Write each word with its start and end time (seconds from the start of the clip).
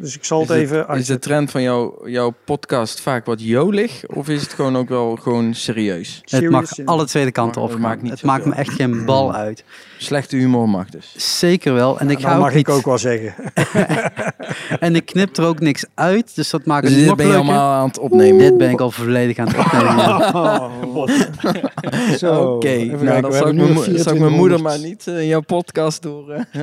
Dus 0.00 0.16
ik 0.16 0.24
zal 0.24 0.40
het, 0.40 0.50
even 0.50 0.88
Is 0.88 1.06
de 1.06 1.18
trend 1.18 1.50
van 1.50 1.62
jouw, 1.62 2.08
jouw 2.08 2.34
podcast 2.44 3.00
vaak 3.00 3.26
wat 3.26 3.42
jolig? 3.42 4.06
Of 4.06 4.28
is 4.28 4.42
het 4.42 4.52
gewoon 4.52 4.76
ook 4.76 4.88
wel 4.88 5.16
gewoon 5.16 5.54
serieus? 5.54 6.22
Het 6.24 6.50
mag 6.50 6.78
in- 6.78 6.86
alle 6.86 7.06
tweede 7.06 7.32
kanten 7.32 7.62
op. 7.62 7.70
het 7.70 7.78
maakt 7.78 8.02
niet 8.02 8.10
het 8.10 8.22
maakt 8.22 8.44
me 8.44 8.54
echt 8.54 8.72
geen 8.72 9.04
bal 9.04 9.34
uit. 9.34 9.64
Slechte 9.98 10.36
humor 10.36 10.68
mag 10.68 10.88
dus. 10.90 11.14
Zeker 11.38 11.72
wel. 11.74 11.98
En 11.98 12.10
ik 12.10 12.20
ga 12.20 12.32
ook 12.34 12.40
mag 12.40 12.54
niet, 12.54 12.68
ik 12.68 12.74
ook 12.74 12.84
wel 12.84 12.98
zeggen. 12.98 13.34
En 14.80 14.96
ik 14.96 15.06
knip 15.06 15.36
er 15.36 15.44
ook 15.44 15.60
niks 15.60 15.84
uit. 15.94 16.34
Dus 16.34 16.50
dat 16.50 16.64
maakt 16.66 16.82
Dus 16.82 16.90
het 16.90 16.98
dit 17.00 17.08
nog 17.08 17.16
ben 17.16 17.26
je 17.26 17.32
leuker. 17.32 17.48
allemaal 17.50 17.72
aan 17.72 17.86
het 17.88 17.98
opnemen. 17.98 18.38
Dit 18.38 18.58
ben 18.58 18.70
ik 18.70 18.80
al 18.80 18.90
volledig 18.90 19.38
aan 19.38 19.48
het 19.48 19.56
opnemen. 19.64 20.34
Oh, 20.34 20.70
Oké, 22.54 22.84
nou 22.84 23.20
dan 23.20 23.32
zou 23.32 23.48
ik, 23.48 23.54
mijn, 23.56 23.56
mijn 23.56 23.72
moeder 23.72 23.82
2400 23.82 24.62
maar 24.62 24.78
niet 24.78 25.06
eh, 25.06 25.18
in 25.20 25.26
jouw 25.26 25.40
podcast 25.40 26.02
door. 26.02 26.30
eh, 26.30 26.40
We 26.52 26.60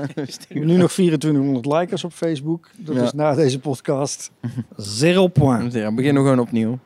hebben 0.48 0.68
nu 0.68 0.78
nog 0.78 0.92
2400 0.92 1.66
likers 1.66 2.04
op 2.04 2.14
Facebook. 2.14 2.68
Dat 2.78 2.96
Ja. 2.96 3.02
is 3.04 3.14
na 3.14 3.27
deze 3.36 3.60
podcast 3.60 4.32
zero 4.76 5.28
point. 5.28 5.74
ja, 5.74 5.92
begin 5.92 6.14
nog 6.14 6.24
gewoon 6.24 6.40
opnieuw. 6.40 6.80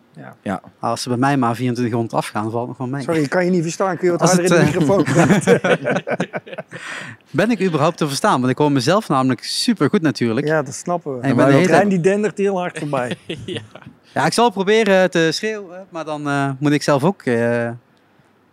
Als 0.79 1.01
ze 1.01 1.09
bij 1.09 1.17
mij 1.17 1.37
maar 1.37 1.53
2400 1.53 2.13
afgaan, 2.23 2.51
valt 2.51 2.67
nog 2.67 2.77
wel 2.77 2.87
mee. 2.87 3.01
Sorry, 3.01 3.21
ik 3.21 3.29
kan 3.29 3.45
je 3.45 3.51
niet 3.51 3.61
verstaan. 3.61 3.97
Kun 3.97 4.05
je 4.05 4.11
wat 4.11 4.21
Als 4.21 4.31
harder 4.31 4.45
in 4.57 4.65
de 4.65 4.67
eh, 4.67 4.73
microfoon 4.73 5.03
praten? 5.03 5.61
Ben 7.31 7.51
ik 7.51 7.61
überhaupt 7.61 7.97
te 7.97 8.07
verstaan? 8.07 8.39
Want 8.39 8.51
ik 8.51 8.57
hoor 8.57 8.71
mezelf 8.71 9.07
namelijk 9.09 9.43
super 9.43 9.89
goed 9.89 10.01
natuurlijk. 10.01 10.47
Ja. 10.47 10.53
Ja, 10.55 10.61
dat 10.63 10.73
snappen 10.73 11.15
we. 11.17 11.21
En 11.21 11.29
ik 11.29 11.35
ben 11.35 11.43
maar 11.43 11.53
de 11.53 11.59
hele 11.59 11.67
trein 11.67 11.89
die 11.89 11.99
dendert 11.99 12.37
heel 12.37 12.57
hard 12.57 12.77
voorbij. 12.79 13.17
ik 14.25 14.33
zal 14.33 14.51
proberen 14.51 15.09
te 15.11 15.29
schreeuwen, 15.31 15.85
maar 15.89 16.05
dan 16.05 16.27
eh, 16.27 16.51
moet 16.59 16.71
ik 16.71 16.81
zelf 16.81 17.03
ook... 17.03 17.21
eh, 17.23 17.69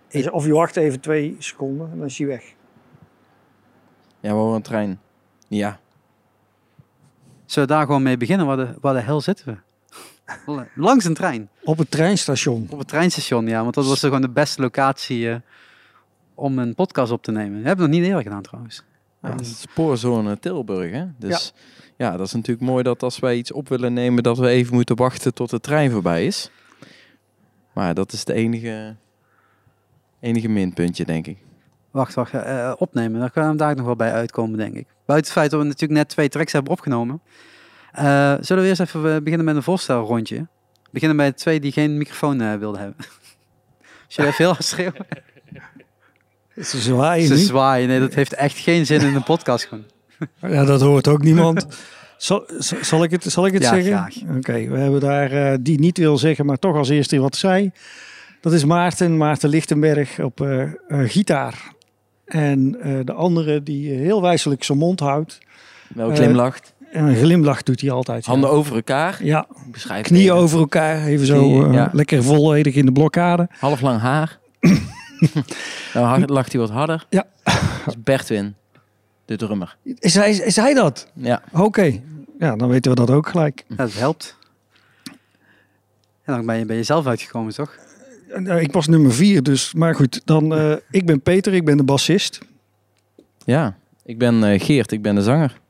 Dus 0.08 0.30
of 0.30 0.46
je 0.46 0.52
wacht 0.52 0.76
even 0.76 1.00
twee 1.00 1.36
seconden 1.38 1.90
en 1.92 1.98
dan 1.98 2.06
is 2.06 2.18
hij 2.18 2.26
weg. 2.26 2.42
Ja, 4.20 4.28
we 4.30 4.34
horen 4.36 4.54
een 4.56 4.62
trein. 4.62 5.00
Ja. 5.48 5.78
Zullen 7.50 7.68
we 7.68 7.74
daar 7.74 7.86
gewoon 7.86 8.02
mee 8.02 8.16
beginnen? 8.16 8.46
Waar 8.46 8.56
de, 8.56 8.74
waar 8.80 8.94
de 8.94 9.00
hel 9.00 9.20
zitten 9.20 9.46
we? 9.46 9.56
Langs 10.74 11.04
een 11.04 11.14
trein. 11.14 11.48
Op 11.64 11.78
het 11.78 11.90
treinstation. 11.90 12.66
Op 12.70 12.78
het 12.78 12.88
treinstation, 12.88 13.46
ja. 13.46 13.62
Want 13.62 13.74
dat 13.74 13.86
was 13.86 14.00
gewoon 14.00 14.20
de 14.20 14.28
beste 14.28 14.60
locatie 14.60 15.30
eh, 15.30 15.36
om 16.34 16.58
een 16.58 16.74
podcast 16.74 17.12
op 17.12 17.22
te 17.22 17.32
nemen. 17.32 17.56
Dat 17.56 17.66
hebben 17.66 17.84
we 17.84 17.90
nog 17.90 18.00
niet 18.00 18.08
eerder 18.08 18.22
gedaan 18.22 18.42
trouwens. 18.42 18.82
Ja, 19.22 19.30
het 19.30 19.40
is 19.40 19.60
spoorzone 19.60 20.38
Tilburg, 20.38 20.92
hè? 20.92 21.04
Dus 21.16 21.54
ja. 21.96 22.16
dat 22.16 22.26
is 22.26 22.32
natuurlijk 22.32 22.66
mooi 22.70 22.82
dat 22.82 23.02
als 23.02 23.18
wij 23.18 23.36
iets 23.36 23.52
op 23.52 23.68
willen 23.68 23.92
nemen, 23.92 24.22
dat 24.22 24.38
we 24.38 24.48
even 24.48 24.74
moeten 24.74 24.96
wachten 24.96 25.34
tot 25.34 25.50
de 25.50 25.60
trein 25.60 25.90
voorbij 25.90 26.26
is. 26.26 26.50
Maar 27.72 27.94
dat 27.94 28.12
is 28.12 28.24
de 28.24 28.32
enige, 28.32 28.96
enige 30.20 30.48
minpuntje, 30.48 31.04
denk 31.04 31.26
ik. 31.26 31.38
Wacht, 31.90 32.14
wacht. 32.14 32.32
eh, 32.32 32.72
opnemen. 32.78 33.20
Daar 33.20 33.30
kunnen 33.30 33.50
we 33.50 33.56
daar 33.56 33.76
nog 33.76 33.86
wel 33.86 33.96
bij 33.96 34.12
uitkomen, 34.12 34.58
denk 34.58 34.74
ik. 34.74 34.86
Buiten 35.08 35.30
het 35.30 35.38
feit 35.40 35.50
dat 35.50 35.60
we 35.60 35.66
natuurlijk 35.66 35.98
net 36.00 36.08
twee 36.08 36.28
tracks 36.28 36.52
hebben 36.52 36.72
opgenomen. 36.72 37.20
eh, 37.92 38.34
zullen 38.40 38.62
we 38.62 38.68
eerst 38.68 38.80
even 38.80 39.14
eh, 39.14 39.20
beginnen 39.22 39.44
met 39.46 39.56
een 39.56 39.62
voorstelrondje? 39.62 40.46
Beginnen 40.90 41.16
bij 41.16 41.26
de 41.26 41.34
twee 41.34 41.60
die 41.60 41.72
geen 41.72 41.96
microfoon 41.96 42.40
eh, 42.40 42.54
wilden 42.54 42.80
hebben. 42.80 42.96
Als 44.06 44.14
jullie 44.16 44.30
even 44.30 44.44
heel 44.44 44.52
hard 44.52 44.64
schreeuwen. 44.64 45.06
Ze 46.62 46.78
zwaaien 46.80 47.26
Ze 47.26 47.36
zwaaien. 47.38 47.88
Nee, 47.88 48.00
dat 48.00 48.14
heeft 48.14 48.34
echt 48.34 48.58
geen 48.58 48.86
zin 48.86 49.00
in 49.00 49.14
een 49.14 49.22
podcast 49.22 49.64
gewoon. 49.66 49.84
Ja, 50.54 50.64
dat 50.64 50.80
hoort 50.80 51.08
ook 51.08 51.22
niemand. 51.22 51.66
Zal, 52.16 52.44
zal- 52.58 53.02
ik 53.02 53.10
het, 53.10 53.22
zal 53.24 53.46
ik 53.46 53.52
het 53.52 53.62
Ja, 53.62 53.68
zeggen? 53.68 53.92
graag. 53.92 54.36
Oké, 54.36 54.68
we 54.68 54.78
hebben 54.78 55.00
daar 55.00 55.62
die 55.62 55.78
niet 55.78 55.98
wil 55.98 56.18
zeggen, 56.18 56.46
maar 56.46 56.58
toch 56.58 56.76
als 56.76 56.88
eerste 56.88 57.18
wat 57.18 57.36
zei. 57.36 57.70
Dat 58.40 58.52
is 58.52 58.64
Maarten, 58.64 59.16
Maarten 59.16 59.48
Lichtenberg 59.48 60.18
op 60.20 60.46
gitaar. 60.88 61.72
En 62.28 62.76
eh, 62.80 62.98
de 63.04 63.12
andere 63.12 63.62
die 63.62 63.90
heel 63.92 64.22
wijselijk 64.22 64.64
zijn 64.64 64.78
mond 64.78 65.00
houdt. 65.00 65.38
Wel 65.94 66.10
Eh, 66.10 66.16
glimlacht. 66.16 66.74
En 66.92 67.04
een 67.04 67.14
glimlach 67.16 67.62
doet 67.62 67.80
hij 67.80 67.90
altijd. 67.90 68.24
ja. 68.24 68.30
Handen 68.30 68.50
over 68.50 68.74
elkaar. 68.76 69.24
Ja, 69.24 69.46
Beschrijf 69.70 70.06
knieën 70.06 70.24
even. 70.24 70.36
over 70.36 70.58
elkaar. 70.58 71.04
Even 71.04 71.26
zo 71.26 71.38
Knieën, 71.38 71.66
eh, 71.66 71.72
ja. 71.72 71.90
lekker 71.92 72.22
volledig 72.22 72.74
in 72.74 72.86
de 72.86 72.92
blokkade. 72.92 73.48
Half 73.58 73.80
lang 73.80 74.00
haar. 74.00 74.38
nou 75.94 76.24
lacht 76.26 76.52
hij 76.52 76.60
wat 76.60 76.70
harder. 76.70 77.06
Ja. 77.10 77.26
Dat 77.44 77.54
is 77.86 78.02
Bertwin, 78.02 78.54
de 79.24 79.36
drummer. 79.36 79.76
Is 79.98 80.14
hij, 80.14 80.30
is 80.30 80.56
hij 80.56 80.74
dat? 80.74 81.10
Ja. 81.14 81.42
Oké, 81.52 82.00
ja, 82.38 82.56
dan 82.56 82.68
weten 82.68 82.90
we 82.90 82.96
dat 82.96 83.10
ook 83.10 83.28
gelijk. 83.28 83.64
Ja, 83.68 83.76
dat 83.76 83.92
helpt. 83.94 84.36
En 86.24 86.34
dan 86.34 86.46
ben 86.46 86.58
je, 86.58 86.64
ben 86.64 86.76
je 86.76 86.82
zelf 86.82 87.06
uitgekomen, 87.06 87.54
toch? 87.54 87.76
Eh, 88.28 88.60
Ik 88.62 88.72
was 88.72 88.86
nummer 88.86 89.12
vier, 89.12 89.42
dus. 89.42 89.74
Maar 89.74 89.94
goed, 89.94 90.20
dan. 90.24 90.54
eh, 90.54 90.76
ik 90.90 91.06
ben 91.06 91.20
Peter, 91.20 91.54
ik 91.54 91.64
ben 91.64 91.76
de 91.76 91.84
bassist. 91.84 92.38
Ja. 93.44 93.76
Ik 94.04 94.18
ben 94.18 94.44
eh, 94.44 94.60
Geert, 94.60 94.92
ik 94.92 95.02
ben 95.02 95.14
de 95.14 95.22
zanger. 95.22 95.60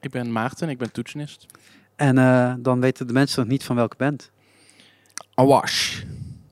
Ik 0.00 0.10
ben 0.10 0.32
Maarten, 0.32 0.68
ik 0.68 0.78
ben 0.78 0.92
toetsenist. 0.92 1.46
En 1.96 2.18
eh, 2.18 2.54
dan 2.58 2.80
weten 2.80 3.06
de 3.06 3.12
mensen 3.12 3.40
nog 3.40 3.48
niet 3.50 3.64
van 3.64 3.76
welke 3.76 3.96
band. 3.96 4.30
Awash. 5.34 6.02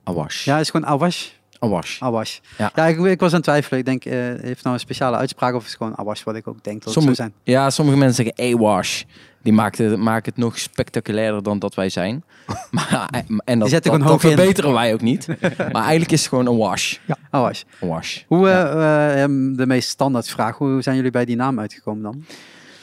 Awash. 0.05 0.45
Ja, 0.45 0.53
het 0.57 0.63
is 0.65 0.71
gewoon 0.71 0.87
Awash. 0.87 1.29
Awash. 1.59 2.03
Awash. 2.03 2.39
Ja. 2.59 2.71
Ja, 2.75 2.87
ik, 2.87 2.99
ik 2.99 3.21
was 3.21 3.29
aan 3.31 3.35
het 3.37 3.45
twijfelen. 3.45 3.79
Ik 3.79 3.85
denk, 3.85 4.05
eh, 4.05 4.13
heeft 4.43 4.63
nou 4.63 4.75
een 4.75 4.81
speciale 4.81 5.17
uitspraak 5.17 5.55
of 5.55 5.61
is 5.65 5.69
het 5.69 5.77
gewoon 5.77 5.99
Awash, 5.99 6.23
wat 6.23 6.35
ik 6.37 6.47
ook 6.49 6.65
denk 6.65 6.77
dat 6.77 6.85
het 6.85 6.93
Sommige- 6.93 7.15
zou 7.17 7.31
zijn. 7.45 7.57
Ja, 7.57 7.71
sommige 7.71 7.99
mensen 7.99 8.25
zeggen 8.25 8.55
Awash. 8.55 9.03
Die 9.43 9.53
maakt 9.55 9.79
het, 9.79 9.97
maken 9.97 10.33
het 10.35 10.43
nog 10.43 10.59
spectaculairder 10.59 11.43
dan 11.43 11.59
dat 11.59 11.75
wij 11.75 11.89
zijn. 11.89 12.25
maar, 12.71 13.09
en 13.45 13.59
dat, 13.59 13.69
zetten 13.69 13.99
dat, 13.99 14.09
dat 14.09 14.21
verbeteren 14.21 14.73
wij 14.73 14.93
ook 14.93 15.01
niet. 15.01 15.27
maar 15.73 15.83
eigenlijk 15.83 16.13
is 16.13 16.21
het 16.21 16.29
gewoon 16.29 16.47
een 16.47 16.57
wash. 16.57 16.97
Awash. 17.31 17.63
Een 17.81 17.89
wash. 17.89 18.23
Hoe, 18.27 18.49
Ja. 18.49 18.69
eh, 18.71 19.23
eh, 19.23 19.29
de 19.57 19.67
meest 19.67 19.89
standaard 19.89 20.29
vraag, 20.29 20.57
hoe 20.59 20.83
zijn 20.83 20.97
jullie 20.97 21.11
bij 21.11 21.25
die 21.25 21.37
naam 21.37 21.61
uitgekomen 21.61 22.03
dan? 22.03 22.25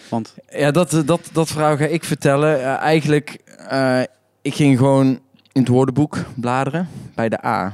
Want, 0.09 0.33
Ja, 0.49 0.71
dat, 0.71 1.01
dat, 1.05 1.29
dat 1.33 1.47
verhaal 1.47 1.77
ga 1.77 1.85
ik 1.85 2.03
vertellen. 2.03 2.59
Eh, 2.61 2.75
eigenlijk, 2.77 3.37
eh, 3.67 4.01
ik 4.41 4.53
ging 4.55 4.77
gewoon 4.77 5.07
in 5.51 5.61
het 5.61 5.67
woordenboek 5.67 6.17
bladeren 6.35 6.87
bij 7.15 7.29
de 7.29 7.45
A. 7.45 7.71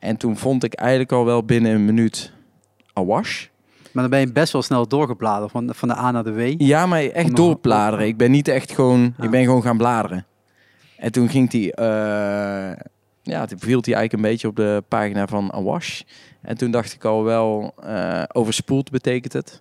En 0.00 0.16
toen 0.16 0.36
vond 0.36 0.64
ik 0.64 0.74
eigenlijk 0.74 1.12
al 1.12 1.24
wel 1.24 1.44
binnen 1.44 1.72
een 1.72 1.84
minuut 1.84 2.32
Awash. 2.92 3.46
maar 3.92 4.02
dan 4.02 4.10
ben 4.10 4.20
je 4.20 4.32
best 4.32 4.52
wel 4.52 4.62
snel 4.62 4.88
doorgebladerd 4.88 5.50
van, 5.50 5.70
van 5.74 5.88
de 5.88 5.96
A 5.96 6.10
naar 6.10 6.24
de 6.24 6.32
W. 6.32 6.54
Ja, 6.56 6.86
maar 6.86 7.04
echt 7.04 7.36
doorbladeren. 7.36 8.06
Ik 8.06 8.16
ben 8.16 8.30
niet 8.30 8.48
echt 8.48 8.72
gewoon... 8.72 9.14
Ja. 9.18 9.24
Ik 9.24 9.30
ben 9.30 9.44
gewoon 9.44 9.62
gaan 9.62 9.76
bladeren. 9.76 10.26
En 10.96 11.12
toen 11.12 11.28
ging 11.28 11.50
die... 11.50 11.74
eh, 11.74 12.72
ja, 13.22 13.46
toen 13.46 13.58
viel 13.58 13.80
hij 13.80 13.94
eigenlijk 13.94 14.12
een 14.12 14.30
beetje 14.30 14.48
op 14.48 14.56
de 14.56 14.82
pagina 14.88 15.26
van 15.26 15.52
Awash. 15.52 16.00
En 16.42 16.56
toen 16.56 16.70
dacht 16.70 16.92
ik 16.92 17.04
al 17.04 17.24
wel... 17.24 17.74
eh, 17.82 18.22
overspoeld 18.32 18.90
betekent 18.90 19.32
het. 19.32 19.60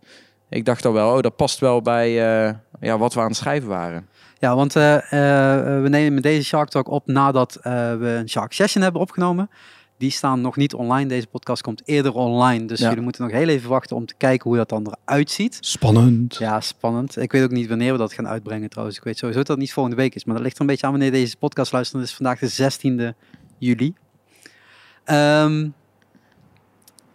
Ik 0.50 0.66
dacht 0.66 0.85
al 0.85 0.94
wel, 0.94 1.16
oh, 1.16 1.21
dat 1.21 1.35
past 1.35 1.59
wel 1.59 1.81
bij 1.81 2.07
eh, 2.07 2.53
ja, 2.79 2.97
wat 2.97 3.13
we 3.13 3.19
aan 3.19 3.27
het 3.27 3.35
schrijven 3.35 3.69
waren. 3.69 4.07
Ja, 4.38 4.56
want 4.56 4.73
we 4.73 5.85
nemen 5.89 6.21
deze 6.21 6.44
Shark 6.44 6.69
Talk 6.69 6.89
op 6.89 7.07
nadat 7.07 7.59
we 7.63 8.16
een 8.19 8.29
Shark 8.29 8.53
Session 8.53 8.83
hebben 8.83 9.01
opgenomen. 9.01 9.50
Die 10.00 10.12
staan 10.12 10.42
nog 10.42 10.56
niet 10.56 10.74
online. 10.74 11.10
Deze 11.10 11.28
podcast 11.28 11.62
komt 11.62 11.82
eerder 11.86 12.14
online. 12.14 12.66
Dus 12.66 12.80
Ja. 12.80 12.88
jullie 12.88 13.04
moeten 13.04 13.24
nog 13.24 13.32
heel 13.32 13.48
even 13.48 13.70
wachten 13.70 13.96
om 13.96 14.06
te 14.06 14.14
kijken 14.18 14.50
hoe 14.50 14.58
dat 14.58 14.70
dan 14.70 14.96
eruit 15.06 15.32
ziet. 15.32 15.58
Spannend. 15.60 16.36
Ja, 16.36 16.62
spannend. 16.62 17.18
Ik 17.18 17.32
weet 17.32 17.44
ook 17.44 17.52
niet 17.52 17.68
wanneer 17.68 17.92
we 17.92 17.98
dat 17.98 18.14
gaan 18.14 18.28
uitbrengen 18.28 18.70
trouwens. 18.70 18.98
Ik 18.98 19.04
weet 19.04 19.18
sowieso 19.18 19.40
dat 19.40 19.48
het 19.48 19.58
niet 19.58 19.74
volgende 19.74 19.98
week 19.98 20.16
is. 20.16 20.26
Maar 20.26 20.36
dat 20.36 20.44
ligt 20.44 20.56
er 20.56 20.62
een 20.62 20.68
beetje 20.68 20.86
aan 20.86 20.92
wanneer 20.92 21.12
deze 21.12 21.38
podcast 21.38 21.72
luistert. 21.72 22.02
Het 22.02 22.10
is 22.10 22.16
vandaag 22.16 22.40
de 22.40 22.48
16e 22.50 23.16
juli. 23.58 23.94
Ehm, 25.04 25.70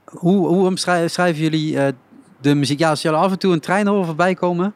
hoe, 0.05 0.47
hoe 0.47 0.77
schrijven 1.09 1.43
jullie 1.43 1.78
eh, 1.78 1.93
de 2.41 2.55
muziek? 2.55 2.78
Ja, 2.78 2.91
als 2.91 3.03
jullie 3.03 3.19
af 3.19 3.31
en 3.31 3.39
toe 3.39 3.53
een 3.53 3.61
trein 3.61 3.87
horen 3.87 4.06
voorbij 4.06 4.34
komen... 4.34 4.75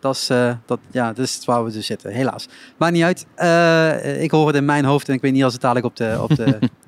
Dat 0.00 0.14
is, 0.14 0.30
eh, 0.30 0.54
dat, 0.66 0.78
ja, 0.90 1.06
dat 1.12 1.24
is 1.24 1.44
waar 1.44 1.64
we 1.64 1.70
dus 1.72 1.86
zitten, 1.86 2.12
helaas. 2.12 2.48
Maakt 2.76 2.92
niet 2.92 3.02
uit. 3.02 3.26
Eh, 3.34 4.22
ik 4.22 4.30
hoor 4.30 4.46
het 4.46 4.56
in 4.56 4.64
mijn 4.64 4.84
hoofd 4.84 5.08
en 5.08 5.14
ik 5.14 5.20
weet 5.20 5.32
niet 5.32 5.44
als 5.44 5.52
het 5.52 5.62
dadelijk 5.62 5.86
op 5.86 5.96
de, 5.96 6.18
op 6.22 6.36
de 6.36 6.58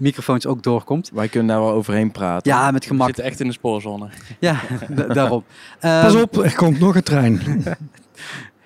microfoons 0.00 0.46
ook 0.46 0.62
doorkomt. 0.62 1.10
Wij 1.14 1.28
kunnen 1.28 1.48
daar 1.54 1.64
wel 1.64 1.72
overheen 1.74 2.10
praten. 2.12 2.52
Ja, 2.52 2.70
met 2.70 2.82
We 2.82 2.88
gemak. 2.88 3.06
zitten 3.06 3.24
echt 3.24 3.40
in 3.40 3.46
de 3.46 3.52
spoorzone. 3.52 4.08
Ja, 4.38 4.60
da- 4.88 5.06
daarom. 5.06 5.44
Pas 5.80 6.14
op, 6.14 6.36
er 6.36 6.54
komt 6.56 6.78
nog 6.78 6.94
een 6.94 7.02
trein. 7.02 7.40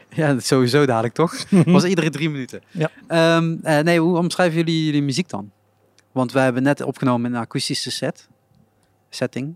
Ja, 0.09 0.29
dat 0.29 0.37
is 0.37 0.47
sowieso 0.47 0.87
dadelijk, 0.87 1.15
toch? 1.15 1.45
Was 1.51 1.85
iedere 1.85 2.11
drie 2.11 2.31
minuten. 2.31 2.63
Ja. 2.71 2.91
Ehm, 3.07 3.57
eh, 3.63 3.79
nee, 3.79 4.01
hoe 4.01 4.19
omschrijven 4.19 4.57
jullie 4.57 4.85
jullie 4.85 5.03
muziek 5.03 5.29
dan? 5.29 5.51
Want 6.13 6.33
wij 6.33 6.45
hebben 6.45 6.63
net 6.63 6.83
opgenomen 6.83 7.31
in 7.31 7.37
een 7.37 7.43
akoestische 7.43 7.91
set, 7.91 8.29
setting. 9.11 9.55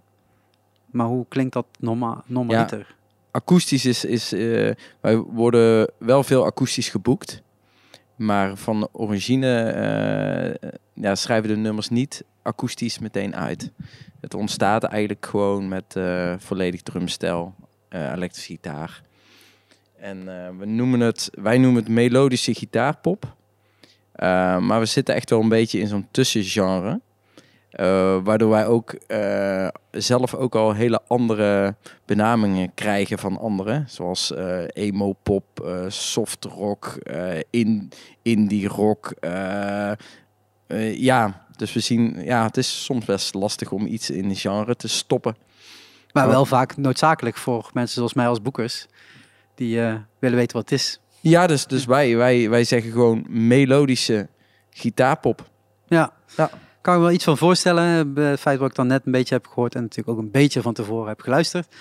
Maar 0.91 1.07
hoe 1.07 1.27
klinkt 1.29 1.53
dat 1.53 1.67
norma 1.79 2.23
normaliter? 2.27 2.97
akoestisch 3.31 3.85
is, 3.85 4.05
is 4.05 4.33
eh, 4.33 4.71
wij 5.01 5.17
worden 5.17 5.91
wel 5.99 6.23
veel 6.23 6.45
akoestisch 6.45 6.89
geboekt. 6.89 7.43
Maar 8.19 8.57
van 8.57 8.89
origine 8.93 9.63
eh, 9.63 10.71
ja, 10.95 11.15
schrijven 11.15 11.49
de 11.49 11.57
nummers 11.57 11.89
niet 11.89 12.25
akoestisch 12.43 12.99
meteen 12.99 13.37
uit. 13.37 13.73
Het 14.21 14.35
ontstaat 14.35 14.85
eigenlijk 14.85 15.27
gewoon 15.27 15.69
met 15.69 15.97
eh, 15.97 16.35
volledig 16.39 16.83
drumstel, 16.83 17.55
eh 17.89 18.13
elektrische 18.13 18.53
gitaar. 18.53 19.03
En 19.97 20.25
we 20.59 20.67
noemen 20.67 21.01
het, 21.01 21.31
wij 21.33 21.59
noemen 21.59 21.83
het 21.83 21.93
melodische 21.93 22.55
gitaarpop. 22.55 23.37
Maar 24.61 24.79
we 24.79 24.87
zitten 24.87 25.15
echt 25.15 25.31
wel 25.31 25.41
een 25.41 25.49
beetje 25.49 25.79
in 25.79 25.87
zo'n 25.87 26.09
tussengenre. 26.11 27.01
Eh, 27.71 28.19
waardoor 28.25 28.51
wij 28.51 28.67
ook 28.67 28.93
eh, 28.93 29.69
zelf 29.91 30.35
ook 30.35 30.55
al 30.55 30.73
hele 30.73 31.01
andere 31.07 31.75
benamingen 32.05 32.75
krijgen 32.75 33.19
van 33.19 33.39
anderen. 33.39 33.85
Zoals 33.89 34.33
emo 34.73 35.13
pop, 35.23 35.61
eh, 35.61 35.85
soft 35.89 36.45
rock, 36.45 36.99
in, 37.51 37.91
indie 38.23 38.69
rock. 38.69 39.13
ja, 40.95 41.47
dus 41.57 41.73
we 41.73 41.81
zien, 41.81 42.25
ja, 42.25 42.45
het 42.45 42.57
is 42.57 42.85
soms 42.85 43.05
best 43.05 43.35
lastig 43.35 43.73
om 43.73 43.87
iets 43.87 44.11
in 44.11 44.25
een 44.25 44.37
genre 44.37 44.77
te 44.77 44.89
stoppen. 44.89 45.37
Maar 46.13 46.29
wel 46.29 46.47
vaak 46.47 46.77
noodzakelijk 46.77 47.37
voor 47.37 47.71
mensen 47.73 47.95
zoals 47.95 48.15
mij 48.15 48.29
als 48.29 48.43
boekers. 48.43 48.87
Die 49.55 49.77
willen 50.19 50.39
weten 50.39 50.57
wat 50.57 50.71
het 50.71 50.81
is. 50.81 51.01
Ja, 51.21 51.47
dus, 51.47 51.67
dus 51.67 51.85
wij, 51.85 52.17
wij, 52.17 52.49
wij 52.51 52.65
zeggen 52.65 52.93
gewoon 52.93 53.25
melodische 53.29 54.29
gitaarpop. 54.71 55.49
Ja. 55.87 56.13
Ja. 56.37 56.51
Kan 56.81 56.95
ik 56.95 57.01
me 57.01 57.07
wel 57.07 57.15
iets 57.15 57.25
van 57.25 57.37
voorstellen. 57.39 58.15
Het 58.17 58.41
feit 58.41 58.59
wat 58.59 58.69
ik 58.71 58.75
dan 58.77 58.87
net 58.87 59.03
een 59.07 59.13
beetje 59.13 59.35
heb 59.35 59.47
gehoord. 59.47 59.75
En 59.75 59.83
natuurlijk 59.83 60.09
ook 60.19 60.25
een 60.25 60.31
beetje 60.31 60.63
van 60.63 60.75
tevoren 60.75 61.09
heb 61.09 61.21
geluisterd. 61.21 61.75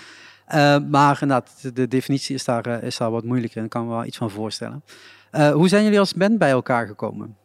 Eh, 0.45 0.77
maar 0.89 1.17
inderdaad, 1.21 1.61
de- 1.61 1.73
de 1.73 1.87
definitie 1.87 2.35
is 2.35 2.43
daar, 2.45 2.65
eh, 2.65 2.83
is 2.83 2.97
daar 2.97 3.11
wat 3.11 3.23
moeilijker. 3.23 3.57
En 3.57 3.63
ik 3.63 3.69
kan 3.69 3.83
me 3.87 3.89
wel 3.93 4.05
iets 4.05 4.17
van 4.17 4.29
voorstellen. 4.31 4.83
Eh, 5.31 5.51
hoe 5.51 5.67
zijn 5.67 5.83
jullie 5.83 5.99
als 5.99 6.13
band 6.13 6.37
bij 6.37 6.49
elkaar 6.49 6.87
gekomen? 6.87 7.35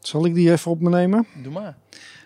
Zal 0.00 0.26
ik 0.26 0.34
die 0.34 0.50
even 0.52 0.70
op 0.70 0.80
me 0.80 0.88
nemen? 0.90 1.26
Doe 1.42 1.52
maar. 1.52 1.76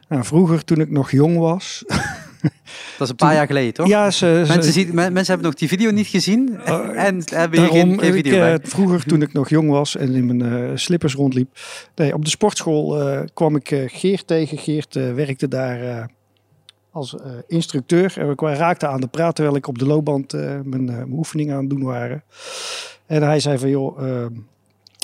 Nou, 0.08 0.24
vroeger, 0.24 0.64
toen 0.64 0.80
ik 0.80 0.90
nog 0.90 1.10
jong 1.10 1.38
was. 1.38 1.84
Dat 2.40 3.06
is 3.06 3.08
een 3.08 3.16
paar 3.16 3.34
jaar 3.34 3.46
geleden, 3.46 3.74
toch? 3.74 3.86
Ja, 3.88 4.10
ze, 4.10 4.42
ze- 4.46 4.52
Mensen, 4.52 4.72
zien, 4.72 4.94
mensen 4.94 5.26
hebben 5.26 5.42
nog 5.46 5.54
die 5.54 5.68
video 5.68 5.90
niet 5.90 6.06
gezien. 6.06 6.60
Oh, 6.68 6.88
en 7.06 7.22
hebben 7.24 7.60
hier 7.60 7.68
geen, 7.68 7.98
geen 7.98 8.08
ik, 8.08 8.12
video 8.12 8.32
eh, 8.34 8.40
bij. 8.40 8.58
vroeger 8.62 9.04
toen 9.04 9.22
ik 9.22 9.32
nog 9.32 9.48
jong 9.48 9.70
was 9.70 9.96
en 9.96 10.14
in 10.14 10.36
mijn 10.36 10.52
eh, 10.70 10.76
slippers 10.76 11.14
rondliep. 11.14 11.50
Nee, 11.94 12.14
op 12.14 12.24
de 12.24 12.30
sportschool 12.30 13.00
eh, 13.00 13.20
kwam 13.34 13.56
ik 13.56 13.84
Geert 13.86 14.26
tegen. 14.26 14.58
Geert 14.58 14.94
werkte 14.94 15.48
daar 15.48 16.10
als 16.90 17.16
instructeur. 17.46 18.14
En 18.18 18.28
we 18.28 18.54
raakten 18.54 18.88
aan 18.90 19.00
de 19.00 19.06
praat 19.06 19.34
terwijl 19.34 19.56
ik 19.56 19.66
op 19.66 19.78
de 19.78 19.86
loopband 19.86 20.32
mijn, 20.32 20.84
mijn 20.84 21.12
oefeningen 21.12 21.54
aan 21.54 21.60
het 21.60 21.70
doen 21.70 21.82
waren. 21.82 22.22
En 23.08 23.22
hij 23.22 23.40
zei 23.40 23.58
van 23.58 23.68
joh, 23.68 24.08
eh, 24.08 24.26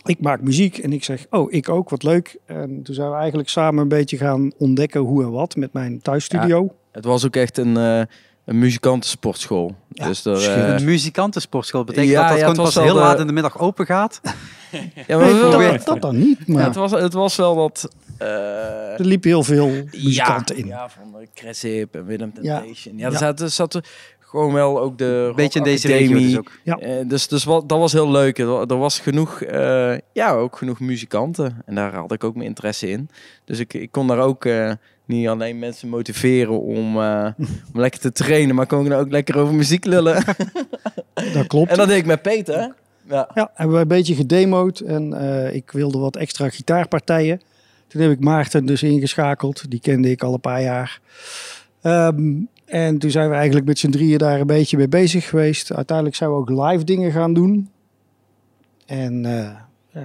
ik 0.04 0.20
maak 0.20 0.40
muziek. 0.40 0.78
En 0.78 0.92
ik 0.92 1.04
zeg, 1.04 1.26
oh, 1.31 1.52
ik 1.52 1.69
ook, 1.69 1.88
wat 1.90 2.02
leuk. 2.02 2.38
En 2.46 2.82
toen 2.82 2.94
zijn 2.94 3.10
we 3.10 3.16
eigenlijk 3.16 3.48
samen 3.48 3.82
een 3.82 3.88
beetje 3.88 4.16
gaan 4.16 4.52
ontdekken 4.58 5.00
hoe 5.00 5.22
en 5.22 5.31
wat 5.31 5.56
met 5.56 5.72
mijn 5.72 6.00
thuisstudio. 6.00 6.75
Het 6.94 7.05
was 7.05 7.26
ook 7.26 7.37
echt 7.37 7.58
een, 7.58 7.76
eh 7.76 8.00
een 8.44 8.58
muzikantensportschool. 8.58 9.75
Ja, 9.88 10.06
dus 10.06 10.25
er, 10.25 10.37
schitterend. 10.41 10.69
eh, 10.73 10.79
Een 10.79 10.85
muzikantensportschool 10.85 11.85
betekent 11.85 12.11
ja, 12.12 12.20
dat 12.20 12.29
dat 12.31 12.38
ja, 12.38 12.46
gewoon 12.49 12.64
pas 12.64 12.75
heel 12.75 12.94
de- 12.94 13.00
laat 13.00 13.20
in 13.20 13.26
de 13.26 13.32
middag 13.32 13.58
open 13.58 13.87
gaat. 13.87 14.20
ja, 15.06 15.17
maar 15.19 15.32
Nee, 15.32 15.70
dat, 15.73 15.85
dat 15.87 16.00
dan 16.02 16.19
niet, 16.19 16.46
maar 16.46 16.61
ja, 16.61 16.67
het, 16.67 16.75
was, 16.76 16.91
het 16.91 17.12
was 17.12 17.37
wel 17.37 17.55
dat... 17.56 17.88
eh, 18.19 18.29
er 18.99 19.05
liepen 19.05 19.29
heel 19.31 19.43
veel 19.43 19.69
muzikanten 19.93 20.56
ja, 20.56 20.62
in. 20.62 20.67
Ja, 20.69 20.88
van 20.88 21.20
uh, 21.20 21.26
Cressip 21.35 21.94
en 21.94 22.05
Willem 22.06 22.32
Ja. 22.41 22.56
Temptation. 22.58 22.99
Ja, 22.99 23.06
er 23.06 23.12
Ja. 23.12 23.19
zat, 23.19 23.52
zat 23.52 23.75
er 23.75 23.85
gewoon 24.20 24.52
wel 24.52 24.81
ook 24.81 24.99
de 24.99 25.26
Een 25.29 25.35
beetje 25.37 25.58
in 25.58 25.64
deze 25.64 25.87
regio 25.88 26.19
dus 26.19 26.38
ook. 26.38 26.50
Ja. 26.64 27.02
Dus 27.06 27.29
dus 27.29 27.44
wat, 27.44 27.69
dat 27.69 27.79
was 27.79 27.93
heel 27.93 28.11
leuk. 28.11 28.38
Er, 28.38 28.46
wa- 28.46 28.64
er 28.67 28.79
was 28.79 28.99
genoeg, 28.99 29.43
eh, 29.43 29.94
ja, 30.12 30.31
ook 30.32 30.56
genoeg 30.56 30.81
muzikanten. 30.81 31.62
En 31.67 31.75
daar 31.75 31.94
had 31.94 32.12
ik 32.12 32.25
ook 32.25 32.35
mijn 32.35 32.46
interesse 32.49 32.88
in. 32.88 33.08
Dus 33.44 33.58
ik, 33.58 33.75
ik 33.75 33.91
kon 33.93 34.06
daar 34.06 34.19
ook 34.20 34.44
eh, 34.44 34.73
niet 35.05 35.29
alleen 35.29 35.59
mensen 35.59 35.89
motiveren 35.89 36.61
om, 36.61 37.01
eh, 37.01 37.29
om 37.73 37.81
lekker 37.81 38.01
te 38.01 38.12
trainen, 38.12 38.55
maar 38.55 38.67
kon 38.67 38.87
ik 38.87 38.93
ook 38.93 39.11
lekker 39.11 39.39
over 39.39 39.55
muziek 39.55 39.85
lullen. 39.85 40.25
Dat 41.35 41.47
klopt. 41.47 41.71
en 41.71 41.77
dat 41.77 41.89
deed 41.89 41.99
ik 41.99 42.06
met 42.06 42.23
Peter. 42.23 42.75
Ja. 43.09 43.31
Ja, 43.35 43.51
hebben 43.55 43.77
we 43.77 43.83
een 43.83 43.89
beetje 43.89 44.15
gedemoed 44.15 44.81
en 44.81 45.12
eh, 45.12 45.55
ik 45.55 45.71
wilde 45.71 45.99
wat 45.99 46.17
extra 46.17 46.49
gitaarpartijen. 46.49 47.41
Toen 47.87 48.03
heb 48.03 48.11
ik 48.11 48.21
Maarten 48.21 48.67
dus 48.67 48.83
ingeschakeld, 48.83 49.71
die 49.71 49.81
kende 49.81 50.11
ik 50.11 50.23
al 50.23 50.35
een 50.35 50.41
paar 50.41 50.62
jaar. 50.62 51.01
Ehm, 51.83 52.33
en 52.65 52.99
toen 52.99 53.11
zijn 53.11 53.29
we 53.29 53.35
eigenlijk 53.35 53.67
met 53.67 53.79
z'n 53.79 53.91
drieën 53.91 54.19
daar 54.19 54.41
een 54.41 54.47
beetje 54.47 54.77
mee 54.77 54.89
bezig 54.89 55.29
geweest. 55.29 55.73
Uiteindelijk 55.73 56.17
zijn 56.17 56.31
we 56.31 56.37
ook 56.37 56.51
live 56.51 56.85
dingen 56.85 57.12
gaan 57.12 57.35
doen. 57.35 57.71
En 58.87 59.25
eh, 59.25 60.01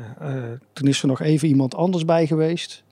toen 0.73 0.87
is 0.87 1.01
er 1.01 1.07
nog 1.07 1.21
even 1.21 1.47
iemand 1.47 1.75
anders 1.75 2.05
bij 2.05 2.27
geweest. 2.27 2.83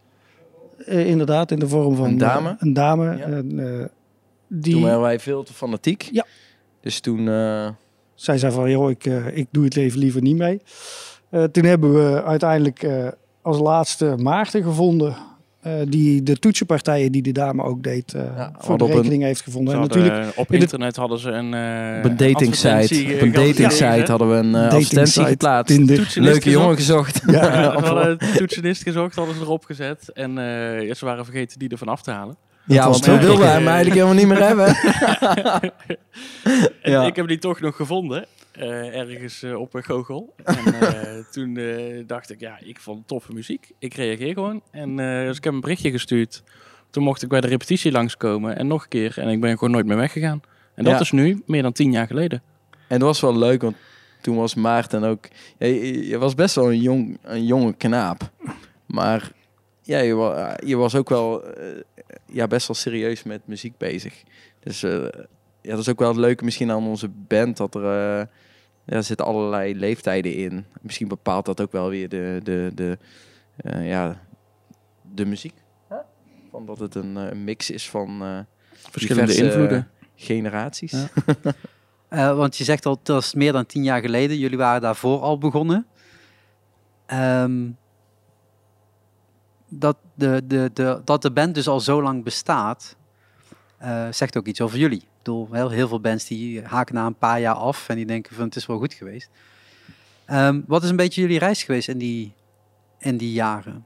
Eh, 0.85 1.07
inderdaad, 1.07 1.51
in 1.51 1.59
de 1.59 1.67
vorm 1.67 1.95
van 1.95 2.05
Een 2.05 2.17
dame? 2.17 2.49
eh, 2.49 2.55
een 2.59 2.73
dame. 2.73 3.17
Ja. 3.17 3.23
En, 3.25 3.59
eh, 3.79 3.85
die, 4.47 4.73
Toen 4.73 4.81
waren 4.83 5.01
wij 5.01 5.19
veel 5.19 5.43
te 5.43 5.53
fanatiek. 5.53 6.09
Ja. 6.11 6.25
Dus 6.81 6.99
toen... 6.99 7.27
eh, 7.27 7.67
Zij 8.15 8.37
zei 8.37 8.53
van, 8.53 8.69
joh, 8.71 8.89
ik, 8.89 9.05
ik 9.33 9.47
doe 9.51 9.63
het 9.63 9.75
leven 9.75 9.99
liever 9.99 10.21
niet 10.21 10.37
mee. 10.37 10.61
Eh, 11.29 11.43
toen 11.43 11.63
hebben 11.63 11.93
we 11.93 12.23
uiteindelijk 12.23 12.83
eh, 12.83 13.07
als 13.41 13.59
laatste 13.59 14.15
Maarten 14.17 14.63
gevonden. 14.63 15.15
Eh, 15.67 15.85
die 15.89 16.23
de 16.23 16.37
toetsenpartijen 16.39 17.11
die 17.11 17.21
de 17.21 17.31
dame 17.31 17.63
ook 17.63 17.83
deed, 17.83 18.13
eh, 18.13 18.21
Ja, 18.35 18.51
voor 18.57 18.77
de 18.77 18.83
een- 18.85 18.91
rekening 18.91 19.23
heeft 19.23 19.41
gevonden. 19.41 19.73
En 19.73 19.79
natuurlijk, 19.79 20.17
eh, 20.17 20.27
op 20.35 20.51
internet 20.51 20.95
hadden 20.95 21.19
ze 21.19 21.29
een, 21.29 21.53
eh 21.53 21.97
op 21.97 22.05
een 22.09 22.17
dating 22.17 22.55
site. 22.55 23.13
Op 23.15 23.21
een 23.21 23.31
dating 23.31 23.71
site 23.71 24.03
hadden 24.07 24.29
we 24.29 24.35
een 24.35 24.51
Dating 24.51 24.73
advertentie 24.73 25.25
geplaatst. 25.25 26.15
Leuke 26.15 26.49
jongen 26.49 26.75
gezocht. 26.75 27.21
Ja, 27.27 27.33
Ja, 27.61 27.75
we 27.81 27.85
hadden 27.85 28.15
een 28.19 28.33
toetsenist 28.37 28.83
gezocht, 28.83 29.15
hadden 29.15 29.35
ze 29.35 29.41
erop 29.41 29.65
gezet. 29.65 30.11
En 30.13 30.37
eh, 30.37 30.87
ja, 30.87 30.93
ze 30.93 31.05
waren 31.05 31.25
vergeten 31.25 31.59
die 31.59 31.69
ervan 31.69 31.87
af 31.87 32.01
te 32.01 32.11
halen. 32.11 32.35
Ja, 32.65 32.89
want 32.89 33.05
we 33.05 33.17
wilden 33.19 33.51
hem 33.51 33.67
eigenlijk 33.67 33.93
helemaal 33.95 34.13
niet 34.15 34.27
meer 34.27 34.43
hebben. 34.47 34.65
En 36.81 36.91
Ja. 36.91 37.05
ik 37.05 37.15
heb 37.15 37.27
die 37.27 37.37
toch 37.37 37.59
nog 37.61 37.75
gevonden. 37.75 38.25
Eh, 38.57 38.99
ergens 38.99 39.43
eh, 39.43 39.59
op 39.59 39.73
een 39.73 39.83
goochel. 39.83 40.33
En 40.43 40.73
eh, 40.81 41.23
toen 41.31 41.59
dacht 42.07 42.29
ik, 42.31 42.39
ja, 42.39 42.59
ik 42.63 42.79
vond 42.79 43.07
toffe 43.07 43.33
muziek. 43.33 43.71
Ik 43.79 43.93
reageer 43.93 44.33
gewoon. 44.33 44.61
En 44.71 44.95
dus 44.97 45.37
ik 45.37 45.43
heb 45.43 45.53
een 45.53 45.59
berichtje 45.59 45.91
gestuurd. 45.91 46.43
Toen 46.89 47.03
mocht 47.03 47.21
ik 47.23 47.29
bij 47.29 47.41
de 47.41 47.47
repetitie 47.47 47.91
langskomen. 47.91 48.57
En 48.57 48.67
nog 48.67 48.83
een 48.83 48.89
keer. 48.89 49.19
En 49.19 49.27
ik 49.29 49.41
ben 49.41 49.51
gewoon 49.53 49.71
nooit 49.71 49.85
meer 49.85 49.97
weggegaan. 49.97 50.41
En 50.75 50.83
dat 50.83 50.93
Ja. 50.93 50.99
is 50.99 51.11
nu 51.11 51.43
meer 51.45 51.61
dan 51.61 51.71
tien 51.71 51.91
jaar 51.91 52.07
geleden. 52.07 52.41
En 52.87 52.99
dat 52.99 53.07
was 53.07 53.21
wel 53.21 53.37
leuk, 53.37 53.61
want 53.61 53.75
toen 54.21 54.35
was 54.35 54.55
Maarten 54.55 55.03
ook... 55.03 55.25
Ja, 55.57 55.67
je, 55.67 56.07
je 56.07 56.17
was 56.17 56.35
best 56.35 56.55
wel 56.55 56.71
een, 56.71 56.81
jong, 56.81 57.17
een 57.23 57.45
jonge 57.45 57.73
knaap. 57.73 58.31
Maar 58.85 59.31
ja, 59.81 59.99
je, 59.99 60.13
wa- 60.13 60.57
je 60.65 60.75
was 60.75 60.95
ook 60.95 61.09
wel 61.09 61.43
ja, 62.25 62.47
best 62.47 62.67
wel 62.67 62.75
serieus 62.75 63.23
met 63.23 63.41
muziek 63.47 63.77
bezig. 63.77 64.23
Dus 64.59 64.81
ja, 64.81 65.73
dat 65.73 65.79
is 65.79 65.89
ook 65.89 65.99
wel 65.99 66.07
het 66.07 66.17
leuke 66.17 66.43
misschien 66.43 66.71
aan 66.71 66.87
onze 66.87 67.09
band. 67.09 67.57
Dat 67.57 67.75
er, 67.75 68.29
ja, 68.87 68.95
er 68.95 69.03
zitten 69.03 69.25
allerlei 69.25 69.75
leeftijden 69.75 70.33
in. 70.33 70.65
Misschien 70.81 71.07
bepaalt 71.07 71.45
dat 71.45 71.61
ook 71.61 71.71
wel 71.71 71.89
weer 71.89 72.09
de, 72.09 72.39
de, 72.43 72.71
de, 72.75 72.97
eh, 73.55 73.89
ja, 73.89 74.21
de 75.13 75.25
muziek. 75.25 75.53
Van 76.51 76.65
dat 76.65 76.79
het 76.79 76.95
een, 76.95 77.17
eh, 77.17 77.29
een 77.29 77.43
mix 77.43 77.69
is 77.71 77.89
van 77.89 78.21
eh, 78.23 78.39
Verschillende 78.91 79.35
invloeden. 79.35 79.87
generaties. 80.15 80.91
Ja. 80.91 81.07
Eh, 82.07 82.35
want 82.35 82.57
je 82.57 82.63
zegt 82.63 82.85
al, 82.85 82.99
dat 83.03 83.23
is 83.23 83.33
meer 83.33 83.51
dan 83.51 83.65
tien 83.65 83.83
jaar 83.83 84.01
geleden. 84.01 84.37
Jullie 84.37 84.57
waren 84.57 84.81
daarvoor 84.81 85.19
al 85.21 85.37
begonnen. 85.37 85.85
Ehm, 87.05 87.69
dat, 89.69 89.97
de, 90.13 90.41
de, 90.45 90.69
de, 90.73 91.01
dat 91.05 91.21
de 91.21 91.31
band 91.31 91.55
dus 91.55 91.67
al 91.67 91.79
zo 91.79 92.01
lang 92.01 92.23
bestaat, 92.23 92.95
eh, 93.77 94.07
zegt 94.11 94.37
ook 94.37 94.45
iets 94.47 94.61
over 94.61 94.77
jullie. 94.77 95.07
Bedoel, 95.27 95.47
heel, 95.51 95.69
heel 95.69 95.87
veel 95.87 95.99
bands 95.99 96.25
die 96.27 96.61
haken 96.61 96.95
na 96.95 97.05
een 97.05 97.17
paar 97.17 97.39
jaar 97.39 97.53
af 97.55 97.89
en 97.89 97.95
die 97.95 98.05
denken 98.05 98.35
van 98.35 98.45
het 98.45 98.55
is 98.55 98.65
wel 98.65 98.77
goed 98.77 98.93
geweest. 98.93 99.29
Ehm, 100.25 100.61
wat 100.67 100.83
is 100.83 100.89
een 100.89 100.95
beetje 100.95 101.21
jullie 101.21 101.39
reis 101.39 101.63
geweest 101.63 101.87
in 101.87 101.97
die, 101.97 102.33
in 102.99 103.17
die 103.17 103.31
jaren? 103.31 103.85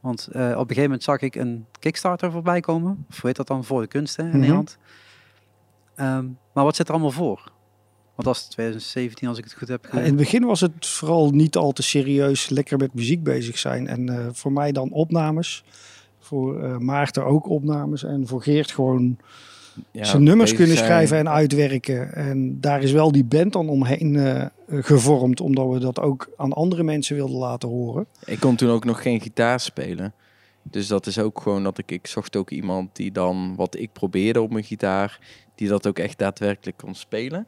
Want 0.00 0.26
eh, 0.26 0.42
op 0.42 0.52
een 0.52 0.58
gegeven 0.58 0.82
moment 0.82 1.02
zag 1.02 1.20
ik 1.20 1.34
een 1.34 1.66
Kickstarter 1.78 2.32
voorbij 2.32 2.60
komen. 2.60 3.06
Of 3.10 3.16
hoe 3.20 3.26
heet 3.26 3.36
dat 3.36 3.46
dan? 3.46 3.64
Voor 3.64 3.80
de 3.80 3.86
kunsten 3.86 4.24
in 4.24 4.30
Mhm. 4.30 4.38
Nederland. 4.38 4.78
Ehm, 5.94 6.26
maar 6.52 6.64
wat 6.64 6.76
zit 6.76 6.86
er 6.86 6.92
allemaal 6.92 7.10
voor? 7.10 7.52
Want 8.14 8.26
dat 8.28 8.36
is 8.36 8.42
2017 8.42 9.28
als 9.28 9.38
ik 9.38 9.44
het 9.44 9.54
goed 9.54 9.68
heb. 9.68 9.86
in 9.86 9.98
het 9.98 10.16
begin 10.16 10.44
was 10.44 10.60
het 10.60 10.86
vooral 10.86 11.30
niet 11.30 11.56
al 11.56 11.72
te 11.72 11.82
serieus 11.82 12.48
lekker 12.48 12.78
met 12.78 12.94
muziek 12.94 13.22
bezig 13.22 13.58
zijn. 13.58 13.86
En 13.86 14.08
eh, 14.08 14.26
voor 14.32 14.52
mij 14.52 14.72
dan 14.72 14.90
opnames. 14.92 15.64
Voor 16.18 16.62
eh, 16.62 16.76
Maarten 16.76 17.24
ook 17.24 17.48
opnames. 17.48 18.04
En 18.04 18.26
voor 18.26 18.42
Geert 18.42 18.70
gewoon 18.70 19.18
Ja, 19.90 20.04
zijn 20.04 20.22
nummers 20.22 20.54
kunnen 20.54 20.76
zijn. 20.76 20.88
schrijgen 20.88 21.16
en 21.18 21.28
uitwerken. 21.28 22.14
En 22.14 22.60
daar 22.60 22.82
is 22.82 22.92
wel 22.92 23.12
die 23.12 23.24
band 23.24 23.52
dan 23.52 23.68
omheen 23.68 24.16
eh, 24.16 24.46
gevormd, 24.68 25.40
omdat 25.40 25.68
we 25.68 25.78
dat 25.78 26.00
ook 26.00 26.30
aan 26.36 26.52
andere 26.52 26.82
mensen 26.82 27.16
wilden 27.16 27.36
laten 27.38 27.68
horen. 27.68 28.06
Ik 28.24 28.40
kon 28.40 28.56
toen 28.56 28.70
ook 28.70 28.84
nog 28.84 29.02
geen 29.02 29.20
gitaar 29.20 29.60
spelen. 29.60 30.12
Dus 30.62 30.86
dat 30.86 31.06
is 31.06 31.18
ook 31.18 31.40
gewoon 31.40 31.62
dat 31.62 31.78
ik... 31.78 31.90
Ik 31.90 32.06
zocht 32.06 32.36
ook 32.36 32.50
iemand 32.50 32.96
die 32.96 33.12
dan 33.12 33.54
wat 33.56 33.76
ik 33.76 33.92
probeerde 33.92 34.40
op 34.40 34.50
mijn 34.50 34.64
gitaar... 34.64 35.18
die 35.54 35.68
dat 35.68 35.86
ook 35.86 35.98
echt 35.98 36.18
daadwerkelijk 36.18 36.76
kon 36.76 36.94
spelen. 36.94 37.46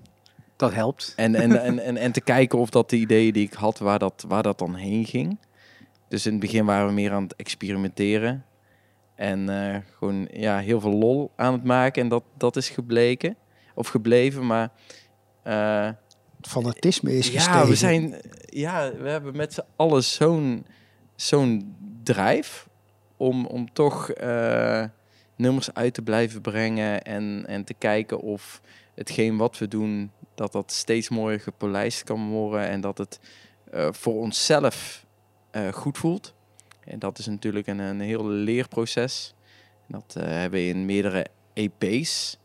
Dat 0.56 0.74
helpt. 0.74 1.12
En, 1.16 1.34
en, 1.34 1.60
en, 1.64 1.78
en, 1.78 1.96
en 1.96 2.12
te 2.12 2.20
kijken 2.20 2.58
of 2.58 2.70
dat 2.70 2.90
de 2.90 2.96
ideeën 2.96 3.32
die 3.32 3.46
ik 3.46 3.52
had, 3.52 3.78
waar 3.78 3.98
dat, 3.98 4.24
waar 4.28 4.42
dat 4.42 4.58
dan 4.58 4.74
heen 4.74 5.04
ging. 5.04 5.38
Dus 6.08 6.26
in 6.26 6.32
het 6.32 6.40
begin 6.40 6.64
waren 6.64 6.86
we 6.86 6.92
meer 6.92 7.12
aan 7.12 7.22
het 7.22 7.36
experimenteren. 7.36 8.44
En 9.20 9.48
eh, 9.48 9.76
gewoon 9.98 10.28
ja, 10.32 10.58
heel 10.58 10.80
veel 10.80 10.92
lol 10.92 11.30
aan 11.36 11.52
het 11.52 11.64
maken. 11.64 12.02
En 12.02 12.08
dat, 12.08 12.22
dat 12.36 12.56
is 12.56 12.68
gebleken. 12.68 13.36
Of 13.74 13.88
gebleven, 13.88 14.46
maar... 14.46 14.70
eh, 15.42 15.88
Fanatisme 16.40 17.16
is 17.16 17.28
ja, 17.28 17.40
gestegen. 17.40 17.68
we 17.68 17.74
zijn, 17.74 18.14
ja, 18.46 18.92
we 18.96 19.08
hebben 19.08 19.36
met 19.36 19.54
z'n 19.54 19.64
allen 19.76 20.04
zo'n 20.04 20.66
zo'n 21.16 21.76
drijf 22.02 22.68
om, 23.16 23.46
om 23.46 23.72
toch, 23.72 24.10
eh, 24.10 24.84
nummers 25.36 25.74
uit 25.74 25.94
te 25.94 26.02
blijven 26.02 26.40
brengen 26.40 27.02
en, 27.02 27.44
en 27.46 27.64
te 27.64 27.74
kijken 27.74 28.20
of 28.20 28.60
hetgeen 28.94 29.36
wat 29.36 29.58
we 29.58 29.68
doen, 29.68 30.10
dat 30.34 30.52
dat 30.52 30.72
steeds 30.72 31.08
mooier 31.08 31.40
gepolijst 31.40 32.04
kan 32.04 32.28
worden 32.28 32.68
en 32.68 32.80
dat 32.80 32.98
het 32.98 33.20
voor 33.90 34.14
onszelf 34.14 35.06
goed 35.72 35.98
voelt. 35.98 36.34
En 36.84 36.98
dat 36.98 37.18
is 37.18 37.26
natuurlijk 37.26 37.66
een, 37.66 37.78
een 37.78 38.00
heel 38.00 38.28
leerproces. 38.28 39.34
Dat 39.90 40.14
eh, 40.16 40.22
hebben 40.28 40.60
we 40.60 40.66
in 40.66 40.84
meerdere 40.84 41.26
EP's 41.52 42.38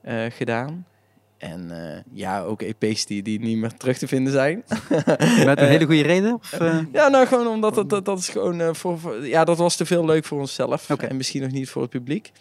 eh, 0.00 0.24
gedaan. 0.28 0.86
En 1.38 1.70
eh, 1.70 2.00
ja, 2.12 2.42
ook 2.42 2.62
EP's 2.62 3.06
die, 3.06 3.22
die 3.22 3.40
niet 3.40 3.56
meer 3.56 3.76
terug 3.76 3.98
te 3.98 4.08
vinden 4.08 4.32
zijn. 4.32 4.64
Met 5.44 5.60
een 5.60 5.68
hele 5.74 5.84
goede 5.84 6.02
reden? 6.02 6.34
Of? 6.34 6.58
Ja, 6.92 7.08
nou 7.08 7.26
gewoon 7.26 7.46
omdat 7.46 7.74
dat, 7.74 7.90
dat, 7.90 8.04
dat 8.04 8.18
is 8.18 8.28
gewoon 8.28 8.76
voor, 8.76 8.98
voor- 8.98 9.26
Ja, 9.26 9.44
dat 9.44 9.56
was 9.58 9.76
te 9.76 9.86
veel 9.86 10.04
leuk 10.04 10.24
voor 10.24 10.40
onszelf. 10.40 10.90
En 10.90 11.16
misschien 11.16 11.42
nog 11.42 11.50
niet 11.50 11.68
voor 11.68 11.82
het 11.82 11.90
publiek. 11.90 12.32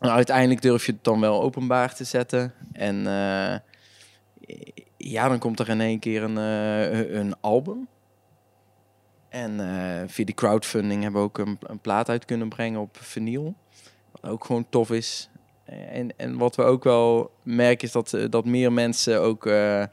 Nou, 0.00 0.14
uiteindelijk 0.14 0.62
durf 0.62 0.86
je 0.86 0.92
het 0.92 1.04
dan 1.04 1.20
wel 1.20 1.42
openbaar 1.42 1.94
te 1.94 2.04
zetten. 2.04 2.52
En 2.72 3.02
ja, 4.96 5.28
dan 5.28 5.38
komt 5.38 5.60
er 5.60 5.68
in 5.68 5.80
één 5.80 5.98
keer 5.98 6.22
een, 6.22 6.36
een 7.16 7.34
album. 7.40 7.88
En 9.32 9.60
eh, 9.60 10.02
via 10.06 10.24
die 10.24 10.34
crowdfunding 10.34 11.02
hebben 11.02 11.20
we 11.20 11.26
ook 11.26 11.38
een, 11.38 11.58
een 11.60 11.78
plaat 11.78 12.08
uit 12.08 12.24
kunnen 12.24 12.48
brengen 12.48 12.80
op 12.80 12.96
vinyl. 13.00 13.54
Wat 14.10 14.30
ook 14.30 14.44
gewoon 14.44 14.66
tof 14.68 14.90
is. 14.90 15.30
En, 15.64 16.16
en 16.16 16.38
wat 16.38 16.56
we 16.56 16.62
ook 16.62 16.84
wel 16.84 17.30
merken 17.42 17.86
is 17.86 17.92
dat, 17.92 18.12
eh, 18.12 18.24
dat 18.30 18.44
meer 18.44 18.72
mensen 18.72 19.20
ook 19.20 19.46
eh, 19.46 19.84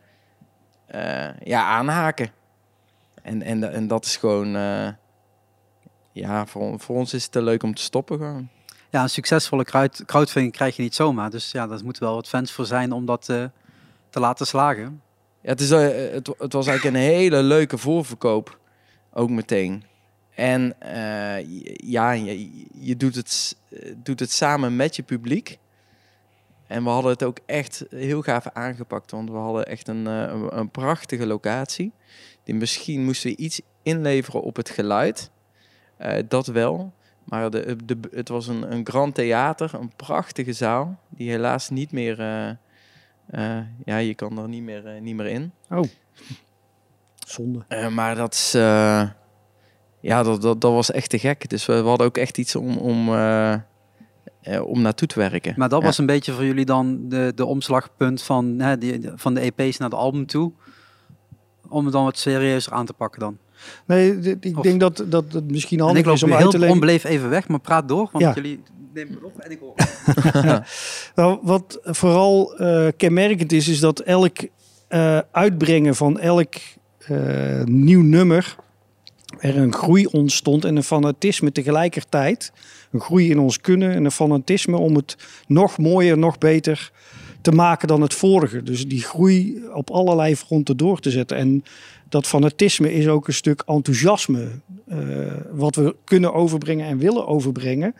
ja, 1.44 1.64
aanhaken. 1.64 2.32
En, 3.22 3.42
en, 3.42 3.72
en 3.72 3.88
dat 3.88 4.06
is 4.06 4.18
gewoon... 4.18 4.48
ja, 6.12 6.46
voor, 6.46 6.80
voor 6.80 6.96
ons 6.96 7.14
is 7.14 7.24
het 7.24 7.32
te 7.32 7.42
leuk 7.42 7.64
om 7.64 7.74
te 7.74 7.82
stoppen 7.82 8.18
gewoon. 8.18 8.50
Ja, 8.90 9.02
een 9.02 9.10
succesvolle 9.10 9.64
crowd, 9.64 10.06
crowdfunding 10.06 10.54
krijg 10.54 10.76
je 10.76 10.82
niet 10.82 10.96
zomaar. 10.96 11.30
Dus 11.30 11.52
ja, 11.52 11.68
daar 11.68 11.84
moeten 11.84 12.04
wel 12.04 12.16
wat 12.16 12.28
fans 12.28 12.52
voor 12.52 12.66
zijn 12.66 12.92
om 12.92 13.06
dat 13.06 13.26
te 14.10 14.20
laten 14.20 14.48
slagen. 14.48 15.02
Ja, 15.42 15.50
het, 15.50 15.62
is, 15.62 15.70
het, 15.70 16.28
het 16.38 16.54
was 16.54 16.68
eigenlijk 16.68 16.98
een 16.98 17.02
hele 17.02 17.44
leuke 17.44 17.78
voorverkoop. 17.78 18.59
Ook 19.14 19.30
meteen. 19.30 19.84
En 20.40 20.80
eh, 20.80 21.46
ja, 21.76 22.12
je, 22.12 22.66
je 22.74 22.98
doet, 22.98 23.16
het, 23.16 23.58
doet 23.98 24.20
het 24.20 24.32
samen 24.32 24.76
met 24.76 24.96
je 24.96 25.04
publiek. 25.04 25.58
En 26.68 26.84
we 26.84 26.90
hadden 26.90 27.12
het 27.12 27.24
ook 27.24 27.40
echt 27.46 27.86
heel 27.90 28.22
gaaf 28.22 28.48
aangepakt. 28.54 29.12
Want 29.12 29.30
we 29.30 29.36
hadden 29.36 29.66
echt 29.66 29.88
een, 29.88 30.08
eh, 30.08 30.44
een, 30.50 30.70
prachtige 30.70 31.26
locatie. 31.26 31.92
Die 32.44 32.56
misschien 32.56 33.04
moesten 33.04 33.30
we 33.30 33.36
iets 33.36 33.62
inleveren 33.84 34.42
op 34.42 34.56
het 34.56 34.70
geluid. 34.70 35.32
Eh, 35.98 36.24
dat 36.28 36.48
wel. 36.48 36.94
Maar 37.24 37.50
de, 37.50 37.76
de, 37.86 37.98
het 38.12 38.30
was 38.30 38.48
een, 38.48 38.72
een 38.72 38.86
grand 38.88 39.16
theater, 39.16 39.74
een 39.74 39.96
prachtige 39.96 40.54
zaal. 40.54 41.00
Die 41.10 41.30
helaas 41.30 41.70
niet 41.70 41.92
meer... 41.92 42.18
ja, 43.86 43.98
je 43.98 44.14
kan 44.16 44.40
er 44.40 44.48
niet 44.48 44.64
meer, 44.64 45.02
niet 45.02 45.16
meer 45.16 45.28
in. 45.28 45.52
Zonde. 47.30 47.66
Eh, 47.68 47.88
maar 47.88 48.16
dat 48.16 48.34
is... 48.34 48.54
eh, 48.54 49.02
ja, 50.02 50.24
dat, 50.24 50.42
dat, 50.42 50.62
dat 50.62 50.72
was 50.72 50.92
echt 50.92 51.10
te 51.10 51.20
gek. 51.20 51.50
Dus 51.50 51.66
we, 51.66 51.82
we 51.82 51.88
hadden 51.88 52.08
ook 52.08 52.18
echt 52.18 52.38
iets 52.38 52.56
om, 52.56 52.78
om, 52.78 53.14
eh, 53.14 53.54
eh, 53.54 53.60
om 54.66 54.82
naartoe 54.82 55.08
te 55.08 55.20
werken. 55.20 55.54
Maar 55.58 55.70
dat 55.70 55.80
Ja. 55.80 55.86
was 55.86 55.98
een 55.98 56.06
beetje 56.06 56.32
voor 56.32 56.46
jullie 56.46 56.66
dan 56.66 57.10
de, 57.10 57.32
de 57.36 57.46
omslagpunt 57.46 58.22
van, 58.22 58.60
hè, 58.60 58.78
die, 58.78 59.10
van 59.16 59.34
de 59.34 59.52
EP's 59.56 59.78
naar 59.78 59.90
de 59.90 59.96
album 59.96 60.26
toe. 60.26 60.52
Om 61.70 61.84
het 61.84 61.94
dan 61.94 62.04
wat 62.04 62.18
serieuzer 62.18 62.74
aan 62.74 62.86
te 62.86 62.94
pakken 62.94 63.20
dan. 63.20 63.38
Nee, 63.86 64.20
ik 64.40 64.58
Of- 64.58 64.64
denk 64.64 64.80
dat, 64.80 65.04
dat 65.08 65.34
het 65.34 65.52
misschien 65.52 65.78
En 65.80 65.84
handig 65.84 66.02
ik 66.02 66.08
loop 66.08 66.16
is 66.16 66.24
om 66.24 66.30
uit 66.34 66.40
te 66.52 66.66
heel 66.66 66.80
leggen. 66.80 67.10
even 67.10 67.30
weg, 67.30 67.48
maar 67.48 67.60
praat 67.60 67.88
door. 67.88 68.10
Want 68.12 68.24
Ja. 68.24 68.34
jullie 68.34 68.64
nemen 68.94 69.14
het 69.14 69.24
op 69.24 69.38
en 69.40 69.52
ik 69.52 69.60
hoor. 69.60 69.74
Nou, 71.16 71.40
wat 71.42 71.80
vooral 71.84 72.58
eh, 72.58 72.88
kenmerkend 72.98 73.52
is, 73.52 73.68
is 73.68 73.80
dat 73.80 74.00
elk 74.00 74.38
eh, 74.88 75.20
uitbrengen 75.32 75.96
van 75.96 76.20
elk 76.20 76.54
nieuw 77.66 78.02
nummer 78.02 78.56
er 79.40 79.58
een 79.58 79.74
groei 79.74 80.06
ontstond 80.06 80.66
en 80.66 80.76
een 80.76 80.84
fanatisme 80.84 81.52
tegelijkertijd. 81.52 82.52
Een 82.92 83.00
groei 83.00 83.30
in 83.30 83.40
ons 83.40 83.62
kunnen 83.62 83.92
en 83.92 84.06
een 84.06 84.12
fanatisme 84.12 84.78
om 84.78 84.96
het 84.96 85.18
nog 85.48 85.78
mooier, 85.78 86.18
nog 86.18 86.38
beter 86.38 86.92
te 87.42 87.52
maken 87.52 87.88
dan 87.88 88.02
het 88.02 88.14
vorige. 88.14 88.64
Dus 88.64 88.88
die 88.88 89.02
groei 89.02 89.64
op 89.74 89.90
allerlei 89.90 90.36
fronten 90.36 90.78
door 90.78 91.00
te 91.00 91.12
zetten. 91.12 91.38
En 91.38 91.64
dat 92.10 92.28
fanatisme 92.28 92.94
is 92.94 93.08
ook 93.08 93.28
een 93.28 93.34
stuk 93.34 93.64
enthousiasme. 93.66 94.48
eh, 94.88 94.98
wat 95.52 95.76
we 95.76 95.96
kunnen 96.04 96.34
overbrengen 96.34 96.86
en 96.86 96.98
willen 96.98 97.28
overbrengen. 97.28 97.96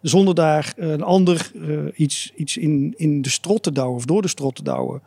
Zonder 0.00 0.34
daar 0.34 0.72
een 0.76 1.02
ander 1.02 1.50
eh, 1.54 1.78
iets, 1.94 2.32
iets 2.36 2.56
in, 2.56 2.94
in 2.96 3.22
de 3.22 3.30
strot 3.30 3.62
te 3.62 3.72
douwen 3.72 3.96
of 3.96 4.04
door 4.04 4.22
de 4.22 4.28
strot 4.28 4.54
te 4.54 4.62
douwen. 4.62 5.02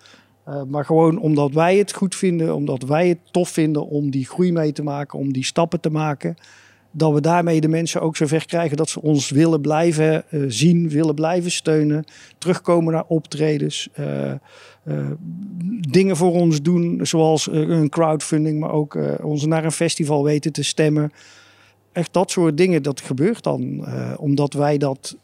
Eh, 0.45 0.61
maar 0.67 0.85
gewoon 0.85 1.19
omdat 1.19 1.51
wij 1.51 1.77
het 1.77 1.93
goed 1.93 2.15
vinden, 2.15 2.55
omdat 2.55 2.83
wij 2.83 3.07
het 3.07 3.19
tof 3.31 3.49
vinden 3.49 3.87
om 3.87 4.11
die 4.11 4.25
groei 4.25 4.51
mee 4.51 4.71
te 4.71 4.83
maken, 4.83 5.19
om 5.19 5.33
die 5.33 5.43
stappen 5.45 5.79
te 5.79 5.89
maken. 5.89 6.35
Dat 6.91 7.13
we 7.13 7.21
daarmee 7.21 7.61
de 7.61 7.67
mensen 7.67 8.01
ook 8.01 8.15
zover 8.15 8.45
krijgen 8.45 8.77
dat 8.77 8.89
ze 8.89 9.01
ons 9.01 9.29
willen 9.29 9.61
blijven 9.61 10.29
eh, 10.29 10.41
zien, 10.47 10.89
willen 10.89 11.15
blijven 11.15 11.51
steunen. 11.51 12.03
Terugkomen 12.37 12.93
naar 12.93 13.05
optredens. 13.07 13.89
eh, 13.93 14.33
dingen 15.89 16.17
voor 16.17 16.31
ons 16.31 16.61
doen, 16.61 16.99
zoals 17.05 17.47
een 17.51 17.89
crowdfunding, 17.89 18.59
maar 18.59 18.71
ook 18.71 18.97
ons 19.23 19.45
naar 19.45 19.63
een 19.63 19.71
festival 19.71 20.23
weten 20.23 20.51
te 20.51 20.63
stemmen. 20.63 21.11
Echt 21.91 22.13
dat 22.13 22.31
soort 22.31 22.57
dingen, 22.57 22.83
dat 22.83 23.01
gebeurt 23.01 23.43
dan 23.43 23.85
omdat 24.17 24.53
wij 24.53 24.77
dat. 24.77 25.17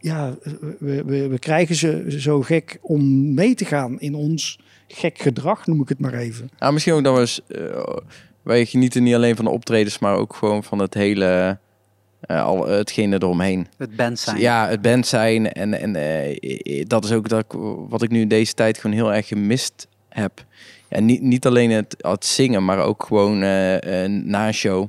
Ja, 0.00 0.34
we, 0.78 1.04
we, 1.04 1.28
we 1.28 1.38
krijgen 1.38 1.74
ze 1.74 2.04
zo 2.08 2.40
gek 2.42 2.78
om 2.82 3.34
mee 3.34 3.54
te 3.54 3.64
gaan 3.64 4.00
in 4.00 4.14
ons 4.14 4.58
gek 4.88 5.18
gedrag, 5.18 5.66
noem 5.66 5.80
ik 5.80 5.88
het 5.88 5.98
maar 6.00 6.14
even. 6.14 6.50
Nou, 6.58 6.72
misschien 6.72 6.94
ook 6.94 7.04
dat 7.04 7.18
we... 7.18 7.26
s- 7.26 7.40
eh, 7.48 7.96
wij 8.42 8.66
genieten 8.66 9.02
niet 9.02 9.14
alleen 9.14 9.36
van 9.36 9.44
de 9.44 9.50
optredens, 9.50 9.98
maar 9.98 10.14
ook 10.16 10.34
gewoon 10.34 10.64
van 10.64 10.78
het 10.78 10.94
hele... 10.94 11.58
eh, 12.20 12.44
al 12.44 12.66
hetgene 12.68 13.14
eromheen. 13.16 13.66
Het 13.76 13.96
band 13.96 14.18
zijn. 14.18 14.38
Ja, 14.38 14.68
het 14.68 14.82
band 14.82 15.06
zijn. 15.06 15.52
En, 15.52 15.74
en 15.80 15.96
eh, 15.96 16.84
dat 16.86 17.04
is 17.04 17.12
ook 17.12 17.28
dat, 17.28 17.40
ik- 17.44 17.58
wat 17.88 18.02
ik 18.02 18.10
nu 18.10 18.20
in 18.20 18.28
deze 18.28 18.54
tijd 18.54 18.78
gewoon 18.78 18.96
heel 18.96 19.12
erg 19.14 19.26
gemist 19.28 19.88
heb. 20.08 20.44
Ja, 20.88 21.00
niet, 21.00 21.22
niet 21.22 21.46
alleen 21.46 21.70
het, 21.70 21.94
het 21.98 22.24
zingen, 22.24 22.64
maar 22.64 22.78
ook 22.78 23.04
gewoon 23.04 23.42
eh, 23.42 24.04
eh, 24.04 24.10
na 24.24 24.46
een 24.46 24.54
show. 24.54 24.88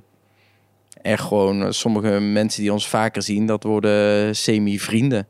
Echt 1.02 1.24
gewoon 1.24 1.64
eh, 1.64 1.72
sommige 1.72 2.20
mensen 2.20 2.62
die 2.62 2.74
ons 2.74 2.88
vaker 2.88 3.22
zien, 3.22 3.46
dat 3.46 3.64
worden 3.64 4.36
semi-vrienden. 4.36 5.28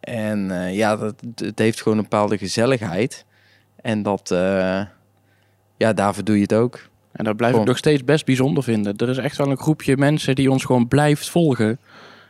En 0.00 0.50
eh, 0.50 0.76
ja, 0.76 0.96
dat, 0.96 1.22
het 1.34 1.58
heeft 1.58 1.82
gewoon 1.82 1.98
een 1.98 2.04
bepaalde 2.04 2.38
gezelligheid. 2.38 3.24
En 3.76 4.02
dat, 4.02 4.30
eh, 4.30 4.82
ja, 5.76 5.92
daarvoor 5.92 6.24
doe 6.24 6.36
je 6.36 6.42
het 6.42 6.54
ook. 6.54 6.90
En 7.12 7.24
dat 7.24 7.36
blijf 7.36 7.56
ik 7.56 7.64
nog 7.64 7.78
steeds 7.78 8.04
best 8.04 8.24
bijzonder 8.24 8.62
vinden. 8.62 8.96
Er 8.96 9.08
is 9.08 9.18
echt 9.18 9.36
wel 9.36 9.50
een 9.50 9.58
groepje 9.58 9.96
mensen 9.96 10.34
die 10.34 10.50
ons 10.50 10.64
gewoon 10.64 10.88
blijft 10.88 11.28
volgen. 11.28 11.78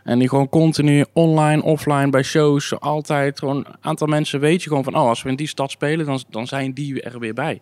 En 0.04 0.18
die 0.18 0.28
gewoon 0.28 0.48
continu 0.48 1.04
online, 1.12 1.62
offline, 1.62 2.10
bij 2.10 2.22
shows, 2.22 2.80
altijd 2.80 3.38
gewoon 3.38 3.56
een 3.56 3.76
aantal 3.80 4.06
mensen 4.06 4.40
weet 4.40 4.62
je 4.62 4.68
gewoon 4.68 4.84
van, 4.84 4.94
oh, 4.94 5.08
als 5.08 5.22
we 5.22 5.28
in 5.28 5.36
die 5.36 5.46
stad 5.46 5.70
spelen, 5.70 6.06
dan, 6.06 6.22
dan 6.30 6.46
zijn 6.46 6.72
die 6.72 7.02
er 7.02 7.18
weer 7.18 7.34
bij. 7.34 7.60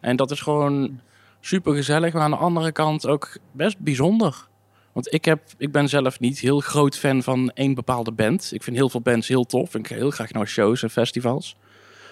En 0.00 0.16
dat 0.16 0.30
is 0.30 0.40
gewoon 0.40 1.00
super 1.40 1.74
gezellig, 1.74 2.12
maar 2.12 2.22
aan 2.22 2.30
de 2.30 2.36
andere 2.36 2.72
kant 2.72 3.06
ook 3.06 3.38
best 3.52 3.78
bijzonder. 3.78 4.46
Want 4.92 5.12
ik, 5.12 5.24
heb, 5.24 5.42
ik 5.58 5.72
ben 5.72 5.88
zelf 5.88 6.20
niet 6.20 6.38
heel 6.38 6.60
groot 6.60 6.96
fan 6.96 7.22
van 7.22 7.50
één 7.54 7.74
bepaalde 7.74 8.12
band. 8.12 8.52
Ik 8.52 8.62
vind 8.62 8.76
heel 8.76 8.88
veel 8.88 9.00
bands 9.00 9.28
heel 9.28 9.44
tof. 9.44 9.74
Ik 9.74 9.86
ga 9.86 9.94
heel 9.94 10.10
graag 10.10 10.30
naar 10.30 10.46
shows 10.46 10.82
en 10.82 10.90
festivals. 10.90 11.56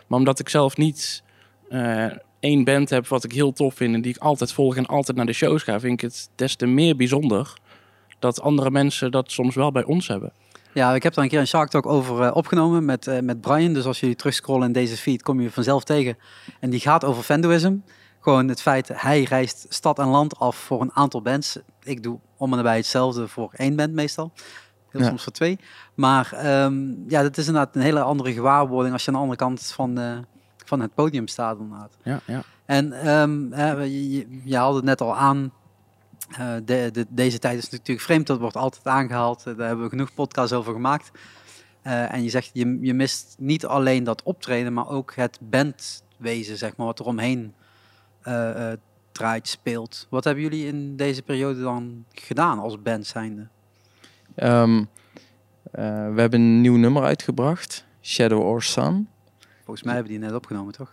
Maar 0.07 0.19
omdat 0.19 0.39
ik 0.39 0.49
zelf 0.49 0.77
niet 0.77 1.23
eh, 1.69 2.07
één 2.41 2.65
band 2.65 2.91
heb 2.91 3.07
wat 3.09 3.25
ik 3.25 3.33
heel 3.33 3.53
tof 3.53 3.75
vind 3.75 3.95
en 3.95 4.01
die 4.01 4.15
ik 4.15 4.23
altijd 4.23 4.53
volg 4.53 4.77
en 4.77 4.87
altijd 4.87 5.17
naar 5.17 5.27
de 5.27 5.33
shows 5.33 5.63
ga, 5.63 5.81
vind 5.81 5.93
ik 5.93 6.01
het 6.01 6.29
des 6.35 6.57
te 6.57 6.67
meer 6.67 6.97
bijzonder 6.97 7.59
dat 8.19 8.41
andere 8.41 8.71
mensen 8.71 9.11
dat 9.11 9.31
soms 9.31 9.55
wel 9.55 9.73
bij 9.73 9.85
ons 9.85 10.09
hebben. 10.09 10.33
Ja, 10.73 10.95
ik 10.95 11.03
heb 11.03 11.15
daar 11.15 11.25
een 11.25 11.31
keer 11.31 11.41
een 11.41 11.47
Shark 11.47 11.71
Talk 11.71 11.87
over 11.87 12.23
eh, 12.23 12.37
opgenomen 12.37 12.85
met, 12.85 13.07
eh, 13.07 13.21
met 13.21 13.41
Brian. 13.41 13.73
Dus 13.73 13.85
als 13.85 14.01
jullie 14.01 14.17
terugscrollen 14.17 14.67
in 14.67 14.73
deze 14.73 14.97
feed, 14.97 15.23
kom 15.23 15.41
je 15.41 15.51
vanzelf 15.51 15.85
tegen. 15.85 16.19
En 16.61 16.71
die 16.71 16.81
gaat 16.81 17.05
over 17.05 17.23
fandoism. 17.23 17.77
Gewoon 18.27 18.49
het 18.49 18.63
feit, 18.63 18.91
hij 18.93 19.23
reist 19.23 19.67
stad 19.69 19.99
en 19.99 20.07
land 20.07 20.39
af 20.39 20.57
voor 20.57 20.81
een 20.81 20.91
aantal 20.95 21.23
bands. 21.23 21.59
Ik 21.83 22.03
doe 22.03 22.19
om 22.37 22.51
en 22.51 22.57
nabij 22.57 22.77
hetzelfde 22.77 23.29
voor 23.29 23.53
één 23.53 23.77
band 23.77 23.93
meestal. 23.93 24.33
Heel 24.91 25.01
Ja. 25.01 25.07
soms 25.09 25.23
voor 25.23 25.33
twee. 25.33 25.59
Maar 25.95 26.33
ehm, 26.33 27.09
ja, 27.09 27.23
dat 27.23 27.37
is 27.37 27.47
inderdaad 27.47 27.77
een 27.77 27.83
hele 27.83 28.01
andere 28.01 28.33
gewaarwording 28.33 28.93
als 28.93 29.03
je 29.03 29.09
aan 29.09 29.15
de 29.15 29.21
andere 29.21 29.39
kant 29.39 29.67
van, 29.67 29.99
eh, 29.99 30.19
van 30.65 30.81
het 30.81 30.95
podium 30.95 31.27
staat. 31.29 31.59
Inderdaad. 31.59 31.97
Ja, 32.03 32.21
ja. 32.27 32.43
En 32.65 32.93
hè, 33.53 33.73
je, 33.73 34.41
je- 34.45 34.57
haalde 34.57 34.77
het 34.77 34.85
net 34.85 35.01
al 35.01 35.17
aan. 35.17 35.53
Eh, 36.31 36.55
de, 36.65 36.89
de, 36.93 37.07
deze 37.09 37.39
tijd 37.39 37.59
is 37.59 37.71
natuurlijk 37.71 38.01
vreemd, 38.07 38.27
dat 38.27 38.39
wordt 38.39 38.57
altijd 38.57 38.87
aangehaald. 38.87 39.39
Eh, 39.47 39.57
daar 39.57 39.67
hebben 39.67 39.85
we 39.85 39.91
genoeg 39.91 40.15
podcasts 40.15 40.53
over 40.53 40.73
gemaakt. 40.73 41.11
En 41.83 42.23
je 42.23 42.31
zegt, 42.31 42.51
je, 42.53 42.79
je 42.81 42.95
mist 42.95 43.35
niet 43.39 43.67
alleen 43.67 44.05
dat 44.05 44.23
optreden, 44.23 44.73
maar 44.73 44.89
ook 44.89 45.15
het 45.15 45.39
bandwezen, 45.43 46.57
zeg 46.57 46.77
maar, 46.77 46.87
wat 46.87 46.99
er 46.99 47.05
omheen 47.07 47.55
draait, 49.13 49.49
speelt. 49.49 50.07
Wat 50.11 50.25
hebben 50.25 50.43
jullie 50.43 50.67
in 50.67 50.97
deze 50.97 51.23
periode 51.23 51.61
dan 51.61 52.05
gedaan 52.13 52.59
als 52.59 52.83
band 52.83 53.07
zijnde? 53.07 53.47
Ehm, 54.35 54.85
Eh, 55.71 55.85
we 56.15 56.21
hebben 56.21 56.41
een 56.41 56.61
nieuw 56.61 56.77
nummer 56.77 57.03
uitgebracht, 57.03 57.85
Shadow 58.03 58.41
or 58.43 58.63
Sun. 58.63 59.09
Volgens 59.65 59.83
mij 59.87 59.95
hebben 59.95 60.13
die 60.13 60.21
net 60.21 60.35
opgenomen, 60.35 60.73
toch? 60.73 60.93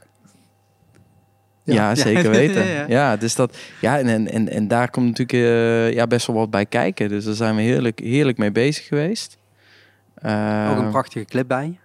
Ja, 1.63 1.73
Ja. 1.73 1.95
zeker 1.95 2.29
weten. 2.41 2.65
ja, 2.65 2.71
ja, 2.73 2.85
ja. 2.87 3.17
dus 3.17 3.35
dat, 3.35 3.57
ja 3.81 3.99
en, 3.99 4.27
en, 4.27 4.49
en, 4.49 4.67
daar 4.67 4.89
komt 4.89 5.05
natuurlijk 5.05 5.31
eh, 5.37 5.93
ja, 5.93 6.07
best 6.07 6.27
wel 6.27 6.35
wat 6.35 6.49
bij 6.49 6.65
kijken. 6.65 7.09
Dus 7.09 7.25
daar 7.25 7.33
zijn 7.33 7.55
we 7.55 7.61
heerlijk, 7.61 7.99
heerlijk 7.99 8.37
mee 8.37 8.51
bezig 8.51 8.85
geweest. 8.87 9.37
Eh, 10.15 10.67
Ook 10.71 10.77
een 10.77 10.89
prachtige 10.89 11.25
clip 11.25 11.47
bij. 11.47 11.79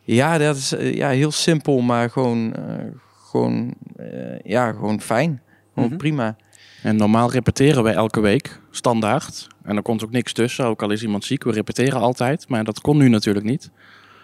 Ja, 0.00 0.38
dat 0.38 0.56
is 0.56 0.72
eh, 0.72 0.94
ja, 0.94 1.08
heel 1.08 1.32
simpel, 1.32 1.80
maar 1.80 2.10
gewoon, 2.10 2.54
eh, 2.54 2.74
gewoon, 3.32 3.74
eh, 3.96 4.38
ja, 4.42 4.72
gewoon 4.72 5.00
fijn. 5.00 5.42
Gewoon 5.74 5.88
Mhm. 5.88 5.98
prima. 5.98 6.36
En 6.82 6.96
normaal 6.96 7.30
repeteren 7.30 7.82
wij 7.82 7.94
elke 7.94 8.20
week, 8.20 8.60
standaard. 8.70 9.46
En 9.62 9.76
er 9.76 9.82
komt 9.82 10.04
ook 10.04 10.10
niks 10.10 10.32
tussen, 10.32 10.64
ook 10.64 10.82
al 10.82 10.90
is 10.90 11.02
iemand 11.02 11.24
ziek. 11.24 11.44
We 11.44 11.52
repeteren 11.52 12.00
altijd, 12.00 12.48
maar 12.48 12.64
dat 12.64 12.80
kon 12.80 12.96
nu 12.96 13.08
natuurlijk 13.08 13.44
niet. 13.46 13.70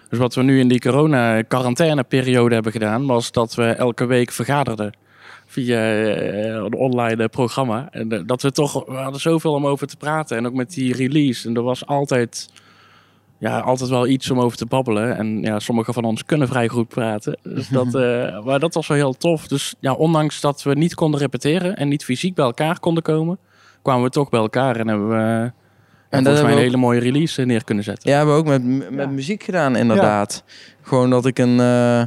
Dus 0.08 0.18
wat 0.18 0.34
we 0.34 0.42
nu 0.42 0.58
in 0.60 0.68
die 0.68 0.80
corona-quarantaine-periode 0.80 2.54
hebben 2.54 2.72
gedaan... 2.72 3.06
was 3.06 3.32
dat 3.32 3.54
we 3.54 3.64
elke 3.64 4.06
week 4.06 4.30
vergaderden 4.32 4.92
via 5.46 5.78
eh, 5.78 6.44
een 6.44 6.74
online 6.74 7.28
programma. 7.28 7.88
En 7.90 8.12
eh, 8.12 8.20
dat 8.26 8.42
we 8.42 8.50
toch, 8.52 8.84
we 8.86 8.92
hadden 8.94 9.20
zoveel 9.20 9.52
om 9.52 9.66
over 9.66 9.86
te 9.86 9.96
praten. 9.96 10.36
En 10.36 10.46
ook 10.46 10.54
met 10.54 10.70
die 10.70 10.94
release. 10.94 11.48
En 11.48 11.54
er 11.56 11.62
was 11.62 11.86
altijd, 11.86 12.50
ja, 13.38 13.58
altijd 13.60 13.90
wel 13.90 14.06
iets 14.06 14.30
om 14.30 14.40
over 14.40 14.58
te 14.58 14.66
babbelen. 14.66 15.16
En 15.16 15.42
ja, 15.42 15.58
sommigen 15.58 15.94
van 15.94 16.04
ons 16.04 16.24
kunnen 16.24 16.48
vrij 16.48 16.68
goed 16.68 16.88
praten. 16.88 17.38
Dus 17.42 17.68
dat, 17.78 17.94
eh, 17.94 18.44
maar 18.44 18.60
dat 18.60 18.74
was 18.74 18.86
wel 18.86 18.96
heel 18.96 19.12
tof. 19.16 19.46
Dus 19.48 19.74
ja, 19.80 19.92
ondanks 19.92 20.40
dat 20.40 20.62
we 20.62 20.74
niet 20.74 20.94
konden 20.94 21.20
repeteren 21.20 21.76
en 21.76 21.88
niet 21.88 22.04
fysiek 22.04 22.34
bij 22.34 22.44
elkaar 22.44 22.80
konden 22.80 23.02
komen, 23.02 23.38
kwamen 23.82 24.02
we 24.02 24.10
toch 24.10 24.28
bij 24.28 24.40
elkaar 24.40 24.76
en 24.76 24.88
hebben 24.88 25.08
we 25.08 25.52
en 26.10 26.24
dat 26.24 26.24
volgens 26.24 26.24
mij 26.24 26.34
hebben 26.34 26.50
een 26.50 26.56
we 26.56 26.60
hele 26.60 26.76
mooie 26.76 27.00
release 27.00 27.42
neer 27.44 27.64
kunnen 27.64 27.84
zetten. 27.84 28.10
Ja, 28.10 28.16
hebben 28.16 28.34
we 28.34 28.40
ook 28.40 28.46
met, 28.46 28.64
met 28.90 29.06
Ja. 29.06 29.06
muziek 29.06 29.42
gedaan, 29.42 29.76
inderdaad. 29.76 30.44
Gewoon 30.82 31.10
dat 31.10 31.26
ik 31.26 31.38
een. 31.38 31.60
eh, 31.60 32.02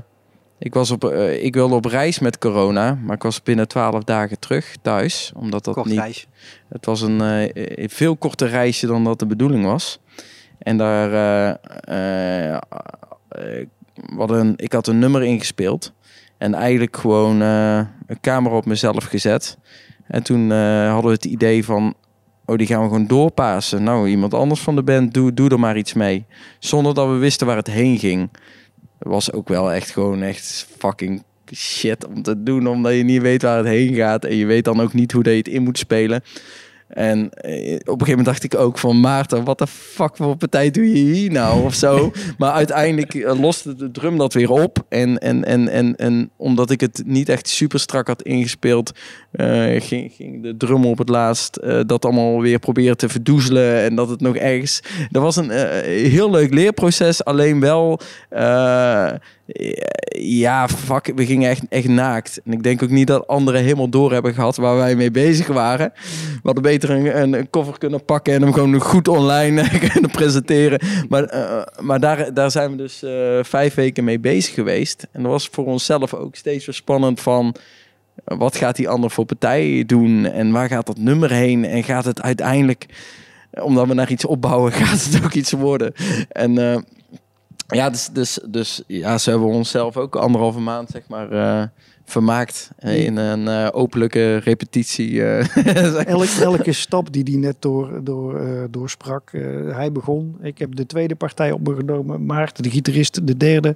ik, 0.59 0.73
was 0.73 0.91
op, 0.91 1.03
eh, 1.05 1.43
ik 1.43 1.53
wilde 1.53 1.75
op 1.75 1.85
reis 1.85 2.19
met 2.19 2.37
corona, 2.37 2.97
maar 3.03 3.15
ik 3.15 3.23
was 3.23 3.43
binnen 3.43 3.67
twaalf 3.67 4.03
dagen 4.03 4.39
terug 4.39 4.75
thuis. 4.81 5.31
Omdat 5.35 5.63
dat 5.63 5.73
Kort 5.73 5.87
niet. 5.87 6.27
Het 6.69 6.85
was 6.85 7.01
een 7.01 7.21
eh, 7.21 7.87
veel 7.89 8.15
korter 8.17 8.49
reisje 8.49 8.87
dan 8.87 9.03
dat 9.03 9.19
de 9.19 9.25
bedoeling 9.25 9.65
was. 9.65 9.99
En 10.61 10.77
daar. 10.77 11.13
eh, 11.13 11.55
eh, 11.83 12.57
eh, 13.29 13.67
hadden 14.15 14.39
een, 14.39 14.53
ik 14.55 14.73
had 14.73 14.87
een 14.87 14.99
nummer 14.99 15.23
ingespeeld. 15.23 15.93
En 16.37 16.53
eigenlijk 16.53 16.97
gewoon 16.97 17.39
een 17.39 18.19
camera 18.21 18.55
op 18.55 18.65
mezelf 18.65 19.03
gezet. 19.03 19.57
En 20.07 20.23
toen 20.23 20.51
hadden 20.87 21.05
we 21.05 21.15
het 21.15 21.25
idee 21.25 21.65
van. 21.65 21.93
Oh, 22.45 22.57
die 22.57 22.67
gaan 22.67 22.81
we 22.81 22.87
gewoon 22.87 23.07
doorpassen. 23.07 23.83
Nou, 23.83 24.09
iemand 24.09 24.33
anders 24.33 24.61
van 24.61 24.75
de 24.75 24.83
band, 24.83 25.13
doe, 25.13 25.33
doe 25.33 25.49
er 25.49 25.59
maar 25.59 25.77
iets 25.77 25.93
mee. 25.93 26.25
Zonder 26.59 26.93
dat 26.93 27.07
we 27.07 27.13
wisten 27.13 27.47
waar 27.47 27.55
het 27.55 27.67
heen 27.67 27.97
ging. 27.97 28.29
Dat 28.99 29.11
was 29.11 29.31
ook 29.31 29.47
wel 29.47 29.71
echt 29.71 29.89
gewoon 29.89 30.21
echt 30.21 30.67
fucking 30.77 31.23
shit 31.55 32.07
om 32.07 32.21
te 32.21 32.43
doen. 32.43 32.67
Omdat 32.67 32.93
je 32.93 33.03
niet 33.03 33.21
weet 33.21 33.41
waar 33.41 33.57
het 33.57 33.67
heen 33.67 33.93
gaat. 33.93 34.25
En 34.25 34.35
je 34.35 34.45
weet 34.45 34.65
dan 34.65 34.81
ook 34.81 34.93
niet 34.93 35.11
hoe 35.11 35.23
dat 35.23 35.31
je 35.33 35.39
het 35.39 35.47
in 35.47 35.63
moet 35.63 35.77
spelen. 35.77 36.23
En 36.91 37.29
eh, 37.29 37.73
op 37.73 38.01
een 38.01 38.05
gegeven 38.05 38.07
moment 38.07 38.25
dacht 38.25 38.43
ik 38.43 38.55
ook 38.55 38.77
van 38.77 38.99
Maarten, 38.99 39.43
wat 39.43 39.57
de 39.57 39.67
fuck 39.67 40.15
voor 40.15 40.35
partij 40.35 40.71
doe 40.71 40.89
je 40.89 41.13
hier 41.13 41.31
nou 41.31 41.63
of 41.63 41.73
zo. 41.73 42.11
maar 42.37 42.51
uiteindelijk 42.51 43.13
eh, 43.13 43.39
loste 43.39 43.75
de 43.75 43.91
drum 43.91 44.17
dat 44.17 44.33
weer 44.33 44.49
op. 44.49 44.85
En, 44.89 45.17
en, 45.17 45.45
en, 45.45 45.69
en, 45.69 45.95
en 45.95 46.29
omdat 46.37 46.69
ik 46.69 46.81
het 46.81 47.03
niet 47.05 47.29
echt 47.29 47.47
super 47.47 47.79
strak 47.79 48.07
had 48.07 48.21
ingespeeld, 48.21 48.91
eh, 49.31 49.81
ging, 49.81 50.11
ging 50.11 50.43
de 50.43 50.57
drum 50.57 50.85
op 50.85 50.97
het 50.97 51.09
laatst 51.09 51.59
dat 51.85 52.05
allemaal 52.05 52.41
weer 52.41 52.59
proberen 52.59 52.97
te 52.97 53.09
verdoezelen. 53.09 53.81
En 53.81 53.95
dat 53.95 54.09
het 54.09 54.21
nog 54.21 54.35
ergens... 54.35 54.81
Dat 55.09 55.23
was 55.23 55.35
een 55.35 55.49
heel 55.85 56.31
leuk 56.31 56.53
leerproces, 56.53 57.25
alleen 57.25 57.59
wel... 57.59 57.99
ja, 60.19 60.67
we 61.15 61.25
gingen 61.25 61.49
echt, 61.49 61.61
echt 61.69 61.87
naakt. 61.87 62.41
En 62.45 62.51
ik 62.51 62.63
denk 62.63 62.83
ook 62.83 62.89
niet 62.89 63.07
dat 63.07 63.27
anderen 63.27 63.61
helemaal 63.61 63.89
door 63.89 64.11
hebben 64.11 64.33
gehad 64.33 64.55
waar 64.55 64.75
wij 64.75 64.95
mee 64.95 65.11
bezig 65.11 65.47
waren. 65.47 65.91
We 65.95 66.39
hadden 66.43 66.63
beter 66.63 66.89
een, 66.89 67.33
een, 67.33 67.49
kunnen 67.77 68.05
pakken 68.05 68.33
en 68.33 68.41
hem 68.41 68.53
gewoon 68.53 68.79
goed 68.79 69.07
online 69.07 69.69
kunnen 69.91 70.11
presenteren. 70.11 70.79
Maar, 71.09 71.23
eh, 71.23 71.61
maar 71.79 71.99
daar, 71.99 72.33
daar 72.33 72.51
zijn 72.51 72.71
we 72.71 72.77
dus 72.77 73.03
eh, 73.03 73.39
vijf 73.41 73.73
weken 73.73 74.03
mee 74.03 74.19
bezig 74.19 74.53
geweest. 74.53 75.07
En 75.11 75.21
dat 75.21 75.31
was 75.31 75.49
voor 75.51 75.65
onszelf 75.65 76.13
ook 76.13 76.35
steeds 76.35 76.65
weer 76.65 76.75
spannend 76.75 77.21
van... 77.21 77.55
Wat 78.23 78.55
gaat 78.55 78.75
die 78.75 78.89
ander 78.89 79.11
voor 79.11 79.25
partij 79.25 79.83
doen? 79.85 80.25
En 80.25 80.51
waar 80.51 80.67
gaat 80.67 80.85
dat 80.85 80.97
nummer 80.97 81.31
heen? 81.31 81.65
En 81.65 81.83
gaat 81.83 82.05
het 82.05 82.21
uiteindelijk, 82.21 82.85
omdat 83.51 83.87
we 83.87 83.93
naar 83.93 84.11
iets 84.11 84.25
opbouwen, 84.25 84.71
gaat 84.81 85.03
het 85.03 85.23
ook 85.23 85.33
iets 85.33 85.51
worden? 85.51 85.93
En 86.29 86.57
eh, 86.57 86.77
ja, 87.71 87.89
dus, 87.89 88.09
dus, 88.13 88.39
dus 88.47 88.83
ja, 88.87 89.17
ze 89.17 89.29
hebben 89.29 89.47
onszelf 89.47 89.97
ook 89.97 90.15
anderhalve 90.15 90.59
maand, 90.59 90.89
zeg 90.89 91.01
maar, 91.07 91.31
eh, 91.31 91.67
vermaakt 92.05 92.71
in 92.79 93.17
een 93.17 93.47
eh, 93.47 93.67
openlijke 93.71 94.37
repetitie. 94.37 95.23
eh. 95.23 96.05
Elk, 96.07 96.29
elke 96.41 96.71
stap 96.71 97.13
die 97.13 97.23
hij 97.23 97.35
net 97.35 97.55
door, 97.59 98.03
door, 98.03 98.41
doorsprak. 98.71 99.31
hij 99.71 99.91
begon. 99.91 100.37
Ik 100.41 100.57
heb 100.57 100.75
de 100.75 100.85
tweede 100.85 101.15
partij 101.15 101.51
op 101.51 101.67
me 101.67 101.75
genomen. 101.75 102.25
Maarten, 102.25 102.63
de 102.63 102.69
gitarist, 102.69 103.27
de 103.27 103.37
derde. 103.37 103.75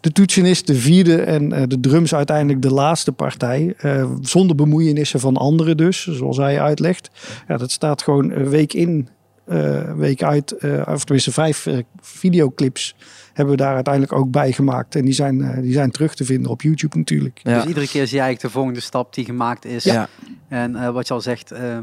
De 0.00 0.12
toetsenist, 0.12 0.66
de 0.66 0.74
vierde. 0.74 1.22
En 1.22 1.68
de 1.68 1.80
drums 1.80 2.14
uiteindelijk 2.14 2.62
de 2.62 2.72
laatste 2.72 3.12
partij. 3.12 3.74
Zonder 4.20 4.56
bemoeienissen 4.56 5.20
van 5.20 5.36
anderen 5.36 5.76
dus, 5.76 6.06
zoals 6.06 6.36
hij 6.36 6.60
uitlegt. 6.60 7.10
Ja, 7.48 7.56
dat 7.56 7.70
staat 7.70 8.02
gewoon 8.02 8.30
een 8.30 8.48
week 8.48 8.72
in, 8.72 9.08
week 9.96 10.22
uit. 10.22 10.52
eh, 10.52 10.82
of 10.88 11.04
tenminste 11.04 11.32
vijf 11.32 11.66
eh, 11.66 11.78
videoclips 12.00 12.94
hebben 13.32 13.54
we 13.56 13.62
daar 13.62 13.74
uiteindelijk 13.74 14.12
ook 14.12 14.30
bij 14.30 14.52
gemaakt. 14.52 14.94
En 14.94 15.04
die 15.04 15.14
zijn, 15.14 15.42
eh, 15.42 15.62
die 15.62 15.72
zijn 15.72 15.90
terug 15.90 16.14
te 16.14 16.24
vinden 16.24 16.50
op 16.50 16.62
YouTube 16.62 16.98
natuurlijk. 16.98 17.40
ja. 17.42 17.54
Dus 17.54 17.64
iedere 17.64 17.86
keer 17.88 18.06
zie 18.06 18.16
je 18.16 18.22
eigenlijk 18.22 18.40
de 18.40 18.58
volgende 18.58 18.80
stap 18.80 19.14
die 19.14 19.24
gemaakt 19.24 19.64
is. 19.64 19.84
Ja. 19.84 20.08
En 20.48 20.76
eh, 20.76 20.90
wat 20.90 21.08
je 21.08 21.14
al 21.14 21.20
zegt, 21.20 21.50
eh, 21.50 21.78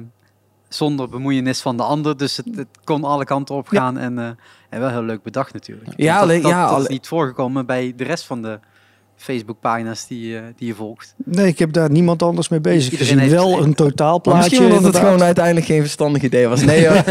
zonder 0.69 1.10
bemoeienis 1.10 1.62
van 1.62 1.78
de 1.78 1.84
ander. 1.84 2.17
Dus 2.17 2.38
het, 2.38 2.45
het 2.56 2.67
kon 2.84 3.04
alle 3.04 3.26
kanten 3.26 3.56
op 3.56 3.67
gaan. 3.67 3.97
En, 3.97 4.19
eh, 4.19 4.30
en 4.69 4.80
wel 4.80 4.89
heel 4.89 5.04
leuk 5.04 5.24
bedacht 5.24 5.54
natuurlijk. 5.54 5.89
Ja, 5.95 6.13
dat, 6.13 6.24
alleen- 6.24 6.41
dat, 6.41 6.52
ja, 6.52 6.69
dat 6.69 6.82
is 6.82 6.88
niet 6.88 7.08
voorgekomen 7.08 7.65
bij 7.65 7.93
de 7.95 8.04
rest 8.04 8.26
van 8.26 8.41
de 8.41 8.60
Facebook-pagina's 9.22 10.08
die, 10.08 10.38
eh, 10.38 10.44
die 10.56 10.68
je 10.68 10.76
volgt. 10.76 11.14
Nee, 11.26 11.48
ik 11.48 11.60
heb 11.60 11.74
daar 11.74 11.92
niemand 11.92 12.24
anders 12.24 12.50
mee 12.50 12.60
bezig 12.62 12.92
Iedereen 12.92 13.18
gezien. 13.18 13.30
Wel 13.36 13.58
een 13.58 13.66
Maar 13.66 13.76
totaalplaatje. 13.76 14.50
misschien 14.50 14.78
omdat 14.78 14.94
het 14.94 15.04
gewoon 15.04 15.24
uiteindelijk 15.24 15.66
geen 15.66 15.82
verstandig 15.82 16.22
idee 16.22 16.48
was. 16.48 16.64
Nee, 16.64 16.88
hoor. 16.88 16.96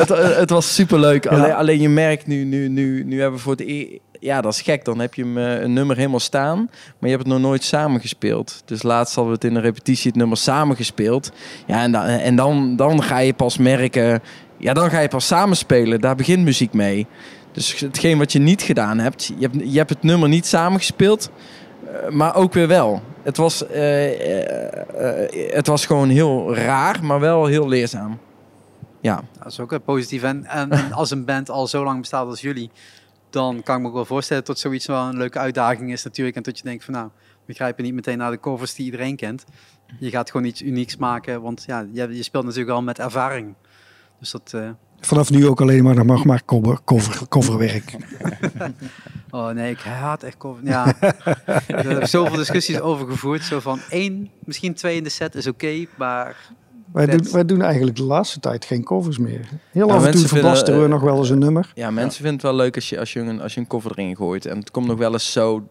het, 0.00 0.08
het, 0.08 0.36
het 0.36 0.50
was 0.50 0.74
superleuk. 0.74 1.24
Ja. 1.24 1.30
Alleen, 1.30 1.52
alleen 1.52 1.80
je 1.80 1.88
merkt 1.88 2.26
nu, 2.26 2.44
nu, 2.44 2.68
nu, 2.68 3.04
nu 3.04 3.20
hebben 3.20 3.38
we 3.38 3.44
voor 3.44 3.52
het 3.52 3.60
e 3.60 3.98
Ja, 4.20 4.40
dat 4.40 4.52
is 4.52 4.60
gek. 4.60 4.84
Dan 4.84 4.98
heb 4.98 5.14
je 5.14 5.22
hem, 5.22 5.38
eh, 5.38 5.60
een 5.60 5.72
nummer 5.72 5.96
helemaal 5.96 6.20
staan, 6.20 6.56
maar 6.58 7.10
je 7.10 7.16
hebt 7.16 7.22
het 7.22 7.32
nog 7.32 7.40
nooit 7.40 7.64
samengespeeld. 7.64 8.62
Dus 8.64 8.82
laatst 8.82 9.14
hadden 9.14 9.32
we 9.32 9.38
het 9.40 9.50
in 9.50 9.56
een 9.56 9.62
repetitie 9.62 10.10
het 10.10 10.18
nummer 10.18 10.36
samengespeeld. 10.36 11.32
Ja, 11.66 11.82
en, 11.82 11.92
dan, 11.92 12.04
en 12.04 12.36
dan, 12.36 12.76
dan 12.76 13.02
ga 13.02 13.18
je 13.18 13.32
pas 13.34 13.58
merken... 13.58 14.22
Ja, 14.58 14.72
dan 14.72 14.90
ga 14.90 15.00
je 15.00 15.08
pas 15.08 15.26
samenspelen. 15.26 16.00
Daar 16.00 16.16
begint 16.16 16.44
muziek 16.44 16.72
mee. 16.72 17.06
Dus 17.52 17.80
hetgeen 17.80 18.18
wat 18.18 18.32
je 18.32 18.38
niet 18.38 18.62
gedaan 18.62 18.98
hebt, 18.98 19.24
je 19.24 19.34
hebt, 19.38 19.72
je 19.72 19.78
hebt 19.78 19.90
het 19.90 20.02
nummer 20.02 20.28
niet 20.28 20.46
samengespeeld, 20.46 21.30
eh, 21.86 22.08
maar 22.08 22.34
ook 22.34 22.52
weer 22.52 22.68
wel. 22.68 23.02
Het 23.22 23.36
was, 23.36 23.66
eh, 23.66 25.24
eh, 25.24 25.54
het 25.54 25.66
was 25.66 25.86
gewoon 25.86 26.08
heel 26.08 26.54
raar, 26.54 27.04
maar 27.04 27.20
wel 27.20 27.46
heel 27.46 27.68
leerzaam. 27.68 28.18
Ja, 29.00 29.22
Dat 29.38 29.52
is 29.52 29.60
ook 29.60 29.84
positief. 29.84 30.22
En, 30.22 30.44
en, 30.44 30.92
als 30.92 31.10
een 31.10 31.24
band 31.24 31.50
al 31.50 31.66
zo 31.66 31.84
lang 31.84 32.00
bestaat 32.00 32.26
als 32.26 32.40
jullie, 32.40 32.70
dan 33.30 33.62
kan 33.62 33.76
ik 33.76 33.82
me 33.82 33.88
ook 33.88 33.94
wel 33.94 34.04
voorstellen 34.04 34.44
dat 34.44 34.58
zoiets 34.58 34.86
wel 34.86 35.04
een 35.04 35.16
leuke 35.16 35.38
uitdaging 35.38 35.92
is 35.92 36.04
natuurlijk. 36.04 36.36
En 36.36 36.42
dat 36.42 36.58
je 36.58 36.64
denkt 36.64 36.84
van 36.84 36.94
nou, 36.94 37.08
we 37.44 37.54
grijpen 37.54 37.84
niet 37.84 37.94
meteen 37.94 38.18
naar 38.18 38.30
de 38.30 38.40
covers 38.40 38.74
die 38.74 38.84
iedereen 38.84 39.16
kent. 39.16 39.44
Je 39.98 40.10
gaat 40.10 40.30
gewoon 40.30 40.46
iets 40.46 40.62
unieks 40.62 40.96
maken, 40.96 41.42
want 41.42 41.64
ja, 41.66 41.86
je, 41.92 42.16
je 42.16 42.22
speelt 42.22 42.44
natuurlijk 42.44 42.70
al 42.70 42.82
met 42.82 42.98
ervaring. 42.98 43.54
Dus 44.18 44.30
dat, 44.30 44.54
Vanaf 45.06 45.30
nu 45.30 45.46
ook 45.46 45.60
alleen 45.60 45.84
maar, 45.84 45.94
dan 45.94 46.06
mag 46.06 46.24
maar 46.24 46.44
cover, 46.44 46.78
cover, 46.84 47.28
coverwerk. 47.28 47.96
oh 49.30 49.48
nee, 49.48 49.70
ik 49.70 49.78
haat 49.78 50.22
echt 50.22 50.36
cover. 50.36 50.64
Ja, 50.64 50.86
er 51.00 51.86
hebben 51.86 52.08
zoveel 52.08 52.36
discussies 52.36 52.80
over 52.80 53.06
gevoerd. 53.06 53.42
Zo 53.42 53.60
van 53.60 53.80
één, 53.88 54.30
misschien 54.44 54.74
twee 54.74 54.96
in 54.96 55.02
de 55.02 55.08
set 55.08 55.34
is 55.34 55.46
oké, 55.46 55.86
maar 55.96 56.36
Wij 56.92 57.06
doen, 57.06 57.30
wij 57.32 57.44
doen 57.44 57.62
eigenlijk 57.62 57.96
de 57.96 58.02
laatste 58.02 58.40
tijd 58.40 58.64
geen 58.64 58.84
covers 58.84 59.18
meer. 59.18 59.48
Heel 59.70 59.88
Ja, 59.88 59.94
af 59.94 60.06
en 60.06 60.12
toe 60.12 60.28
verbasteren 60.28 60.78
we 60.78 60.86
eh, 60.86 60.92
nog 60.92 61.02
wel 61.02 61.18
eens 61.18 61.30
een 61.30 61.38
nummer. 61.38 61.72
ja 61.74 61.90
mensen 61.90 62.22
vinden 62.22 62.32
het 62.32 62.42
wel 62.42 62.54
leuk 62.54 62.74
als 62.74 62.88
je, 62.88 62.98
als, 62.98 63.12
je 63.12 63.20
een, 63.20 63.40
als 63.40 63.54
je 63.54 63.60
een 63.60 63.66
cover 63.66 63.90
erin 63.90 64.16
gooit. 64.16 64.46
En 64.46 64.58
het 64.58 64.70
komt 64.70 64.86
nog 64.86 64.98
wel 64.98 65.12
eens 65.12 65.32
zo 65.32 65.68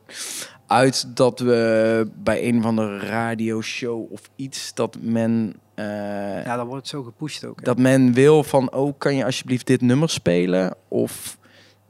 uit 0.68 1.16
dat 1.16 1.40
we 1.40 2.08
bij 2.16 2.48
een 2.48 2.62
van 2.62 2.76
de 2.76 3.00
radioshow 3.00 4.12
of 4.12 4.30
iets 4.36 4.74
dat 4.74 4.98
men... 5.02 5.56
eh, 5.82 6.46
ja, 6.46 6.56
dan 6.56 6.66
wordt 6.68 6.82
het 6.82 6.92
zo 6.92 7.04
gepusht 7.04 7.46
ook. 7.46 7.60
hè. 7.60 7.64
dat 7.66 7.78
men 7.78 8.14
wil 8.14 8.44
van, 8.44 8.74
oh, 8.74 8.94
kan 8.98 9.16
je 9.16 9.26
alsjeblieft 9.26 9.68
dit 9.68 9.82
nummer 9.82 10.10
spelen? 10.10 10.76
Of 10.88 11.38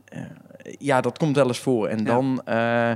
eh, 0.05 0.21
ja, 0.79 1.01
dat 1.01 1.17
komt 1.17 1.35
wel 1.35 1.47
eens 1.47 1.59
voor. 1.59 1.87
En 1.87 1.97
Ja. 1.97 2.03
dan 2.03 2.41
eh, 2.45 2.91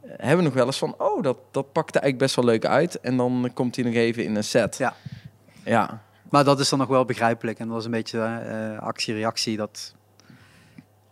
hebben 0.00 0.36
we 0.36 0.42
nog 0.42 0.52
wel 0.52 0.66
eens 0.66 0.78
van, 0.78 0.94
oh, 0.98 1.22
dat, 1.22 1.36
dat 1.50 1.72
pakt 1.72 1.94
er 1.94 2.02
eigenlijk 2.02 2.18
best 2.18 2.34
wel 2.36 2.44
leuk 2.44 2.64
uit. 2.66 3.00
En 3.00 3.16
dan 3.16 3.50
komt 3.54 3.76
hij 3.76 3.84
nog 3.84 3.94
even 3.94 4.24
in 4.24 4.36
een 4.36 4.44
set. 4.44 4.76
Ja. 4.76 4.94
Ja. 5.64 6.02
Maar 6.30 6.44
dat 6.44 6.60
is 6.60 6.68
dan 6.68 6.78
nog 6.78 6.88
wel 6.88 7.04
begrijpelijk. 7.04 7.58
En 7.58 7.66
dat 7.66 7.74
was 7.74 7.84
een 7.84 7.90
beetje 7.90 8.20
actie-reactie. 8.80 9.56
Dat, 9.56 9.94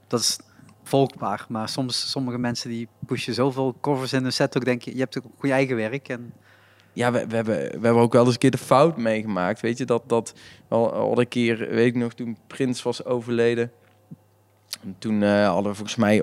dat 0.06 0.20
is 0.20 0.38
volgbaar. 0.82 1.46
Maar 1.48 1.68
soms, 1.68 2.10
sommige 2.10 2.38
mensen 2.38 2.70
die 2.70 2.88
pushen 3.06 3.34
zoveel 3.34 3.76
covers 3.80 4.12
in 4.12 4.22
hun 4.22 4.32
set. 4.32 4.56
Ook 4.56 4.64
denk 4.64 4.82
je, 4.82 4.92
je 4.92 4.98
hebt 5.00 5.18
ook 5.18 5.44
je 5.46 5.52
eigen 5.52 5.76
werk. 5.76 6.08
En 6.08 6.32
Ja, 6.98 7.12
we, 7.12 7.26
we, 7.28 7.34
hebben, 7.34 7.56
we 7.56 7.86
hebben 7.86 8.02
ook 8.02 8.12
wel 8.12 8.24
eens 8.24 8.32
een 8.32 8.38
keer 8.38 8.50
de 8.50 8.58
fout 8.58 8.96
meegemaakt. 8.96 9.60
Weet 9.60 9.78
je, 9.78 9.84
dat, 9.84 10.02
dat 10.06 10.34
wel 10.68 10.92
al 10.92 11.20
een 11.20 11.28
keer, 11.28 11.68
weet 11.70 11.86
ik 11.86 11.94
nog, 11.94 12.12
toen 12.12 12.36
Prins 12.46 12.82
was 12.82 13.04
overleden. 13.04 13.70
En 14.82 14.96
toen 14.98 15.22
eh, 15.22 15.46
hadden 15.46 15.70
we 15.70 15.76
volgens 15.76 15.96
mij 15.96 16.22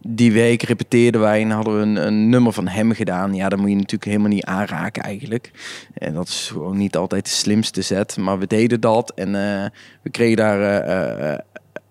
die 0.00 0.32
week 0.32 0.62
repeteerden 0.62 1.20
wij 1.20 1.40
en 1.40 1.50
hadden 1.50 1.94
we 1.94 2.00
een, 2.00 2.28
nummer 2.28 2.52
van 2.52 2.68
hem 2.68 2.92
gedaan. 2.92 3.34
Ja, 3.34 3.48
dat 3.48 3.58
moet 3.58 3.68
je 3.68 3.74
natuurlijk 3.74 4.04
helemaal 4.04 4.28
niet 4.28 4.44
aanraken 4.44 5.02
eigenlijk. 5.02 5.50
En 5.94 6.14
dat 6.14 6.28
is 6.28 6.48
gewoon 6.52 6.76
niet 6.76 6.96
altijd 6.96 7.24
de 7.24 7.30
slimste 7.30 7.82
zet. 7.82 8.16
Maar 8.16 8.38
we 8.38 8.46
deden 8.46 8.80
dat 8.80 9.12
en 9.14 9.34
eh, 9.34 9.70
we 10.02 10.10
kregen 10.10 10.36
daar 10.36 10.82
eh, 10.82 11.38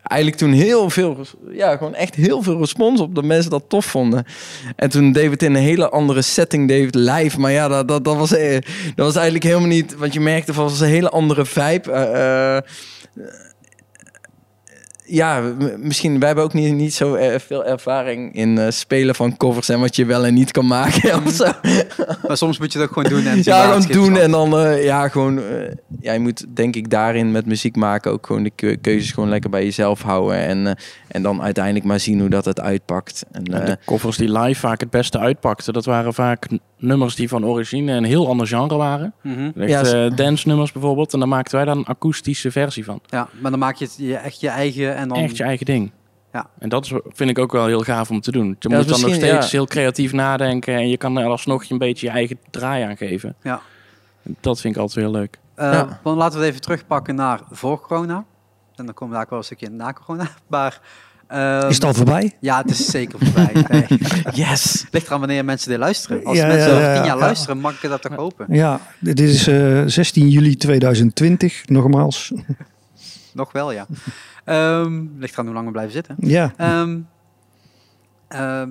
eigenlijk 0.07 0.41
toen 0.41 0.51
heel 0.51 0.89
veel, 0.89 1.17
ja, 1.51 1.77
gewoon 1.77 1.95
echt 1.95 2.15
heel 2.15 2.41
veel 2.41 2.57
respons 2.57 2.99
op. 2.99 3.15
Dat 3.15 3.23
mensen 3.23 3.51
dat 3.51 3.63
tof 3.67 3.85
vonden. 3.85 4.25
En 4.75 4.89
toen 4.89 5.11
deed 5.11 5.31
het 5.31 5.43
in 5.43 5.55
een 5.55 5.61
hele 5.61 5.89
andere 5.89 6.21
setting, 6.21 6.67
deed 6.67 6.95
live. 6.95 7.39
Maar 7.39 7.51
ja, 7.51 7.67
dat, 7.67 7.87
dat, 7.87 8.03
dat, 8.03 8.15
was, 8.15 8.35
eh, 8.35 8.53
dat 8.95 9.05
was 9.05 9.15
eigenlijk 9.15 9.43
helemaal 9.43 9.67
niet... 9.67 9.95
Want 9.95 10.13
je 10.13 10.19
merkte 10.19 10.53
van, 10.53 10.63
was 10.63 10.79
een 10.79 10.87
hele 10.87 11.09
andere 11.09 11.45
vibe. 11.45 11.91
Eh, 11.91 12.57
eh, 12.57 12.63
ja, 15.07 15.41
misschien, 15.77 16.17
wij 16.19 16.27
hebben 16.27 16.45
ook 16.45 16.53
niet, 16.53 16.73
niet 16.73 16.93
zo 16.93 17.17
veel 17.37 17.65
ervaring 17.65 18.35
in 18.35 18.57
eh, 18.57 18.65
spelen 18.69 19.15
van 19.15 19.37
covers 19.37 19.69
en 19.69 19.79
wat 19.79 19.95
je 19.95 20.05
wel 20.05 20.25
en 20.25 20.33
niet 20.33 20.51
kan 20.51 20.67
maken 20.67 21.23
of 21.25 21.31
zo. 21.31 21.43
maar 22.27 22.37
soms 22.37 22.59
moet 22.59 22.73
je 22.73 22.79
dat 22.79 22.87
ook 22.87 22.93
gewoon 22.93 23.09
doen. 23.09 23.25
En 23.31 23.41
Ja, 23.43 23.63
gewoon 23.63 23.91
doen 23.91 24.17
en 24.17 24.31
dan, 24.31 24.57
eh, 24.57 24.83
ja, 24.83 25.07
gewoon, 25.07 25.37
eh, 25.37 25.43
ja, 25.99 26.13
je 26.13 26.19
moet 26.19 26.45
denk 26.55 26.75
ik 26.75 26.89
daarin 26.89 27.31
met 27.31 27.45
muziek 27.45 27.75
maken 27.75 28.11
ook 28.11 28.25
gewoon 28.25 28.43
de 28.43 28.51
keu- 28.55 28.75
keuzes 28.81 29.11
gewoon 29.11 29.29
lekker 29.29 29.49
bij 29.49 29.63
jezelf 29.63 30.01
houden 30.01 30.37
en, 30.37 30.67
eh, 30.67 30.73
en 31.07 31.21
dan 31.21 31.41
uiteindelijk 31.41 31.85
maar 31.85 31.99
zien 31.99 32.19
hoe 32.19 32.29
dat 32.29 32.45
het 32.45 32.61
uitpakt. 32.61 33.25
En, 33.31 33.43
En 33.43 33.65
de 33.65 33.77
covers 33.85 34.17
die 34.17 34.31
live 34.39 34.59
vaak 34.59 34.79
het 34.79 34.89
beste 34.89 35.19
uitpakten, 35.19 35.73
dat 35.73 35.85
waren 35.85 36.13
vaak 36.13 36.47
nummers 36.79 37.15
die 37.15 37.29
van 37.29 37.45
origine 37.45 37.91
een 37.91 38.03
heel 38.03 38.27
ander 38.27 38.47
genre 38.47 38.75
waren. 38.75 39.13
Mhm. 39.23 39.49
Echt 39.59 39.69
Ja, 39.91 40.05
eh, 40.05 40.15
dance 40.15 40.47
nummers 40.47 40.71
bijvoorbeeld. 40.71 41.13
En 41.13 41.19
daar 41.19 41.27
maakten 41.27 41.55
wij 41.55 41.65
dan 41.65 41.77
een 41.77 41.85
akoestische 41.85 42.51
versie 42.51 42.83
van. 42.85 42.99
Ja, 43.05 43.27
maar 43.39 43.51
dan 43.51 43.59
maak 43.59 43.75
je 43.75 43.85
het 43.85 43.95
je, 43.97 44.15
echt 44.15 44.39
je 44.39 44.49
eigen 44.49 44.96
en 44.97 45.07
dan... 45.07 45.17
Echt 45.17 45.37
je 45.37 45.43
eigen 45.43 45.65
ding. 45.65 45.91
Ja. 46.33 46.49
En 46.59 46.69
dat 46.69 46.85
is, 46.85 46.91
vind 47.07 47.29
ik 47.29 47.39
ook 47.39 47.51
wel 47.51 47.65
heel 47.65 47.81
gaaf 47.81 48.09
om 48.09 48.21
te 48.21 48.31
doen. 48.31 48.55
Je 48.59 48.69
Ja, 48.69 48.77
moet 48.77 48.87
dan 48.87 49.01
nog 49.01 49.13
steeds 49.13 49.45
ja. 49.45 49.57
heel 49.57 49.65
creatief 49.67 50.11
nadenken. 50.13 50.75
En 50.75 50.89
je 50.89 50.97
kan 50.97 51.17
er 51.17 51.25
alsnog 51.25 51.63
je 51.63 51.73
een 51.73 51.79
beetje 51.79 52.05
je 52.05 52.11
eigen 52.11 52.39
draai 52.49 52.83
aan 52.83 52.97
geven. 52.97 53.35
Ja. 53.43 53.61
En 54.23 54.35
Dat 54.39 54.61
vind 54.61 54.75
ik 54.75 54.81
altijd 54.81 55.05
heel 55.05 55.13
leuk. 55.13 55.37
Eh, 55.55 55.71
Ja. 55.71 55.99
Dan 56.03 56.17
laten 56.17 56.33
we 56.39 56.43
het 56.43 56.49
even 56.53 56.61
terugpakken 56.65 57.15
naar 57.15 57.39
voor 57.51 57.81
corona. 57.81 58.25
En 58.75 58.85
dan 58.85 58.93
komen 58.93 59.13
we 59.13 59.19
daar 59.19 59.29
wel 59.29 59.39
een 59.39 59.45
stukje 59.45 59.69
na 59.69 59.93
corona. 59.93 60.27
Maar, 60.47 60.79
ehm, 61.27 61.67
Is 61.69 61.75
het 61.75 61.83
al 61.83 61.93
voorbij? 61.93 62.35
Ja, 62.39 62.57
het 62.61 62.69
is 62.69 62.85
zeker 62.89 63.19
voorbij. 63.19 63.51
Nee. 63.69 63.85
yes! 64.33 64.85
Ligt 64.91 65.07
eraan 65.07 65.19
wanneer 65.19 65.45
mensen 65.45 65.69
dit 65.69 65.79
luisteren. 65.79 66.23
Als 66.25 66.37
Ja, 66.37 66.47
mensen 66.47 66.69
ja, 66.69 66.75
over 66.75 66.87
ja, 66.87 66.93
tien 66.95 67.05
jaar 67.05 67.15
ja. 67.17 67.21
luisteren, 67.25 67.57
mag 67.57 67.83
ik 67.83 67.89
dat 67.89 68.01
toch 68.01 68.15
hopen? 68.15 68.45
Ja, 68.49 68.79
dit 68.99 69.19
is 69.19 69.47
eh, 69.47 69.83
16 69.85 70.27
juli 70.29 70.55
2020, 70.55 71.67
nogmaals. 71.67 72.31
Nog 73.37 73.51
wel, 73.51 73.71
ja. 73.71 73.85
Ehm 74.45 75.05
ligt 75.17 75.33
eraan 75.33 75.45
hoe 75.45 75.53
lang 75.53 75.65
we 75.65 75.71
blijven 75.71 75.93
zitten. 75.93 76.15
Ja, 76.19 76.53
Ehm, 76.57 76.99
ehm, 78.27 78.69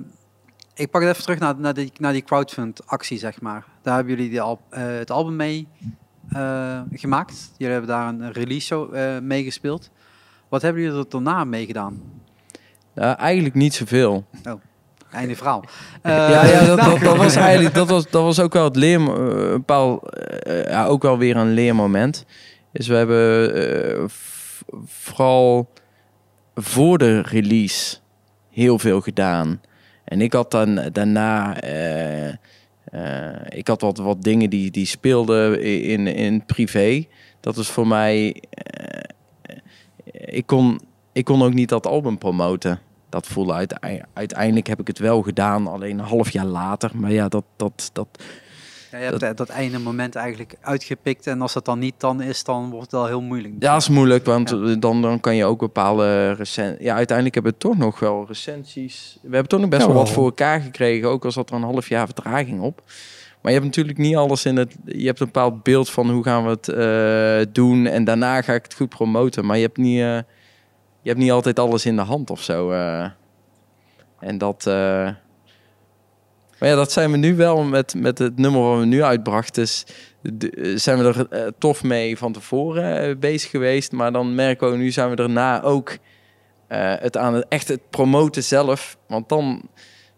ik 0.73 0.89
pak 0.91 1.01
het 1.01 1.09
even 1.11 1.23
terug 1.23 1.39
naar, 1.39 1.55
naar, 1.57 1.73
die, 1.73 1.91
naar 1.97 2.13
die 2.13 2.23
crowdfund 2.23 2.87
actie, 2.87 3.17
zeg 3.17 3.41
maar. 3.41 3.65
Daar 3.81 3.95
hebben 3.95 4.15
jullie 4.15 4.29
die 4.29 4.41
al, 4.41 4.59
eh, 4.69 4.83
het 4.85 5.11
album 5.11 5.35
mee 5.35 5.67
eh, 6.29 6.81
gemaakt. 6.91 7.51
Jullie 7.57 7.73
hebben 7.73 7.91
daar 7.91 8.07
een 8.07 8.31
release 8.31 8.65
show 8.65 8.95
eh, 8.95 9.19
mee 9.19 9.43
gespeeld. 9.43 9.89
Wat 10.49 10.61
hebben 10.61 10.81
jullie 10.81 10.99
er 10.99 11.09
daarna 11.09 11.43
mee 11.43 11.65
gedaan? 11.65 12.01
Nou, 12.93 13.17
eigenlijk 13.17 13.55
niet 13.55 13.73
zoveel. 13.73 14.25
Einde 15.11 15.35
verhaal. 15.35 15.63
ja, 16.03 16.45
ja 16.45 16.65
dat, 16.65 16.79
dat, 16.89 16.99
dat 16.99 17.17
was 17.17 17.35
eigenlijk 17.35 17.75
dat 17.75 17.89
was, 17.89 18.09
dat 18.09 18.23
was 18.23 18.39
ook 18.39 18.53
wel 18.53 18.63
het 18.63 18.75
leer, 18.75 18.99
een 18.99 19.51
bepaald, 19.51 20.09
eh, 20.09 20.69
ja, 20.69 20.85
ook 20.85 21.01
wel 21.01 21.17
weer 21.17 21.35
een 21.35 21.53
leermoment. 21.53 22.25
Dus 22.71 22.87
we 22.87 22.95
hebben 22.95 23.53
eh, 23.55 24.03
vooral 24.85 25.69
voor 26.55 26.97
de 26.97 27.21
release 27.21 27.97
heel 28.49 28.79
veel 28.79 29.01
gedaan. 29.01 29.61
En 30.03 30.21
ik 30.21 30.33
had 30.33 30.51
dan 30.51 30.89
daarna, 30.91 31.61
eh, 31.61 32.27
eh, 32.83 33.41
ik 33.47 33.67
had 33.67 33.81
wat, 33.81 33.97
wat 33.97 34.23
dingen 34.23 34.49
die, 34.49 34.71
die 34.71 34.85
speelden 34.85 35.61
in, 35.61 36.07
in 36.07 36.45
privé. 36.45 37.05
Dat 37.39 37.57
is 37.57 37.67
voor 37.67 37.87
mij, 37.87 38.43
eh, 38.49 39.09
ik, 40.11 40.45
kon, 40.45 40.79
ik 41.11 41.25
kon 41.25 41.43
ook 41.43 41.53
niet 41.53 41.69
dat 41.69 41.87
album 41.87 42.17
promoten. 42.17 42.79
Dat 43.09 43.27
voelde 43.27 43.53
uitei- 43.53 44.01
uiteindelijk 44.13 44.67
heb 44.67 44.79
ik 44.79 44.87
het 44.87 44.99
wel 44.99 45.21
gedaan, 45.21 45.67
alleen 45.67 45.99
een 45.99 46.05
half 46.05 46.29
jaar 46.29 46.45
later. 46.45 46.91
Maar 46.93 47.11
ja, 47.11 47.27
dat, 47.27 47.45
dat, 47.55 47.89
dat, 47.93 48.07
Ja, 48.91 48.97
je 48.97 49.03
hebt 49.03 49.19
dat, 49.19 49.37
dat 49.37 49.49
ene 49.49 49.79
moment 49.79 50.15
eigenlijk 50.15 50.55
uitgepikt. 50.61 51.27
En 51.27 51.41
als 51.41 51.53
dat 51.53 51.65
dan 51.65 51.79
niet 51.79 51.93
dan 51.97 52.21
is, 52.21 52.43
dan 52.43 52.69
wordt 52.69 52.81
het 52.81 52.91
wel 52.91 53.05
heel 53.05 53.21
moeilijk. 53.21 53.53
ja, 53.59 53.75
is 53.75 53.89
moeilijk, 53.89 54.25
want 54.25 54.49
dan, 54.81 55.01
dan 55.01 55.19
kan 55.19 55.35
je 55.35 55.45
ook 55.45 55.59
bepaalde 55.59 56.31
recen 56.31 56.77
Ja, 56.79 56.95
uiteindelijk 56.95 57.35
hebben 57.35 57.53
we 57.53 57.57
toch 57.57 57.77
nog 57.77 57.99
wel 57.99 58.25
recensies. 58.27 59.17
We 59.21 59.29
hebben 59.31 59.47
toch 59.47 59.59
nog 59.59 59.69
best 59.69 59.81
Ja, 59.81 59.87
wel 59.87 59.97
wat 59.97 60.09
voor 60.09 60.25
elkaar 60.25 60.61
gekregen, 60.61 61.09
ook 61.09 61.25
al 61.25 61.31
zat 61.31 61.49
er 61.49 61.55
een 61.55 61.61
half 61.63 61.89
jaar 61.89 62.05
vertraging 62.05 62.61
op. 62.61 62.81
Maar 63.41 63.51
je 63.51 63.59
hebt 63.61 63.65
natuurlijk 63.65 63.97
niet 63.97 64.15
alles 64.15 64.45
in 64.45 64.57
het. 64.57 64.75
Je 64.85 65.05
hebt 65.05 65.19
een 65.19 65.25
bepaald 65.25 65.63
beeld 65.63 65.89
van 65.89 66.09
hoe 66.11 66.23
gaan 66.23 66.43
we 66.43 66.49
het 66.49 66.67
eh, 66.67 67.53
doen. 67.53 67.85
En 67.85 68.03
daarna 68.03 68.41
ga 68.41 68.53
ik 68.53 68.63
het 68.63 68.73
goed 68.73 68.89
promoten. 68.89 69.45
Maar 69.45 69.55
je 69.57 69.61
hebt 69.65 69.77
niet, 69.77 69.99
eh, 69.99 70.15
je 71.01 71.09
hebt 71.09 71.17
niet 71.19 71.31
altijd 71.31 71.59
alles 71.59 71.85
in 71.85 71.95
de 71.95 72.01
hand 72.01 72.29
of 72.29 72.41
zo. 72.41 72.71
eh. 72.71 73.05
en 74.19 74.37
dat. 74.37 74.69
Maar 76.59 76.69
ja, 76.69 76.75
dat 76.75 76.91
zijn 76.91 77.11
we 77.11 77.17
nu 77.17 77.35
wel 77.35 77.63
met, 77.63 77.95
met 77.95 78.17
het 78.17 78.37
nummer 78.37 78.61
wat 78.61 78.79
we 78.79 78.85
nu 78.85 79.03
uitbrachten. 79.03 79.67
Dus 80.33 80.83
zijn 80.83 80.97
we 80.97 81.03
er 81.03 81.27
eh, 81.29 81.51
tof 81.57 81.83
mee 81.83 82.17
van 82.17 82.33
tevoren 82.33 83.01
eh, 83.01 83.15
bezig 83.17 83.49
geweest. 83.49 83.91
Maar 83.91 84.11
dan 84.11 84.35
merken 84.35 84.71
we 84.71 84.77
nu 84.77 84.91
zijn 84.91 85.09
we 85.09 85.15
daarna 85.15 85.61
ook 85.61 85.97
eh, 86.67 86.93
het 86.97 87.17
aan 87.17 87.33
het 87.33 87.45
echt 87.49 87.67
het 87.67 87.89
promoten 87.89 88.43
zelf. 88.43 88.97
Want 89.07 89.29
dan, 89.29 89.69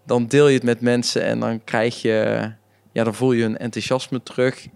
dan 0.06 0.28
deel 0.28 0.48
je 0.48 0.54
het 0.54 0.64
met 0.64 0.82
mensen 0.82 1.24
en 1.24 1.40
dan 1.40 1.64
krijg 1.64 2.02
je, 2.02 2.50
ja, 2.92 3.04
dan 3.04 3.16
voel 3.16 3.32
je 3.32 3.42
hun 3.42 3.58
enthousiasme 3.58 4.24
terug. 4.24 4.68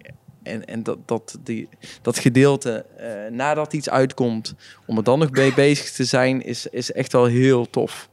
En, 0.42 0.64
en 0.64 0.82
dat, 0.82 0.98
dat, 1.06 1.38
die, 1.44 1.68
dat 2.02 2.18
gedeelte 2.18 2.86
nadat 3.30 3.72
iets 3.72 3.90
uitkomt, 3.90 4.54
om 4.86 4.96
er 4.96 5.04
dan 5.04 5.18
nog 5.18 5.30
mee 5.30 5.54
bezig 5.54 5.90
te 5.90 6.04
zijn, 6.04 6.42
is, 6.42 6.66
is 6.66 6.92
echt 6.92 7.12
wel 7.12 7.24
heel 7.24 7.70
tof. 7.70 8.08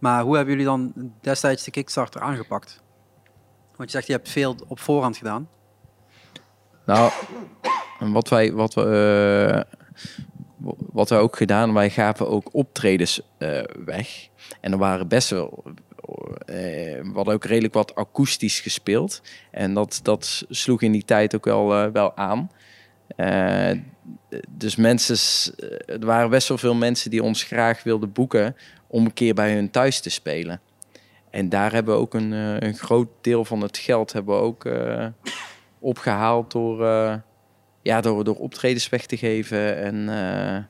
Maar 0.00 0.22
hoe 0.22 0.36
hebben 0.36 0.52
jullie 0.54 0.68
dan 0.68 1.12
destijds 1.20 1.64
de 1.64 1.70
Kickstarter 1.70 2.20
aangepakt? 2.20 2.82
Want 3.76 3.92
je 3.92 3.96
zegt, 3.96 4.06
je 4.06 4.12
hebt 4.12 4.28
veel 4.28 4.56
op 4.68 4.80
voorhand 4.80 5.16
gedaan. 5.16 5.48
Nou, 6.86 7.12
wat 7.98 8.28
wij, 8.28 8.52
wat 8.52 8.74
we, 8.74 9.64
eh, 9.66 9.78
wat 10.92 11.08
wij 11.08 11.18
ook 11.18 11.36
gedaan, 11.36 11.72
wij 11.72 11.90
gaven 11.90 12.28
ook 12.28 12.48
optredens 12.54 13.20
eh, 13.38 13.62
weg. 13.84 14.28
En 14.60 14.72
er 14.72 14.78
waren 14.78 15.08
best 15.08 15.30
wel, 15.30 15.62
eh, 16.46 16.54
we 17.02 17.10
hadden 17.14 17.34
ook 17.34 17.44
redelijk 17.44 17.74
wat 17.74 17.94
akoestisch 17.94 18.60
gespeeld. 18.60 19.22
En 19.50 19.74
dat, 19.74 20.00
dat 20.02 20.44
sloeg 20.48 20.82
in 20.82 20.92
die 20.92 21.04
tijd 21.04 21.34
ook 21.34 21.44
wel, 21.44 21.92
wel 21.92 22.16
aan. 22.16 22.50
Dus 24.48 24.76
mensen, 24.76 25.16
er 25.86 26.06
waren 26.06 26.30
best 26.30 26.48
wel 26.48 26.58
veel 26.58 26.74
mensen 26.74 27.10
die 27.10 27.22
ons 27.22 27.42
graag 27.42 27.82
wilden 27.82 28.12
boeken 28.12 28.56
om 28.90 29.04
een 29.04 29.12
keer 29.12 29.34
bij 29.34 29.54
hun 29.54 29.70
thuis 29.70 30.00
te 30.00 30.10
spelen. 30.10 30.60
En 31.30 31.48
daar 31.48 31.72
hebben 31.72 31.94
we 31.94 32.00
ook 32.00 32.14
een, 32.14 32.32
eh, 32.32 32.68
een 32.68 32.74
groot 32.74 33.08
deel 33.20 33.44
van 33.44 33.60
het 33.60 33.78
geld 33.78 34.12
hebben 34.12 34.34
we 34.36 34.40
ook 34.42 34.64
eh, 34.64 35.06
opgehaald 35.78 36.50
door, 36.52 36.86
eh, 36.86 37.14
ja, 37.82 38.00
door, 38.00 38.24
door 38.24 38.36
optredens 38.36 38.88
weg 38.88 39.06
te 39.06 39.16
geven. 39.16 39.76
En 39.76 39.94
eh, 40.08 40.64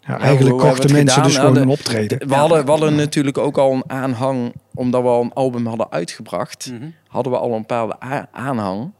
ja, 0.00 0.14
hoe 0.14 0.16
eigenlijk 0.18 0.58
kochten 0.58 0.92
mensen 0.92 1.22
gedaan? 1.22 1.22
dus 1.28 1.36
Nou, 1.36 1.46
gewoon 1.48 1.62
een 1.62 1.72
optreden. 1.72 2.28
we, 2.28 2.34
hadden, 2.34 2.64
we 2.64 2.70
hadden 2.70 2.94
natuurlijk 2.94 3.38
ook 3.38 3.58
al 3.58 3.72
een 3.72 3.84
aanhang, 3.90 4.54
omdat 4.74 5.02
we 5.02 5.08
al 5.08 5.22
een 5.22 5.32
album 5.32 5.66
hadden 5.66 5.90
uitgebracht, 5.90 6.70
Mhm. 6.72 6.88
hadden 7.06 7.32
we 7.32 7.38
al 7.38 7.52
een 7.52 7.60
bepaalde 7.60 7.96
aanhang. 8.32 8.92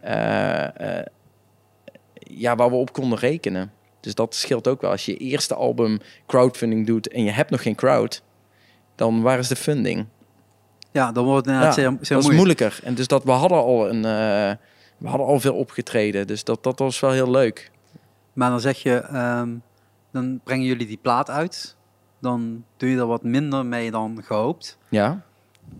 eh, 0.00 0.98
eh, 0.98 1.06
ja, 2.18 2.56
waar 2.56 2.70
we 2.70 2.76
op 2.76 2.92
konden 2.92 3.18
rekenen. 3.18 3.72
Dus 4.08 4.16
dat 4.16 4.34
scheelt 4.34 4.68
ook 4.68 4.80
wel. 4.80 4.90
Als 4.90 5.04
je 5.06 5.16
eerste 5.16 5.54
album 5.54 5.98
crowdfunding 6.26 6.86
doet 6.86 7.08
en 7.08 7.24
je 7.24 7.30
hebt 7.30 7.50
nog 7.50 7.62
geen 7.62 7.74
crowd, 7.74 8.22
dan 8.94 9.22
waar 9.22 9.38
is 9.38 9.48
de 9.48 9.56
funding? 9.56 10.06
Ja, 10.92 11.12
dan 11.12 11.24
wordt 11.24 11.46
het 11.46 11.54
inderdaad 11.54 11.76
Ja, 11.76 11.82
zeer, 11.82 11.90
zeer 12.00 12.16
dat 12.16 12.18
is 12.18 12.32
moeilijk. 12.32 12.58
moeilijker. 12.58 12.80
En 12.84 12.94
dus 12.94 13.06
dat 13.06 13.24
we 13.24 13.30
hadden 13.30 13.58
al 13.58 13.88
een, 13.88 14.04
eh, 14.04 14.56
we 14.98 15.08
hadden 15.08 15.26
al 15.26 15.40
veel 15.40 15.54
opgetreden. 15.54 16.26
Dus 16.26 16.44
dat, 16.44 16.62
dat 16.62 16.78
was 16.78 17.00
wel 17.00 17.10
heel 17.10 17.30
leuk. 17.30 17.70
Maar 18.32 18.50
dan 18.50 18.60
zeg 18.60 18.78
je, 18.82 18.94
ehm, 18.96 19.48
dan 20.12 20.40
brengen 20.44 20.66
jullie 20.66 20.86
die 20.86 20.98
plaat 21.02 21.30
uit. 21.30 21.76
Dan 22.20 22.64
doe 22.76 22.88
je 22.90 22.96
er 22.98 23.06
wat 23.06 23.22
minder 23.22 23.66
mee 23.66 23.90
dan 23.90 24.20
gehoopt. 24.24 24.78
Ja. 24.88 25.22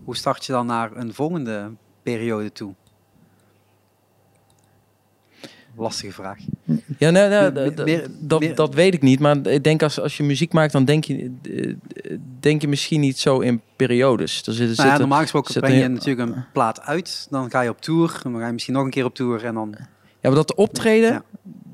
Hoe 0.03 0.15
start 0.15 0.45
je 0.45 0.51
dan 0.51 0.65
naar 0.65 0.91
een 0.95 1.13
volgende 1.13 1.71
periode 2.03 2.51
toe? 2.51 2.73
Lastige 5.77 6.11
vraag. 6.13 6.37
Ja, 6.97 7.09
nee, 7.09 7.27
nee, 7.27 7.51
Meer- 7.51 7.83
meer- 7.85 8.07
dat, 8.19 8.39
meer- 8.39 8.55
dat 8.55 8.73
weet 8.73 8.93
ik 8.93 9.01
niet. 9.01 9.19
Maar 9.19 9.47
ik 9.47 9.63
denk 9.63 9.83
als, 9.83 9.99
als 9.99 10.17
je 10.17 10.23
muziek 10.23 10.53
maakt, 10.53 10.71
dan 10.71 10.85
denk 10.85 11.03
je, 11.03 11.31
eh, 11.43 12.17
denk 12.39 12.61
je 12.61 12.67
misschien 12.67 12.99
niet 12.99 13.19
zo 13.19 13.39
in 13.39 13.61
periodes. 13.75 14.43
Er 14.47 14.53
zitten, 14.53 14.75
Nou 14.77 14.89
ja, 14.89 14.97
normaal 14.97 15.21
gesproken 15.21 15.61
breng 15.61 15.81
je 15.81 15.87
natuurlijk 15.87 16.29
een 16.29 16.43
plaat 16.53 16.81
uit. 16.81 17.27
Dan 17.29 17.49
ga 17.49 17.61
je 17.61 17.69
op 17.69 17.81
tour. 17.81 18.19
Dan 18.23 18.39
ga 18.39 18.45
je 18.47 18.53
misschien 18.53 18.73
nog 18.73 18.83
een 18.83 18.89
keer 18.89 19.05
op 19.05 19.15
tour. 19.15 19.45
En 19.45 19.53
dan... 19.53 19.75
ja, 19.77 19.85
maar 20.21 20.31
dat 20.31 20.55
optreden, 20.55 21.11
Ja. 21.11 21.23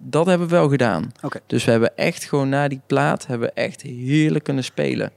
dat 0.04 0.26
hebben 0.26 0.48
we 0.48 0.56
wel 0.56 0.70
gedaan. 0.70 1.12
Oké. 1.22 1.40
Dus 1.48 1.66
we 1.66 1.72
hebben 1.72 1.98
echt 1.98 2.24
gewoon 2.24 2.50
na 2.50 2.68
die 2.68 2.82
plaat, 2.88 3.28
hebben 3.28 3.48
we 3.48 3.54
echt 3.54 3.82
heerlijk 3.82 4.44
kunnen 4.44 4.64
spelen. 4.64 5.12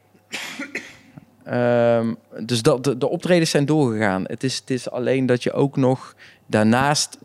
Ehm, 1.45 2.14
dus 2.45 2.62
dat, 2.62 2.85
de, 2.85 2.99
de 2.99 3.09
optredens 3.09 3.51
zijn 3.51 3.67
doorgegaan. 3.67 4.25
Het 4.27 4.45
is, 4.45 4.57
het 4.57 4.71
is 4.71 4.91
alleen 4.91 5.27
dat 5.27 5.43
je 5.43 5.53
ook 5.53 5.77
nog 5.77 6.14
daarnaast, 6.47 7.19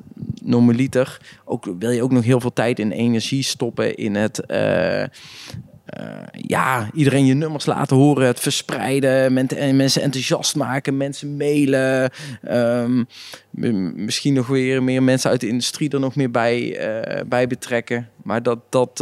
normaliter, 0.44 1.18
ook, 1.46 1.68
wil 1.80 1.90
je 1.92 2.04
ook 2.04 2.12
nog 2.12 2.24
heel 2.24 2.40
veel 2.40 2.54
tijd 2.54 2.80
en 2.80 2.92
energie 2.92 3.44
stoppen 3.44 3.96
in 3.96 4.16
het... 4.16 4.46
eh, 4.46 5.02
eh, 5.04 5.10
ja, 6.32 6.90
iedereen 6.94 7.26
je 7.26 7.34
nummers 7.34 7.66
laten 7.66 7.98
horen, 7.98 8.28
het 8.28 8.40
verspreiden, 8.40 9.34
men- 9.34 9.48
en 9.48 9.76
mensen 9.76 10.02
enthousiast 10.02 10.56
maken, 10.56 10.98
mensen 10.98 11.38
mailen. 11.38 12.12
ehm, 12.42 13.04
misschien 14.06 14.34
nog 14.34 14.48
weer 14.48 14.84
meer 14.84 15.04
mensen 15.04 15.30
uit 15.30 15.42
de 15.42 15.48
industrie 15.48 15.90
er 15.90 16.00
nog 16.00 16.16
meer 16.16 16.32
bij, 16.32 16.78
eh, 16.78 17.22
bij 17.26 17.48
betrekken. 17.48 18.10
Maar 18.24 18.44
dat, 18.44 18.60
dat 18.70 19.02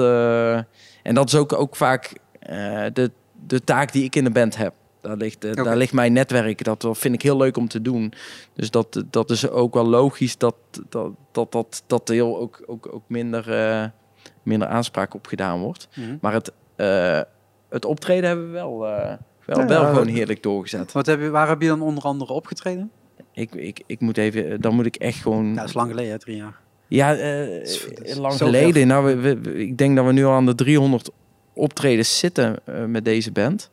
en 1.03 1.15
dat 1.15 1.27
is 1.27 1.35
ook, 1.35 1.53
ook 1.53 1.75
vaak 1.75 2.13
de, 2.93 3.11
de 3.47 3.63
taak 3.63 3.91
die 3.91 4.03
ik 4.03 4.15
in 4.15 4.23
de 4.23 4.31
band 4.31 4.57
heb. 4.57 4.73
Daar 5.01 5.17
ligt, 5.17 5.43
eh, 5.45 5.53
daar 5.63 5.77
ligt 5.77 5.93
mijn 5.93 6.13
netwerk. 6.13 6.63
Dat 6.63 6.87
vind 6.91 7.13
ik 7.13 7.21
heel 7.21 7.37
leuk 7.37 7.57
om 7.57 7.67
te 7.67 7.81
doen. 7.81 8.13
Dus 8.53 8.71
dat, 8.71 9.03
dat 9.09 9.29
is 9.29 9.49
ook 9.49 9.73
wel 9.73 9.87
logisch 9.87 10.37
dat 10.37 10.55
dat, 10.89 11.11
dat, 11.31 11.51
dat, 11.51 11.83
dat 11.87 12.07
deel 12.07 12.39
ook, 12.39 12.63
ook, 12.65 12.93
ook 12.93 13.03
minder, 13.07 13.51
eh, 13.53 13.85
minder 14.43 14.67
aanspraak 14.67 15.13
op 15.13 15.27
gedaan 15.27 15.59
wordt. 15.59 15.87
Mhm. 15.95 16.15
Maar 16.21 16.33
het, 16.33 16.51
eh, 16.75 17.21
het 17.69 17.85
optreden 17.85 18.27
hebben 18.29 18.45
we 18.45 18.51
wel, 18.51 18.79
wel, 18.79 18.89
Ja, 19.45 19.65
wel 19.67 19.81
ja, 19.81 19.89
gewoon 19.89 20.07
heerlijk 20.07 20.43
doorgezet. 20.43 20.91
Wat 20.91 21.05
heb 21.05 21.21
je, 21.21 21.29
waar 21.29 21.47
heb 21.47 21.61
je 21.61 21.67
dan 21.67 21.81
onder 21.81 22.03
andere 22.03 22.33
opgetreden? 22.33 22.91
Ik, 23.33 23.55
ik, 23.55 23.83
ik 23.85 23.99
moet 23.99 24.17
even, 24.17 24.61
dan 24.61 24.75
moet 24.75 24.85
ik 24.85 24.95
echt 24.95 25.17
gewoon. 25.21 25.47
Ja, 25.47 25.53
dat 25.55 25.67
is 25.67 25.73
lang 25.73 25.89
geleden, 25.89 26.11
hè, 26.11 26.19
drie 26.19 26.35
jaar. 26.35 26.59
Ja, 26.87 27.15
lang 28.17 28.33
geleden. 28.33 28.87
Nou, 28.87 29.05
we, 29.21 29.39
we- 29.39 29.57
ik 29.57 29.77
denk 29.77 29.95
dat 29.95 30.05
we 30.05 30.11
nu 30.11 30.25
al 30.25 30.33
aan 30.33 30.45
de 30.45 30.55
300 30.55 31.09
optredens 31.53 32.19
zitten 32.19 32.59
met 32.87 33.05
deze 33.05 33.31
band. 33.31 33.71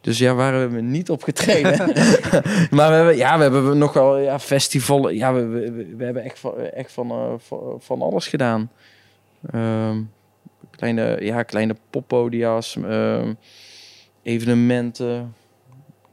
Dus 0.00 0.18
ja, 0.18 0.34
waar 0.34 0.52
hebben 0.54 0.76
we 0.76 0.82
niet 0.82 1.10
opgetreden? 1.10 1.76
maar 2.76 2.88
we 2.88 2.94
hebben, 2.94 3.16
ja, 3.16 3.36
we 3.36 3.42
hebben 3.42 3.78
nog 3.78 3.92
wel 3.92 4.18
ja, 4.18 4.38
festivals. 4.38 5.12
Ja, 5.12 5.32
we, 5.34 5.46
we, 5.46 5.94
we- 5.96 6.04
hebben 6.04 6.22
echt 6.24 6.38
van, 6.38 6.56
echt 6.58 6.92
van, 6.92 7.10
eh, 7.10 7.32
van, 7.38 7.76
van 7.78 8.02
alles 8.02 8.26
gedaan. 8.26 8.70
Ehm, 9.50 10.02
kleine, 10.70 11.16
ja, 11.20 11.42
kleine 11.42 11.76
poppodia's, 11.90 12.76
ehm, 12.76 13.32
evenementen, 14.22 15.34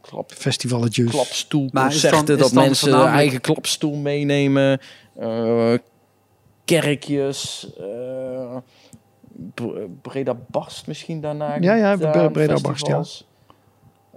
klap, 0.02 0.32
is 0.32 0.38
klapstoelconcerten, 1.12 2.38
dat 2.38 2.54
mensen 2.54 2.90
hun 2.98 3.08
eigen 3.08 3.42
klapstoel 3.42 3.96
meenemen, 3.96 4.80
eh, 5.20 5.74
kerkjes, 6.66 7.68
eh, 7.80 8.56
Bre- 9.54 9.88
Breda 10.02 10.38
Barst 10.48 10.88
misschien 10.88 11.22
daarna. 11.22 11.56
Ja, 11.62 11.76
ja, 11.76 11.96
Breda 12.30 12.54
Barst, 12.54 12.64
festivals. 12.70 13.28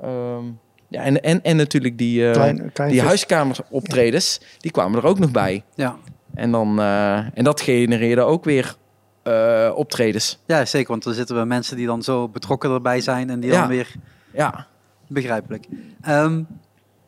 Ehm, 0.03 0.45
ja, 0.89 1.03
en, 1.03 1.23
en, 1.23 1.43
en 1.43 1.57
natuurlijk 1.57 1.99
die, 1.99 2.27
eh, 2.27 2.33
Klein, 2.33 2.73
klein 2.73 2.91
die 2.91 3.03
huiskameroptredens, 3.03 4.41
die 4.59 4.71
kwamen 4.71 4.99
er 4.99 5.07
ook 5.07 5.19
nog 5.19 5.31
bij. 5.31 5.65
Ja. 5.75 5.97
En, 6.35 6.51
dan, 6.51 6.79
eh, 6.81 7.17
en 7.39 7.45
dat 7.45 7.61
genereerde 7.61 8.23
ook 8.23 8.45
weer 8.45 8.77
eh, 9.23 9.73
optredens. 9.75 10.39
ja, 10.47 10.65
zeker. 10.65 10.89
Want 10.89 11.05
er 11.05 11.15
zitten 11.15 11.35
wel 11.35 11.47
mensen 11.47 11.77
die 11.77 11.87
dan 11.87 12.03
zo 12.03 12.29
betrokken 12.29 12.71
erbij 12.71 13.01
zijn. 13.01 13.31
En 13.31 13.41
die 13.41 13.51
Ja. 13.51 13.61
dan 13.61 13.69
weer 13.69 13.95
Ja, 14.33 14.67
begrijpelijk. 15.09 15.67
Ehm, 16.01 16.43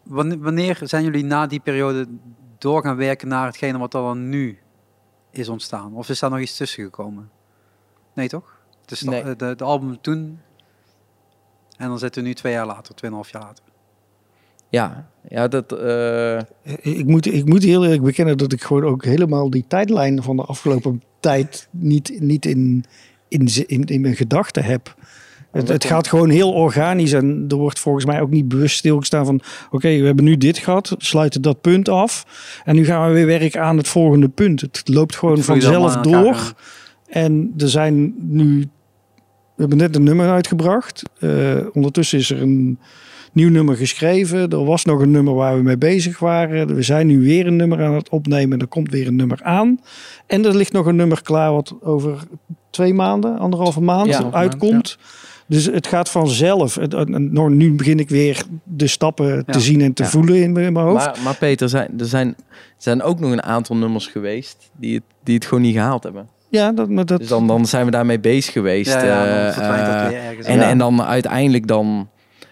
wanneer, 0.05 0.79
zijn 0.83 1.05
jullie 1.05 1.25
na 1.25 1.47
die 1.47 1.61
periode 1.61 2.07
door 2.59 2.83
gaan 2.83 2.97
werken 2.97 3.29
naar 3.29 3.47
hetgene 3.47 3.79
wat 3.79 3.95
er 3.95 4.01
dan 4.01 4.29
nu 4.29 4.59
is 5.31 5.49
ontstaan? 5.49 5.95
Of 5.95 6.09
is 6.09 6.19
daar 6.19 6.31
nog 6.31 6.39
iets 6.41 6.57
tussen 6.57 6.85
gekomen? 6.85 7.31
Nee, 8.15 8.29
toch? 8.29 8.59
Het 8.81 8.91
is 8.91 9.03
Nee. 9.03 9.37
de, 9.37 9.55
de 9.57 9.65
album 9.65 10.01
toen. 10.01 10.41
En 11.81 11.89
dan 11.89 11.99
zitten 11.99 12.23
we 12.23 12.29
nu 12.29 12.35
twee 12.35 12.53
jaar 12.53 12.67
later, 12.67 12.95
tweeënhalf 12.95 13.31
jaar 13.31 13.43
later. 13.43 13.65
ja, 14.69 15.09
ja 15.29 15.49
dat... 15.49 15.73
eh, 15.73 16.39
Ik 16.81 17.07
moet, 17.07 17.27
ik 17.27 17.45
moet 17.49 17.63
heel 17.63 17.83
eerlijk 17.85 18.03
bekennen 18.03 18.39
dat 18.39 18.53
ik 18.53 18.63
gewoon 18.63 18.85
ook 18.85 19.05
helemaal 19.05 19.51
die 19.51 19.65
tijdlijn 19.69 20.23
van 20.23 20.37
de 20.37 20.43
afgelopen 20.43 21.03
tijd 21.21 21.69
niet, 21.71 22.21
niet 22.21 22.47
in, 22.47 22.85
in, 23.29 23.49
in, 23.67 23.85
in 23.85 24.01
mijn 24.01 24.17
gedachten 24.17 24.65
heb. 24.65 24.95
Het, 25.51 25.69
het 25.69 25.85
gaat 25.85 26.09
gewoon 26.09 26.31
heel 26.31 26.53
organisch 26.53 27.13
en 27.13 27.45
er 27.49 27.57
wordt 27.57 27.79
volgens 27.79 28.05
mij 28.05 28.21
ook 28.21 28.31
niet 28.31 28.49
bewust 28.49 28.77
stilgestaan 28.77 29.25
van 29.25 29.41
oké, 29.71 29.89
we 29.99 30.07
hebben 30.07 30.25
nu 30.25 30.37
dit 30.37 30.59
gehad, 30.59 30.95
sluiten 30.99 31.43
dat 31.43 31.61
punt 31.61 31.89
af 31.89 32.27
en 32.65 32.75
nu 32.75 32.85
gaan 32.85 33.07
we 33.09 33.15
weer 33.15 33.27
werken 33.27 33.63
aan 33.63 33.77
het 33.77 33.89
volgende 33.89 34.29
punt. 34.29 34.61
Het 34.61 34.83
loopt 34.89 35.17
gewoon 35.17 35.43
vanzelf 35.43 35.97
door. 35.97 36.53
En 37.07 37.55
er 37.57 37.69
zijn 37.69 38.15
nu. 38.19 38.69
We 39.61 39.67
hebben 39.67 39.87
net 39.87 39.97
een 39.97 40.03
nummer 40.03 40.31
uitgebracht. 40.31 41.03
Eh, 41.19 41.57
ondertussen 41.73 42.19
is 42.19 42.31
er 42.31 42.43
een 42.43 42.79
nieuw 43.33 43.51
nummer 43.51 43.77
geschreven. 43.77 44.51
Er 44.51 44.65
was 44.65 44.85
nog 44.85 45.01
een 45.01 45.11
nummer 45.11 45.35
waar 45.35 45.57
we 45.57 45.63
mee 45.63 45.79
bezig 45.79 46.19
waren. 46.19 46.75
We 46.75 46.83
zijn 46.83 47.07
nu 47.07 47.21
weer 47.21 47.47
een 47.47 47.57
nummer 47.57 47.85
aan 47.85 47.95
het 47.95 48.09
opnemen. 48.09 48.61
Er 48.61 48.67
komt 48.67 48.91
weer 48.91 49.07
een 49.07 49.17
nummer 49.17 49.43
aan. 49.43 49.81
En 50.27 50.45
er 50.45 50.57
ligt 50.57 50.73
nog 50.73 50.87
een 50.87 50.97
nummer 50.97 51.23
klaar 51.23 51.53
wat 51.53 51.75
over 51.81 52.23
twee 52.71 52.95
maanden, 52.95 53.39
anderhalve 53.39 53.81
maand 53.81 54.09
Ja. 54.09 54.31
Uitkomt. 54.31 54.99
Dus 55.47 55.65
het 55.65 55.87
gaat 55.87 56.11
vanzelf. 56.11 56.79
Nu 57.49 57.73
begin 57.73 57.99
ik 57.99 58.09
weer 58.09 58.43
de 58.65 58.87
stappen 58.87 59.35
Ja. 59.35 59.43
te 59.43 59.61
zien 59.61 59.81
en 59.81 59.93
te 59.93 60.05
voelen 60.05 60.43
in 60.43 60.53
mijn 60.53 60.77
hoofd. 60.77 61.07
Maar, 61.07 61.19
maar 61.25 61.37
Peter, 61.37 61.69
zijn, 61.69 61.91
er, 61.99 62.07
zijn, 62.07 62.29
er 62.29 62.35
zijn 62.77 63.03
ook 63.03 63.21
nog 63.21 63.31
een 63.31 63.43
aantal 63.43 63.77
nummers 63.77 64.07
geweest 64.07 64.71
die 64.77 64.95
het, 64.95 65.05
die 65.25 65.35
het 65.35 65.45
gewoon 65.45 65.63
niet 65.63 65.75
gehaald 65.75 66.03
hebben. 66.03 66.29
Ja, 66.51 66.73
dat, 66.73 66.89
maar 66.89 67.07
dat, 67.07 67.19
Dus 67.19 67.29
dan, 67.29 67.47
dan 67.47 67.67
zijn 67.67 67.85
we 67.85 67.91
daarmee 67.91 68.21
bezig 68.21 68.53
geweest. 68.53 68.93
Ja, 68.93 69.05
ja, 69.05 69.25
dan 69.25 69.65
eh, 69.65 69.87
dat 69.87 70.03
eh, 70.05 70.09
weer 70.09 70.19
ergens. 70.23 70.47
en, 70.47 70.57
Ja. 70.59 70.69
en 70.69 70.79
dan 70.79 71.03
uiteindelijk 71.03 71.67
dan, 71.67 72.09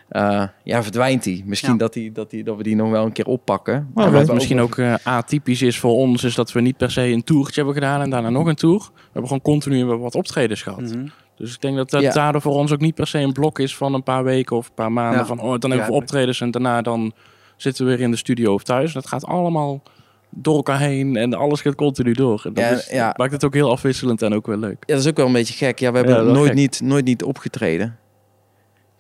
eh, 0.08 0.42
ja, 0.64 0.82
verdwijnt 0.82 1.22
die. 1.22 1.42
Misschien 1.46 1.72
Ja. 1.72 1.78
dat, 1.78 1.92
die, 1.92 2.12
dat, 2.12 2.30
die, 2.30 2.44
dat 2.44 2.56
we 2.56 2.62
die 2.62 2.76
nog 2.76 2.90
wel 2.90 3.04
een 3.04 3.12
keer 3.12 3.26
oppakken. 3.26 3.90
Maar 3.94 4.10
we 4.12 4.24
wat 4.24 4.34
misschien 4.34 4.60
ook 4.60 4.78
eh, 4.78 4.94
atypisch 5.02 5.62
is 5.62 5.78
voor 5.78 5.92
ons, 5.92 6.24
is 6.24 6.34
dat 6.34 6.52
we 6.52 6.60
niet 6.60 6.76
per 6.76 6.90
se 6.90 7.02
een 7.02 7.24
toertje 7.24 7.54
hebben 7.54 7.74
gedaan 7.74 8.00
en 8.00 8.10
daarna 8.10 8.30
nog 8.30 8.46
een 8.46 8.54
tour. 8.54 8.78
We 8.78 9.00
hebben 9.04 9.22
gewoon 9.26 9.42
continu 9.42 9.84
wat 9.84 10.14
optredens 10.14 10.62
gehad. 10.62 10.80
Mhm. 10.80 11.06
Dus 11.36 11.54
ik 11.54 11.60
denk 11.60 11.76
dat 11.76 11.90
dat 11.90 12.02
Ja. 12.02 12.12
daardoor 12.12 12.40
voor 12.40 12.54
ons 12.54 12.72
ook 12.72 12.80
niet 12.80 12.94
per 12.94 13.06
se 13.06 13.18
een 13.18 13.32
blok 13.32 13.58
is 13.58 13.76
van 13.76 13.94
een 13.94 14.02
paar 14.02 14.24
weken 14.24 14.56
of 14.56 14.66
een 14.68 14.74
paar 14.74 14.92
maanden. 14.92 15.18
Ja. 15.20 15.26
Van 15.26 15.40
oh, 15.40 15.58
dan 15.58 15.70
hebben 15.70 15.88
we 15.88 15.94
optredens 15.94 16.40
en 16.40 16.50
daarna 16.50 16.82
dan 16.82 17.12
zitten 17.56 17.84
we 17.84 17.90
weer 17.90 18.00
in 18.00 18.10
de 18.10 18.16
studio 18.16 18.52
of 18.54 18.62
thuis. 18.62 18.92
Dat 18.92 19.06
gaat 19.06 19.24
allemaal 19.26 19.82
door 20.30 20.56
elkaar 20.56 20.78
heen 20.80 21.16
en 21.16 21.34
alles 21.34 21.60
gaat 21.60 21.74
continu 21.74 22.12
door. 22.12 22.42
En 22.44 22.52
dat 22.54 22.64
Ja, 22.64 22.70
is, 22.70 22.88
ja. 22.90 23.14
maakt 23.16 23.32
het 23.32 23.44
ook 23.44 23.54
heel 23.54 23.70
afwisselend 23.70 24.22
en 24.22 24.34
ook 24.34 24.46
wel 24.46 24.56
leuk. 24.56 24.76
Ja, 24.86 24.94
dat 24.94 24.98
is 25.04 25.08
ook 25.10 25.16
wel 25.16 25.26
een 25.26 25.32
beetje 25.32 25.54
gek. 25.66 25.78
Ja, 25.78 25.90
we 25.90 25.96
hebben 25.96 26.16
Ja, 26.16 26.22
nooit, 26.32 26.46
gek. 26.48 26.54
niet, 26.54 26.80
nooit 26.82 27.04
niet 27.04 27.22
opgetreden. 27.22 27.98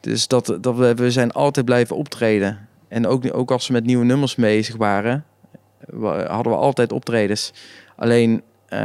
Dus 0.00 0.28
dat, 0.28 0.58
dat 0.60 0.76
we, 0.76 0.94
we 0.94 1.10
zijn 1.10 1.30
altijd 1.32 1.66
blijven 1.66 1.96
optreden. 1.96 2.68
En 2.88 3.06
ook, 3.06 3.34
ook 3.34 3.50
als 3.50 3.66
we 3.66 3.72
met 3.72 3.84
nieuwe 3.84 4.04
nummers 4.04 4.34
bezig 4.34 4.76
waren, 4.76 5.24
wa- 5.86 6.26
hadden 6.26 6.52
we 6.52 6.58
altijd 6.58 6.92
optredens. 6.92 7.52
Alleen, 7.96 8.42
eh, 8.66 8.78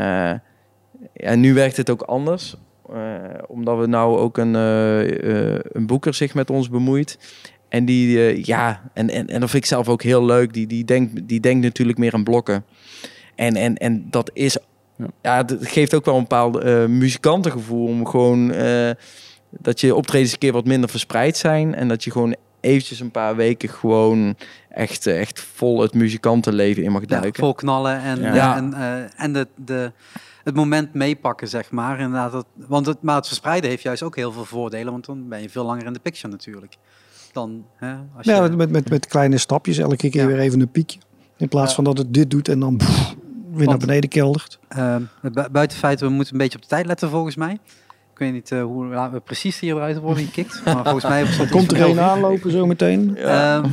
ja, 1.13 1.35
nu 1.35 1.53
werkt 1.53 1.77
het 1.77 1.89
ook 1.89 2.01
anders. 2.01 2.55
Eh, 2.93 3.15
omdat 3.47 3.77
we 3.79 3.85
nou 3.87 4.17
ook 4.17 4.37
een, 4.37 4.55
eh, 4.55 5.53
eh, 5.55 5.59
een 5.63 5.85
boeker 5.87 6.13
zich 6.13 6.33
met 6.33 6.49
ons 6.49 6.69
bemoeit. 6.69 7.17
En 7.73 7.85
die, 7.85 8.17
eh, 8.27 8.43
ja, 8.43 8.81
en, 8.93 9.09
en, 9.09 9.27
en 9.27 9.39
dat 9.39 9.49
vind 9.49 9.63
ik 9.63 9.69
zelf 9.69 9.87
ook 9.89 10.03
heel 10.03 10.25
leuk. 10.25 10.53
Die, 10.53 10.67
die, 10.67 10.83
denkt, 10.85 11.27
die 11.27 11.39
denkt 11.39 11.63
natuurlijk 11.63 11.97
meer 11.97 12.13
aan 12.13 12.23
blokken. 12.23 12.65
En, 13.35 13.55
en, 13.55 13.75
en 13.77 14.05
dat 14.09 14.29
is, 14.33 14.57
Ja. 14.95 15.05
ja, 15.21 15.37
het 15.37 15.57
geeft 15.61 15.93
ook 15.93 16.05
wel 16.05 16.15
een 16.15 16.21
bepaald 16.21 16.57
eh, 16.57 16.85
muzikantengevoel 16.85 17.87
om 17.87 18.07
gewoon 18.07 18.51
eh, 18.51 18.89
dat 19.49 19.79
je 19.79 19.95
optredens 19.95 20.31
een 20.31 20.37
keer 20.37 20.51
wat 20.51 20.65
minder 20.65 20.89
verspreid 20.89 21.37
zijn. 21.37 21.75
En 21.75 21.87
dat 21.87 22.03
je 22.03 22.11
gewoon 22.11 22.35
eventjes 22.61 22.99
een 22.99 23.11
paar 23.11 23.35
weken 23.35 23.69
gewoon 23.69 24.35
echt, 24.69 25.07
echt 25.07 25.39
vol 25.39 25.81
het 25.81 25.93
muzikantenleven 25.93 26.83
in 26.83 26.91
mag 26.91 27.01
Ja, 27.01 27.07
duiken. 27.19 27.43
vol 27.43 27.53
knallen 27.53 27.99
en, 28.01 28.21
Ja. 28.21 28.35
Ja. 28.35 28.55
en, 28.55 28.73
eh, 28.73 29.23
en 29.23 29.33
de, 29.33 29.47
de, 29.55 29.91
het 30.43 30.55
moment 30.55 30.93
meepakken, 30.93 31.47
zeg 31.47 31.71
maar. 31.71 31.99
Inderdaad, 31.99 32.31
dat, 32.31 32.45
want 32.55 32.85
het, 32.85 33.01
maar 33.01 33.15
het 33.15 33.27
verspreiden 33.27 33.69
heeft 33.69 33.83
juist 33.83 34.03
ook 34.03 34.15
heel 34.15 34.31
veel 34.31 34.45
voordelen, 34.45 34.91
want 34.91 35.05
dan 35.05 35.27
ben 35.27 35.41
je 35.41 35.49
veel 35.49 35.65
langer 35.65 35.85
in 35.85 35.93
de 35.93 35.99
picture 35.99 36.33
natuurlijk. 36.33 36.75
Dan, 37.33 37.65
hè, 37.75 37.93
als 38.15 38.25
je, 38.25 38.31
Ja, 38.31 38.47
met, 38.47 38.69
met, 38.69 38.89
met 38.89 39.07
kleine 39.07 39.37
stapjes, 39.37 39.77
elke 39.77 39.95
keer 40.09 40.21
Ja. 40.21 40.27
weer 40.27 40.39
even 40.39 40.59
een 40.61 40.71
piekje. 40.71 40.99
In 41.37 41.47
plaats 41.47 41.69
Ja. 41.69 41.75
van 41.75 41.83
dat 41.83 41.97
het 41.97 42.13
dit 42.13 42.31
doet 42.31 42.47
en 42.47 42.59
dan 42.59 42.77
pff, 42.77 43.15
weer 43.51 43.67
naar 43.67 43.77
beneden 43.77 44.09
keldert. 44.09 44.59
eh, 44.67 44.95
bu- 45.21 45.49
buiten 45.51 45.77
feit, 45.77 45.99
we 45.99 46.09
moeten 46.09 46.33
een 46.33 46.39
beetje 46.39 46.55
op 46.57 46.61
de 46.63 46.69
tijd 46.69 46.85
letten 46.85 47.09
volgens 47.09 47.35
mij. 47.35 47.53
Ik 48.13 48.19
weet 48.19 48.33
niet 48.33 48.51
eh, 48.51 48.63
hoe 48.63 48.85
laat 48.85 49.11
we 49.11 49.19
precies 49.19 49.59
hier 49.59 49.75
eruit 49.75 49.97
worden 49.99 50.23
gekikt, 50.25 50.61
maar 50.65 50.83
volgens 50.83 51.03
mij 51.03 51.25
stond 51.25 51.49
Komt 51.49 51.71
er 51.71 51.81
een 51.89 51.99
aanlopen 51.99 52.51
zo 52.51 52.65
meteen? 52.65 53.13
Ja. 53.15 53.57
Ehm, 53.57 53.69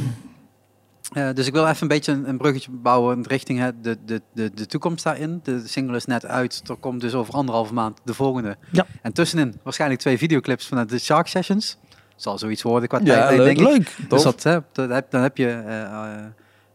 Eh, 1.13 1.29
dus 1.35 1.47
ik 1.47 1.53
wil 1.53 1.67
even 1.67 1.83
een 1.83 1.89
beetje 1.89 2.13
een, 2.13 2.29
een 2.29 2.37
bruggetje 2.39 2.71
bouwen 2.71 3.23
richting 3.27 3.59
het, 3.59 3.85
de, 3.85 3.97
de, 4.07 4.23
de, 4.35 4.51
de 4.55 4.67
toekomst 4.67 5.05
daarin. 5.05 5.41
De, 5.43 5.63
single 5.67 5.97
is 5.97 6.05
net 6.05 6.27
uit. 6.27 6.63
Er 6.69 6.77
komt 6.77 7.01
dus 7.01 7.15
over 7.15 7.35
anderhalve 7.35 7.75
maand 7.75 7.99
de 8.05 8.15
volgende. 8.15 8.57
Ja. 8.73 8.87
En 9.03 9.13
tussenin 9.13 9.55
waarschijnlijk 9.63 10.01
twee 10.01 10.19
videoclips 10.19 10.67
vanuit 10.67 10.89
de 10.89 10.99
Shark 10.99 11.27
Sessions. 11.27 11.79
Zal 12.21 12.39
zoiets 12.39 12.63
worden 12.63 12.89
qua 12.89 13.01
Ja, 13.03 13.05
tijd, 13.05 13.39
leuk. 13.39 13.57
denk 13.57 13.59
ik. 13.59 13.67
Leuk. 13.67 14.11
Dus 14.11 14.23
dat, 14.23 14.43
hè, 14.43 14.59
dat 14.73 14.91
heb, 14.91 15.11
dan 15.11 15.23
heb 15.23 15.37
je 15.37 15.49
eh, 15.49 15.83
eh, 15.83 16.25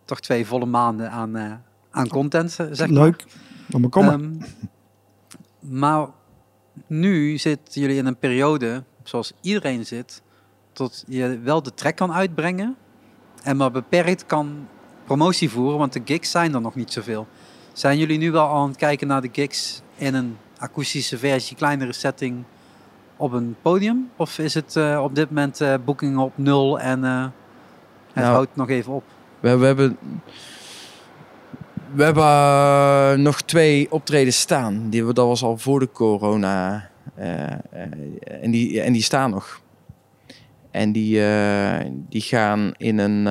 toch 0.05 0.19
twee 0.19 0.45
volle 0.45 0.65
maanden 0.65 1.11
aan, 1.11 1.35
eh, 1.35 1.51
aan 1.91 2.07
content, 2.07 2.51
zeg 2.51 2.77
maar. 2.89 3.03
Leuk. 3.03 3.25
Laat 3.67 3.81
maar 3.81 3.89
komen. 3.89 4.13
Ehm, 4.41 5.79
maar 5.79 6.07
nu 6.87 7.37
zitten 7.37 7.81
jullie 7.81 7.97
in 7.97 8.05
een 8.05 8.17
periode, 8.17 8.83
zoals 9.03 9.33
iedereen 9.41 9.85
zit, 9.85 10.21
tot 10.71 11.03
je 11.07 11.39
wel 11.39 11.63
de 11.63 11.73
track 11.73 11.95
kan 11.95 12.13
uitbrengen 12.13 12.75
en 13.43 13.57
maar 13.57 13.71
beperkt 13.71 14.25
kan 14.25 14.67
promotie 15.03 15.49
voeren, 15.49 15.77
want 15.77 15.93
de 15.93 16.01
gigs 16.05 16.31
zijn 16.31 16.53
er 16.53 16.61
nog 16.61 16.75
niet 16.75 16.91
zoveel. 16.91 17.27
Zijn 17.73 17.97
jullie 17.97 18.17
nu 18.17 18.31
wel 18.31 18.47
aan 18.47 18.67
het 18.67 18.77
kijken 18.77 19.07
naar 19.07 19.21
de 19.21 19.29
gigs 19.31 19.81
in 19.95 20.13
een 20.13 20.37
akoestische 20.57 21.17
versie, 21.17 21.57
kleinere 21.57 21.93
setting 21.93 22.43
op 23.17 23.31
een 23.31 23.55
podium? 23.61 24.09
Of 24.15 24.39
is 24.39 24.53
het 24.53 24.75
eh, 24.75 25.01
op 25.03 25.15
dit 25.15 25.29
moment 25.29 25.61
eh 25.61 25.73
boekingen 25.85 26.19
op 26.19 26.33
nul 26.35 26.79
en 26.79 27.03
eh, 27.03 27.21
het 28.13 28.23
Nou, 28.23 28.33
houdt 28.33 28.55
nog 28.55 28.69
even 28.69 28.93
op? 28.93 29.03
We, 29.39 29.57
we 29.57 29.65
hebben, 29.65 29.97
we 31.93 32.03
hebben 32.03 33.21
nog 33.21 33.41
twee 33.41 33.91
optredens 33.91 34.39
staan. 34.39 34.89
Die, 34.89 35.13
dat 35.13 35.27
was 35.27 35.43
al 35.43 35.57
voor 35.57 35.79
de 35.79 35.91
corona. 35.91 36.89
en, 37.15 38.51
die, 38.51 38.81
en 38.81 38.93
die 38.93 39.03
staan 39.03 39.29
nog. 39.29 39.61
En 40.71 40.91
die, 40.91 41.21
die 42.09 42.21
gaan 42.21 42.71
in 42.77 42.97
een, 42.97 43.25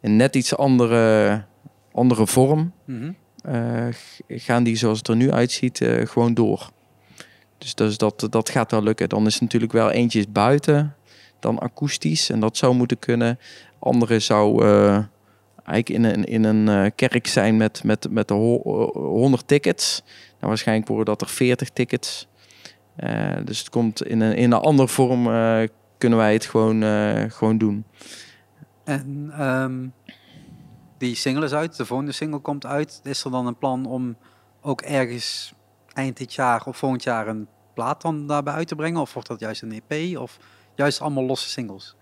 een 0.00 0.16
net 0.16 0.36
iets 0.36 0.56
andere, 0.56 1.44
andere 1.92 2.26
vorm. 2.26 2.72
Mhm. 2.84 3.12
gaan 4.28 4.64
die 4.64 4.76
zoals 4.76 4.98
het 4.98 5.08
er 5.08 5.16
nu 5.16 5.32
uitziet 5.32 5.80
gewoon 6.04 6.34
door. 6.34 6.70
Dus, 7.74 7.98
dat, 7.98 8.26
dat 8.30 8.48
gaat 8.48 8.70
wel 8.70 8.82
lukken. 8.82 9.08
Dan 9.08 9.26
is 9.26 9.40
natuurlijk 9.40 9.72
wel 9.72 9.90
eentje 9.90 10.26
buiten, 10.28 10.96
dan 11.40 11.58
akoestisch. 11.58 12.30
En 12.30 12.40
dat 12.40 12.56
zou 12.56 12.74
moeten 12.74 12.98
kunnen. 12.98 13.38
Andere 13.78 14.18
zou 14.18 14.64
eh, 14.64 14.98
eigenlijk 15.64 15.88
in 15.88 16.04
een, 16.04 16.24
in 16.24 16.44
een 16.44 16.68
eh, 16.68 16.90
kerk 16.94 17.26
zijn 17.26 17.56
met, 17.56 17.84
met, 17.84 18.10
met 18.10 18.28
de 18.28 18.34
ho- 18.34 18.62
eh, 18.62 18.94
100 18.94 19.48
tickets. 19.48 20.02
Nou, 20.04 20.48
waarschijnlijk 20.48 20.88
worden 20.88 21.06
dat 21.06 21.20
er 21.20 21.28
40 21.28 21.68
tickets. 21.68 22.28
Dus 23.44 23.58
het 23.58 23.68
komt 23.70 24.04
in 24.06 24.20
een, 24.20 24.36
in 24.36 24.52
een 24.52 24.60
andere 24.60 24.88
vorm 24.88 25.24
kunnen 25.98 26.18
wij 26.18 26.32
het 26.32 26.46
gewoon, 26.46 26.82
gewoon 27.30 27.58
doen. 27.58 27.84
En 28.84 29.30
ehm, 29.38 29.86
die 30.98 31.14
single 31.14 31.44
is 31.44 31.52
uit, 31.52 31.76
de 31.76 31.86
volgende 31.86 32.12
single 32.12 32.38
komt 32.38 32.66
uit. 32.66 33.00
Is 33.02 33.24
er 33.24 33.30
dan 33.30 33.46
een 33.46 33.58
plan 33.58 33.86
om 33.86 34.16
ook 34.60 34.80
ergens 34.80 35.54
eind 35.94 36.16
dit 36.16 36.34
jaar 36.34 36.64
of 36.66 36.76
volgend 36.76 37.02
jaar 37.02 37.28
een 37.28 37.48
plaat 37.74 38.02
dan 38.02 38.26
daarbij 38.26 38.52
uit 38.54 38.68
te 38.68 38.74
brengen? 38.74 39.00
Of 39.00 39.12
wordt 39.12 39.28
dat 39.28 39.40
juist 39.40 39.62
een 39.62 39.82
EP? 39.88 40.16
Of 40.18 40.38
juist 40.74 41.00
allemaal 41.00 41.24
losse 41.24 41.48
singles? 41.48 41.94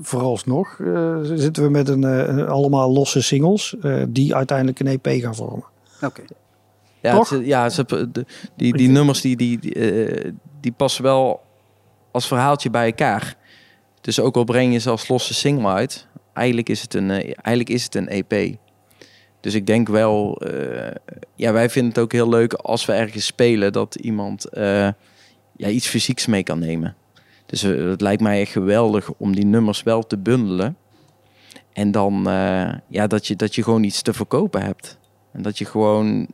Vooralsnog 0.00 0.80
eh, 0.80 1.18
zitten 1.22 1.62
we 1.62 1.70
met 1.70 1.88
een, 1.88 2.04
eh, 2.04 2.46
allemaal 2.46 2.92
losse 2.92 3.22
singles 3.22 3.76
eh, 3.82 4.02
die 4.08 4.34
uiteindelijk 4.34 4.80
een 4.80 4.86
EP 4.86 5.06
gaan 5.22 5.34
vormen. 5.34 5.64
Oké. 6.02 6.22
Ja, 7.00 7.12
het- 7.36 7.46
ja 7.46 7.68
ze, 7.68 7.84
de, 8.12 8.26
die, 8.56 8.76
die 8.76 8.88
nummers 8.88 9.20
die, 9.20 9.36
die, 9.36 9.58
die, 9.58 9.74
eh, 9.74 10.32
die 10.60 10.72
passen 10.72 11.02
wel 11.02 11.40
als 12.12 12.26
verhaaltje 12.26 12.70
bij 12.70 12.86
elkaar. 12.86 13.36
Dus 14.00 14.20
ook 14.20 14.36
al 14.36 14.44
breng 14.44 14.72
je 14.72 14.78
ze 14.78 14.90
als 14.90 15.08
losse 15.08 15.34
single 15.34 15.66
uit, 15.68 16.06
eigenlijk 16.32 16.68
is 16.68 16.82
het 16.82 16.94
een, 16.94 17.10
eigenlijk 17.10 17.68
is 17.68 17.84
het 17.84 17.94
een 17.94 18.08
EP. 18.08 18.56
Dus 19.44 19.54
ik 19.54 19.66
denk 19.66 19.88
wel, 19.88 20.36
eh, 20.36 20.94
ja, 21.34 21.52
wij 21.52 21.70
vinden 21.70 21.92
het 21.92 22.00
ook 22.00 22.12
heel 22.12 22.28
leuk 22.28 22.52
als 22.52 22.84
we 22.84 22.92
ergens 22.92 23.26
spelen 23.26 23.72
dat 23.72 23.94
iemand 23.94 24.44
eh, 24.44 24.88
ja, 25.56 25.68
iets 25.68 25.86
fysieks 25.86 26.26
mee 26.26 26.42
kan 26.42 26.58
nemen. 26.58 26.96
Dus 27.46 27.62
eh, 27.62 27.88
het 27.88 28.00
lijkt 28.00 28.22
mij 28.22 28.40
echt 28.40 28.52
geweldig 28.52 29.10
om 29.16 29.34
die 29.34 29.46
nummers 29.46 29.82
wel 29.82 30.06
te 30.06 30.18
bundelen. 30.18 30.76
En 31.72 31.90
dan 31.90 32.22
ja, 32.88 33.06
dat, 33.06 33.26
je, 33.26 33.36
dat 33.36 33.54
je 33.54 33.62
gewoon 33.62 33.82
iets 33.82 34.02
te 34.02 34.12
verkopen 34.12 34.62
hebt. 34.62 34.98
En 35.32 35.42
dat 35.42 35.58
je 35.58 35.64
gewoon, 35.64 36.26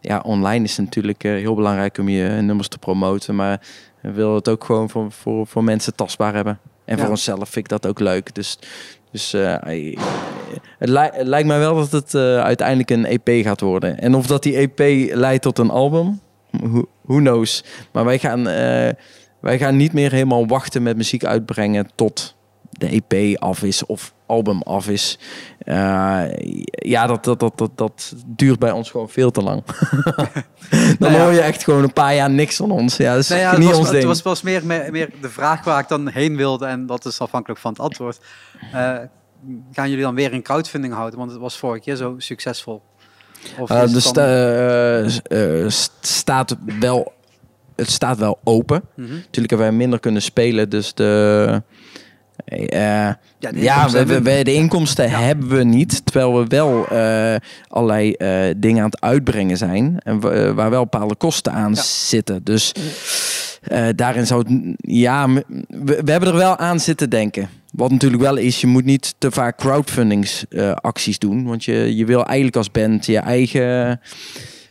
ja, 0.00 0.20
online 0.24 0.64
is 0.64 0.76
natuurlijk 0.76 1.22
heel 1.22 1.54
belangrijk 1.54 1.98
om 1.98 2.08
je 2.08 2.28
nummers 2.28 2.68
te 2.68 2.78
promoten. 2.78 3.34
Maar 3.34 3.60
we 4.00 4.10
willen 4.10 4.34
het 4.34 4.48
ook 4.48 4.64
gewoon 4.64 4.90
voor, 4.90 5.12
voor, 5.12 5.46
voor 5.46 5.64
mensen 5.64 5.94
tastbaar 5.94 6.34
hebben. 6.34 6.58
En 6.84 6.96
Ja. 6.96 7.02
voor 7.02 7.10
onszelf 7.10 7.48
vind 7.48 7.64
ik 7.64 7.68
dat 7.68 7.86
ook 7.86 8.00
leuk. 8.00 8.34
Dus, 8.34 8.58
dus 9.10 9.34
het, 10.78 10.88
li- 10.88 11.10
het 11.12 11.26
lijkt 11.26 11.48
mij 11.48 11.58
wel 11.58 11.74
dat 11.74 11.90
het 11.92 12.14
eh, 12.14 12.38
uiteindelijk 12.40 12.90
een 12.90 13.06
EP 13.06 13.44
gaat 13.44 13.60
worden. 13.60 13.98
En 14.00 14.14
of 14.14 14.26
dat 14.26 14.42
die 14.42 14.56
EP 14.56 15.10
leidt 15.14 15.42
tot 15.42 15.58
een 15.58 15.70
album, 15.70 16.20
who, 16.50 16.84
who 17.02 17.16
knows. 17.16 17.64
Maar 17.92 18.04
wij 18.04 18.18
gaan, 18.18 18.48
eh, 18.48 18.92
wij 19.40 19.58
gaan 19.58 19.76
niet 19.76 19.92
meer 19.92 20.10
helemaal 20.12 20.46
wachten 20.46 20.82
met 20.82 20.96
muziek 20.96 21.24
uitbrengen 21.24 21.88
tot 21.94 22.34
de 22.70 23.02
EP 23.08 23.38
af 23.38 23.62
is 23.62 23.86
of 23.86 24.14
album 24.26 24.62
af 24.62 24.88
is. 24.88 25.18
Eh, 25.58 26.22
ja, 26.70 27.06
dat, 27.06 27.24
dat, 27.24 27.40
dat, 27.40 27.58
dat, 27.58 27.70
dat 27.74 28.14
duurt 28.26 28.58
bij 28.58 28.70
ons 28.70 28.90
gewoon 28.90 29.08
veel 29.08 29.30
te 29.30 29.42
lang. 29.42 29.62
Dan 30.98 31.12
Nou 31.12 31.14
hoor 31.22 31.32
je 31.32 31.40
echt 31.40 31.64
gewoon 31.64 31.82
een 31.82 31.92
paar 31.92 32.14
jaar 32.14 32.30
niks 32.30 32.56
van 32.56 32.70
ons. 32.70 32.96
Ja, 32.96 33.10
dat 33.12 33.22
is 33.22 33.28
Nou 33.28 33.40
ja, 33.40 33.50
niet 33.50 33.58
het 33.58 33.68
was, 33.68 33.76
ons 33.78 33.86
het 33.86 33.96
ding. 33.96 34.08
was, 34.08 34.22
was 34.22 34.42
meer, 34.42 34.66
meer, 34.66 34.90
meer 34.90 35.10
de 35.20 35.30
vraag 35.30 35.64
waar 35.64 35.80
ik 35.80 35.88
dan 35.88 36.08
heen 36.08 36.36
wilde. 36.36 36.66
En 36.66 36.86
dat 36.86 37.04
is 37.04 37.20
afhankelijk 37.20 37.60
van 37.60 37.70
het 37.70 37.80
antwoord. 37.80 38.18
Eh, 38.72 38.94
gaan 39.72 39.88
jullie 39.88 40.04
dan 40.04 40.14
weer 40.14 40.32
een 40.32 40.42
crowdfunding 40.42 40.94
houden? 40.94 41.18
Want 41.18 41.30
het 41.30 41.40
was 41.40 41.56
vorige 41.58 41.80
keer 41.82 41.96
zo 41.96 42.14
succesvol. 42.18 42.82
Of 43.58 43.70
is 43.70 43.92
het 43.92 44.02
sta- 44.02 45.00
dan- 45.00 45.10
s- 45.10 45.20
eh, 45.22 45.64
st- 45.68 45.92
staat 46.00 46.56
wel, 46.80 47.12
het 47.76 47.90
staat 47.90 48.18
wel 48.18 48.38
open. 48.44 48.82
Mhm. 48.96 49.12
Natuurlijk 49.12 49.50
hebben 49.50 49.66
wij 49.68 49.76
minder 49.76 50.00
kunnen 50.00 50.22
spelen, 50.22 50.68
dus 50.70 50.94
de... 50.94 51.62
Ja, 52.46 53.18
de 53.38 53.60
ja, 53.60 53.84
we, 53.86 53.90
we- 53.92 53.98
hebben- 53.98 54.22
we- 54.22 54.44
de 54.44 54.52
inkomsten 54.54 55.08
Ja. 55.10 55.18
hebben 55.20 55.48
we 55.48 55.64
niet. 55.64 56.04
Terwijl 56.04 56.38
we 56.38 56.46
wel 56.46 56.86
allerlei 57.68 58.14
dingen 58.56 58.82
aan 58.82 58.90
het 58.90 59.00
uitbrengen 59.00 59.56
zijn. 59.56 59.98
En 60.02 60.20
wa- 60.20 60.54
waar 60.54 60.70
wel 60.70 60.82
bepaalde 60.82 61.14
kosten 61.16 61.52
aan 61.52 61.72
Ja. 61.74 61.82
zitten. 61.82 62.44
Dus 62.44 62.72
eh, 63.68 63.88
daarin 63.94 64.26
zou 64.26 64.40
het... 64.48 64.74
Ja, 64.76 65.28
we, 65.28 65.44
we 66.04 66.10
hebben 66.10 66.28
er 66.28 66.34
wel 66.34 66.56
aan 66.56 66.80
zitten 66.80 67.10
denken. 67.10 67.48
Wat 67.72 67.90
natuurlijk 67.90 68.22
wel 68.22 68.36
is, 68.36 68.60
je 68.60 68.66
moet 68.66 68.84
niet 68.84 69.14
te 69.18 69.30
vaak 69.30 69.56
crowdfundingsacties 69.56 70.74
acties 70.80 71.18
doen. 71.18 71.44
Want 71.44 71.64
je, 71.64 71.96
je 71.96 72.04
wil 72.04 72.24
eigenlijk 72.24 72.56
als 72.56 72.70
band 72.70 73.06
je 73.06 73.18
eigen 73.18 74.00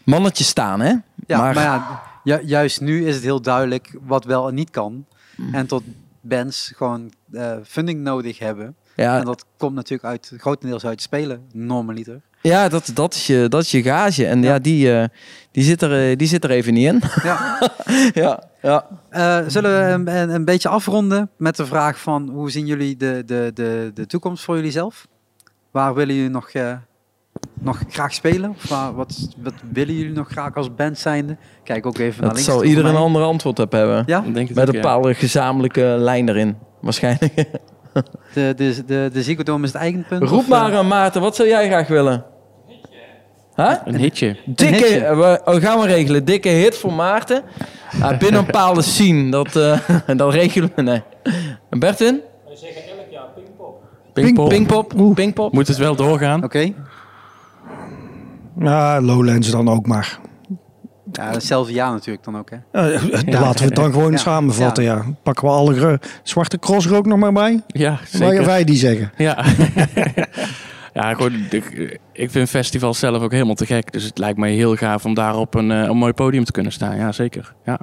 mannetje 0.03 0.43
staan, 0.43 0.79
hè? 0.79 0.93
Ja, 1.27 1.37
maar, 1.37 1.53
maar- 1.53 1.63
ja, 1.63 2.01
ju- 2.23 2.45
juist 2.47 2.81
nu 2.81 3.07
is 3.07 3.15
het 3.15 3.23
heel 3.23 3.41
duidelijk 3.41 3.97
wat 4.01 4.25
wel 4.25 4.47
en 4.47 4.53
niet 4.55 4.69
kan. 4.69 5.05
Mm. 5.35 5.53
En 5.53 5.67
tot 5.67 5.83
bands 6.21 6.71
gewoon 6.75 7.11
eh, 7.31 7.51
funding 7.63 8.01
nodig 8.01 8.39
hebben. 8.39 8.75
Ja, 8.95 9.19
En 9.19 9.25
dat 9.25 9.45
komt 9.57 9.75
natuurlijk 9.75 10.03
uit, 10.09 10.33
grotendeels 10.37 10.85
uit 10.85 11.01
spelen, 11.01 11.41
normaliter. 11.53 12.21
Ja 12.51 12.69
dat, 12.69 12.91
dat, 12.93 13.13
is 13.13 13.27
je, 13.27 13.45
dat 13.49 13.61
is 13.61 13.71
je 13.71 13.83
gage. 13.83 14.25
En 14.27 14.41
ja, 14.43 14.53
Ja. 14.53 14.59
die, 14.59 14.91
eh, 14.93 15.07
die, 15.51 15.63
zit 15.63 15.81
er, 15.81 16.09
eh, 16.09 16.17
die 16.17 16.27
zit 16.27 16.43
er 16.43 16.49
even 16.49 16.73
niet 16.73 16.85
in. 16.87 17.01
Ja. 17.23 17.59
ja, 18.23 18.43
ja. 18.61 18.85
Eh, 19.09 19.39
zullen 19.47 19.71
we 19.79 19.85
een, 19.93 20.15
een, 20.21 20.29
een 20.29 20.45
beetje 20.45 20.69
afronden 20.69 21.29
met 21.37 21.55
de 21.55 21.65
vraag 21.65 21.99
van 21.99 22.29
hoe 22.29 22.51
zien 22.51 22.65
jullie 22.65 22.97
de, 22.97 23.23
de, 23.25 23.51
de, 23.53 23.91
de 23.93 24.05
toekomst 24.07 24.43
voor 24.43 24.55
jullie 24.55 24.71
zelf? 24.71 25.07
Waar 25.71 25.93
willen 25.93 26.15
jullie 26.15 26.29
nog, 26.29 26.49
eh, 26.49 26.71
nog 27.53 27.79
graag 27.89 28.13
spelen? 28.13 28.49
Of 28.49 28.69
waar, 28.69 28.93
wat, 28.93 29.27
wat 29.37 29.53
willen 29.71 29.93
jullie 29.95 30.13
nog 30.13 30.27
graag 30.29 30.55
als 30.55 30.75
band 30.75 30.99
zijnde? 30.99 31.37
Kijk 31.63 31.85
ook 31.85 31.97
even 31.97 32.21
naar 32.21 32.29
Dat 32.33 32.37
links. 32.37 32.51
zal 32.51 32.63
ieder 32.63 32.85
een 32.85 32.95
ander 32.95 33.21
antwoord 33.23 33.59
op 33.59 33.71
hebben. 33.71 34.03
Ja, 34.05 34.23
Ik 34.23 34.33
denk 34.33 34.47
het 34.47 34.57
Met 34.57 34.67
ook, 34.67 34.73
een 34.73 34.79
ja. 34.79 34.81
bepaalde 34.81 35.13
gezamenlijke 35.13 35.81
lijn 35.81 36.29
erin. 36.29 36.57
Waarschijnlijk. 36.81 37.35
de, 38.33 38.53
de, 38.55 38.83
de, 38.85 39.09
de 39.13 39.19
is 39.19 39.27
het 39.61 39.75
eigen 39.75 40.05
punt. 40.09 40.23
Roep 40.23 40.39
of, 40.39 40.47
maar 40.47 40.75
aan 40.75 40.87
Maarten, 40.87 41.21
wat 41.21 41.35
zou 41.35 41.47
jij 41.49 41.67
graag 41.67 41.87
willen? 41.87 42.25
Huh? 43.55 43.73
Een 43.85 43.95
hitje. 43.95 44.37
Dikke, 44.45 44.75
hitje. 44.75 44.99
eh, 44.99 45.17
we, 45.17 45.41
oh, 45.45 45.55
gaan 45.55 45.79
we 45.79 45.85
regelen. 45.87 46.25
Dikke 46.25 46.49
hit 46.49 46.77
voor 46.77 46.93
Maarten. 46.93 47.43
Ah, 48.01 48.17
binnen 48.17 48.39
een 48.39 48.45
bepaalde 48.45 48.81
scene. 48.81 49.31
Dat, 49.31 49.55
eh, 49.55 49.79
dat 50.17 50.33
regelen 50.33 50.71
we. 50.75 50.81
Nee. 50.81 51.01
En 51.69 51.79
Bertin? 51.79 52.21
Pinkpop. 54.13 54.49
Pinkpop? 54.49 54.93
Pinkpop? 55.15 55.53
Moet 55.53 55.67
het 55.67 55.77
wel 55.77 55.95
doorgaan? 55.95 56.43
Oké. 56.43 56.73
Ja, 58.59 59.01
Lowlands 59.01 59.49
dan 59.51 59.69
ook 59.69 59.85
maar. 59.87 60.19
Ja, 61.11 61.31
hetzelfde 61.31 61.73
jaar 61.73 61.91
natuurlijk 61.91 62.23
dan 62.25 62.37
ook, 62.37 62.49
hè? 62.49 62.57
Eh, 62.71 63.01
Laten 63.39 63.59
we 63.59 63.65
het 63.65 63.75
dan 63.75 63.91
gewoon 63.91 64.11
Ja. 64.11 64.17
samenvatten, 64.17 64.83
ja. 64.83 65.05
Pakken 65.23 65.43
we 65.47 65.53
alle 65.53 65.99
zwarte 66.23 66.59
cross 66.59 66.85
er 66.87 66.95
ook 66.95 67.05
nog 67.05 67.19
maar 67.19 67.33
bij? 67.33 67.61
Ja, 67.67 67.89
Waar 67.89 68.01
zeker. 68.29 68.45
wij 68.45 68.63
die 68.63 68.75
zeggen. 68.77 69.11
Ja. 69.17 69.37
ja, 70.95 71.13
gewoon, 71.13 71.33
ik, 71.49 71.99
ik 72.11 72.31
vind 72.31 72.49
festivals 72.49 72.99
zelf 72.99 73.23
ook 73.23 73.31
helemaal 73.31 73.55
te 73.55 73.65
gek. 73.65 73.91
Dus 73.91 74.03
het 74.03 74.17
lijkt 74.17 74.37
mij 74.37 74.51
heel 74.51 74.75
gaaf 74.75 75.05
om 75.05 75.13
daar 75.13 75.35
op 75.35 75.53
een, 75.53 75.71
eh, 75.71 75.81
een 75.81 75.97
mooi 75.97 76.13
podium 76.13 76.43
te 76.43 76.51
kunnen 76.51 76.71
staan. 76.71 76.97
Ja, 76.97 77.11
zeker. 77.11 77.53
Ja. 77.65 77.79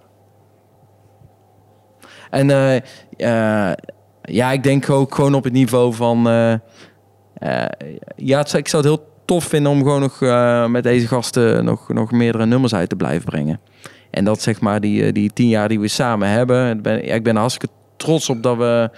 En 2.31 2.51
eh, 2.51 2.77
eh, 3.17 3.77
ja, 4.23 4.53
ik 4.53 4.63
denk 4.63 4.91
ook 4.91 5.15
gewoon 5.15 5.35
op 5.35 5.45
het 5.45 5.53
niveau 5.53 5.95
van... 5.95 6.23
ja, 8.17 8.41
ik 8.53 8.69
zou 8.69 8.83
het 8.83 8.85
heel 8.85 9.07
tof 9.25 9.45
vinden 9.45 9.73
om 9.73 9.79
gewoon 9.79 10.01
nog 10.01 10.21
met 10.71 10.83
deze 10.83 11.07
gasten 11.07 11.65
nog, 11.65 11.89
nog 11.89 12.11
meerdere 12.11 12.47
nummers 12.47 12.75
uit 12.75 12.89
te 12.89 12.97
blijven 12.97 13.25
brengen. 13.25 13.61
En 14.11 14.25
dat 14.25 14.43
zeg 14.43 14.61
maar 14.61 14.81
die, 14.81 15.13
die 15.13 15.33
tien 15.33 15.49
jaar 15.49 15.69
die 15.69 15.81
we 15.81 15.89
samen 15.89 16.29
hebben. 16.29 16.77
Ik 16.77 16.83
ben, 16.83 17.07
ja, 17.07 17.15
ik 17.15 17.23
ben 17.23 17.37
hartstikke 17.37 17.75
trots 17.97 18.29
op 18.29 18.43
dat 18.43 18.57
we... 18.57 18.91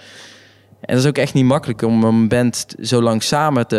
En 0.85 0.95
dat 0.95 1.03
is 1.03 1.09
ook 1.09 1.17
echt 1.17 1.33
niet 1.33 1.45
makkelijk 1.45 1.81
om 1.81 2.03
een 2.03 2.27
band 2.27 2.75
zo 2.81 3.01
lang 3.01 3.23
samen 3.23 3.67
te... 3.67 3.77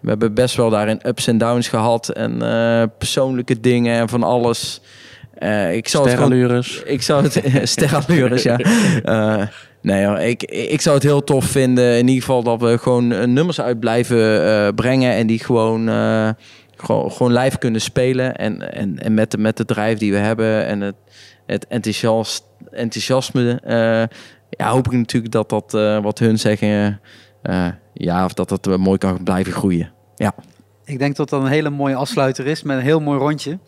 We 0.00 0.08
hebben 0.08 0.34
best 0.34 0.56
wel 0.56 0.70
daarin 0.70 1.00
ups 1.06 1.26
en 1.26 1.38
downs 1.38 1.68
gehad. 1.68 2.08
En 2.08 2.42
eh, 2.42 2.82
persoonlijke 2.98 3.60
dingen 3.60 3.98
en 3.98 4.08
van 4.08 4.22
alles. 4.22 4.80
Eh, 5.34 5.74
ik 5.74 5.88
zou 5.88 6.08
het 6.08 6.18
gewoon 6.18 6.64
ik 6.84 7.02
zou 7.02 7.22
het 7.22 7.40
sterrenlures, 7.68 8.42
ja. 8.42 8.58
Eh, 9.04 9.42
nee, 9.82 10.06
hoor, 10.06 10.18
ik, 10.18 10.42
ik 10.44 10.80
zou 10.80 10.94
het 10.94 11.04
heel 11.04 11.24
tof 11.24 11.44
vinden. 11.44 11.98
In 11.98 12.08
ieder 12.08 12.24
geval 12.24 12.42
dat 12.42 12.60
we 12.60 12.78
gewoon 12.78 13.12
eh, 13.12 13.26
nummers 13.26 13.60
uit 13.60 13.80
blijven 13.80 14.46
eh, 14.46 14.68
brengen 14.74 15.12
en 15.12 15.26
die 15.26 15.38
gewoon, 15.38 15.88
eh, 15.88 16.28
gewoon, 16.76 17.12
gewoon 17.12 17.32
live 17.32 17.58
kunnen 17.58 17.80
spelen. 17.80 18.36
En, 18.36 18.72
en, 18.72 18.98
en 18.98 19.14
met, 19.14 19.30
de, 19.30 19.38
met 19.38 19.56
de 19.56 19.64
drive 19.64 19.98
die 19.98 20.12
we 20.12 20.18
hebben 20.18 20.66
en 20.66 20.80
het, 20.80 20.96
het 21.46 21.66
enthousiast, 21.66 22.44
enthousiasme, 22.70 23.60
eh, 23.64 24.16
ja, 24.50 24.70
hoop 24.70 24.86
ik 24.86 24.92
natuurlijk 24.92 25.32
dat 25.32 25.48
dat 25.48 25.74
eh, 25.74 26.02
wat 26.02 26.18
hun 26.18 26.38
zeggen, 26.38 27.00
eh, 27.42 27.68
ja, 27.94 28.24
of 28.24 28.32
dat 28.32 28.48
dat 28.48 28.66
eh, 28.66 28.76
mooi 28.76 28.98
kan 28.98 29.22
blijven 29.22 29.52
groeien. 29.52 29.92
Ik 30.84 30.98
denk 30.98 31.16
dat 31.16 31.28
dat 31.28 31.42
een 31.42 31.48
hele 31.48 31.70
mooie 31.70 31.94
afsluiter 31.94 32.46
is 32.46 32.62
met 32.62 32.76
een 32.76 32.82
heel 32.82 33.00
mooi 33.00 33.18
rondje. 33.18 33.58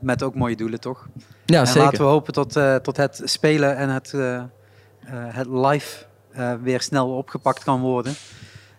Met 0.00 0.22
ook 0.22 0.34
mooie 0.34 0.56
doelen, 0.56 0.80
toch? 0.80 1.08
Ja, 1.44 1.60
en 1.60 1.66
zeker. 1.66 1.82
laten 1.82 1.98
we 1.98 2.04
hopen 2.04 2.32
tot, 2.32 2.58
tot 2.82 2.96
het 2.96 3.20
spelen 3.24 3.76
en 3.76 3.88
het, 3.88 4.14
het 5.10 5.46
live 5.46 6.04
weer 6.62 6.80
snel 6.80 7.08
opgepakt 7.08 7.64
kan 7.64 7.80
worden. 7.80 8.14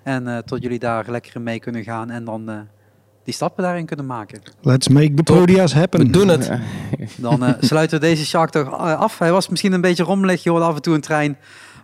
En 0.04 0.44
tot 0.46 0.62
jullie 0.62 0.80
daar 0.80 1.06
lekker 1.10 1.42
mee 1.42 1.60
kunnen 1.60 1.84
gaan 1.84 2.10
en 2.10 2.26
dan 2.26 2.68
die 3.28 3.36
stappen 3.36 3.64
daarin 3.64 3.86
kunnen 3.86 4.06
maken. 4.06 4.42
Let's 4.62 4.88
make 4.88 5.14
the 5.14 5.24
podia's 5.24 5.74
happen. 5.74 6.00
We 6.00 6.10
doen 6.10 6.28
het. 6.28 6.52
Dan 7.16 7.46
eh, 7.46 7.54
sluiten 7.60 8.00
we 8.00 8.06
deze 8.06 8.26
Shark 8.26 8.50
Talk 8.50 8.66
eh, 8.66 9.00
af. 9.00 9.20
Hij 9.20 9.32
was 9.32 9.50
misschien 9.50 9.74
een 9.74 9.82
beetje 9.82 10.04
rommelig, 10.04 10.44
je 10.44 10.50
hoorde 10.50 10.66
af 10.66 10.76
en 10.76 10.82
toe 10.82 10.96
een 10.96 11.02
trein. 11.02 11.38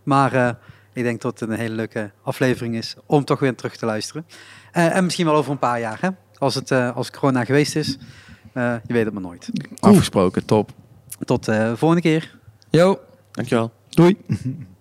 Maar 0.04 0.34
eh, 0.34 0.50
ik 0.94 1.04
denk 1.04 1.22
dat 1.22 1.40
het 1.40 1.50
een 1.50 1.58
hele 1.58 1.76
leuke 1.76 2.12
aflevering 2.22 2.76
is 2.76 2.96
om 3.06 3.26
toch 3.26 3.40
weer 3.40 3.56
terug 3.56 3.76
te 3.76 3.86
luisteren. 3.86 4.26
Eh, 4.72 4.96
en 4.96 5.04
misschien 5.04 5.26
wel 5.26 5.36
over 5.36 5.52
een 5.52 5.60
paar 5.60 5.80
jaar, 5.80 5.98
hè? 6.02 6.10
Als, 6.38 6.56
het, 6.56 6.72
eh, 6.72 6.96
als 6.96 7.12
corona 7.12 7.46
geweest 7.46 7.76
is. 7.76 7.98
Eh, 8.54 8.76
je 8.86 8.94
weet 8.94 9.06
het 9.06 9.14
maar 9.14 9.24
nooit. 9.24 9.50
Afgesproken, 9.80 10.46
top. 10.46 10.72
Tot 11.26 11.46
de 11.46 11.74
volgende 11.76 12.04
keer. 12.04 12.38
Yo. 12.70 13.00
Dankjewel. 13.32 13.72
Doei. 13.90 14.18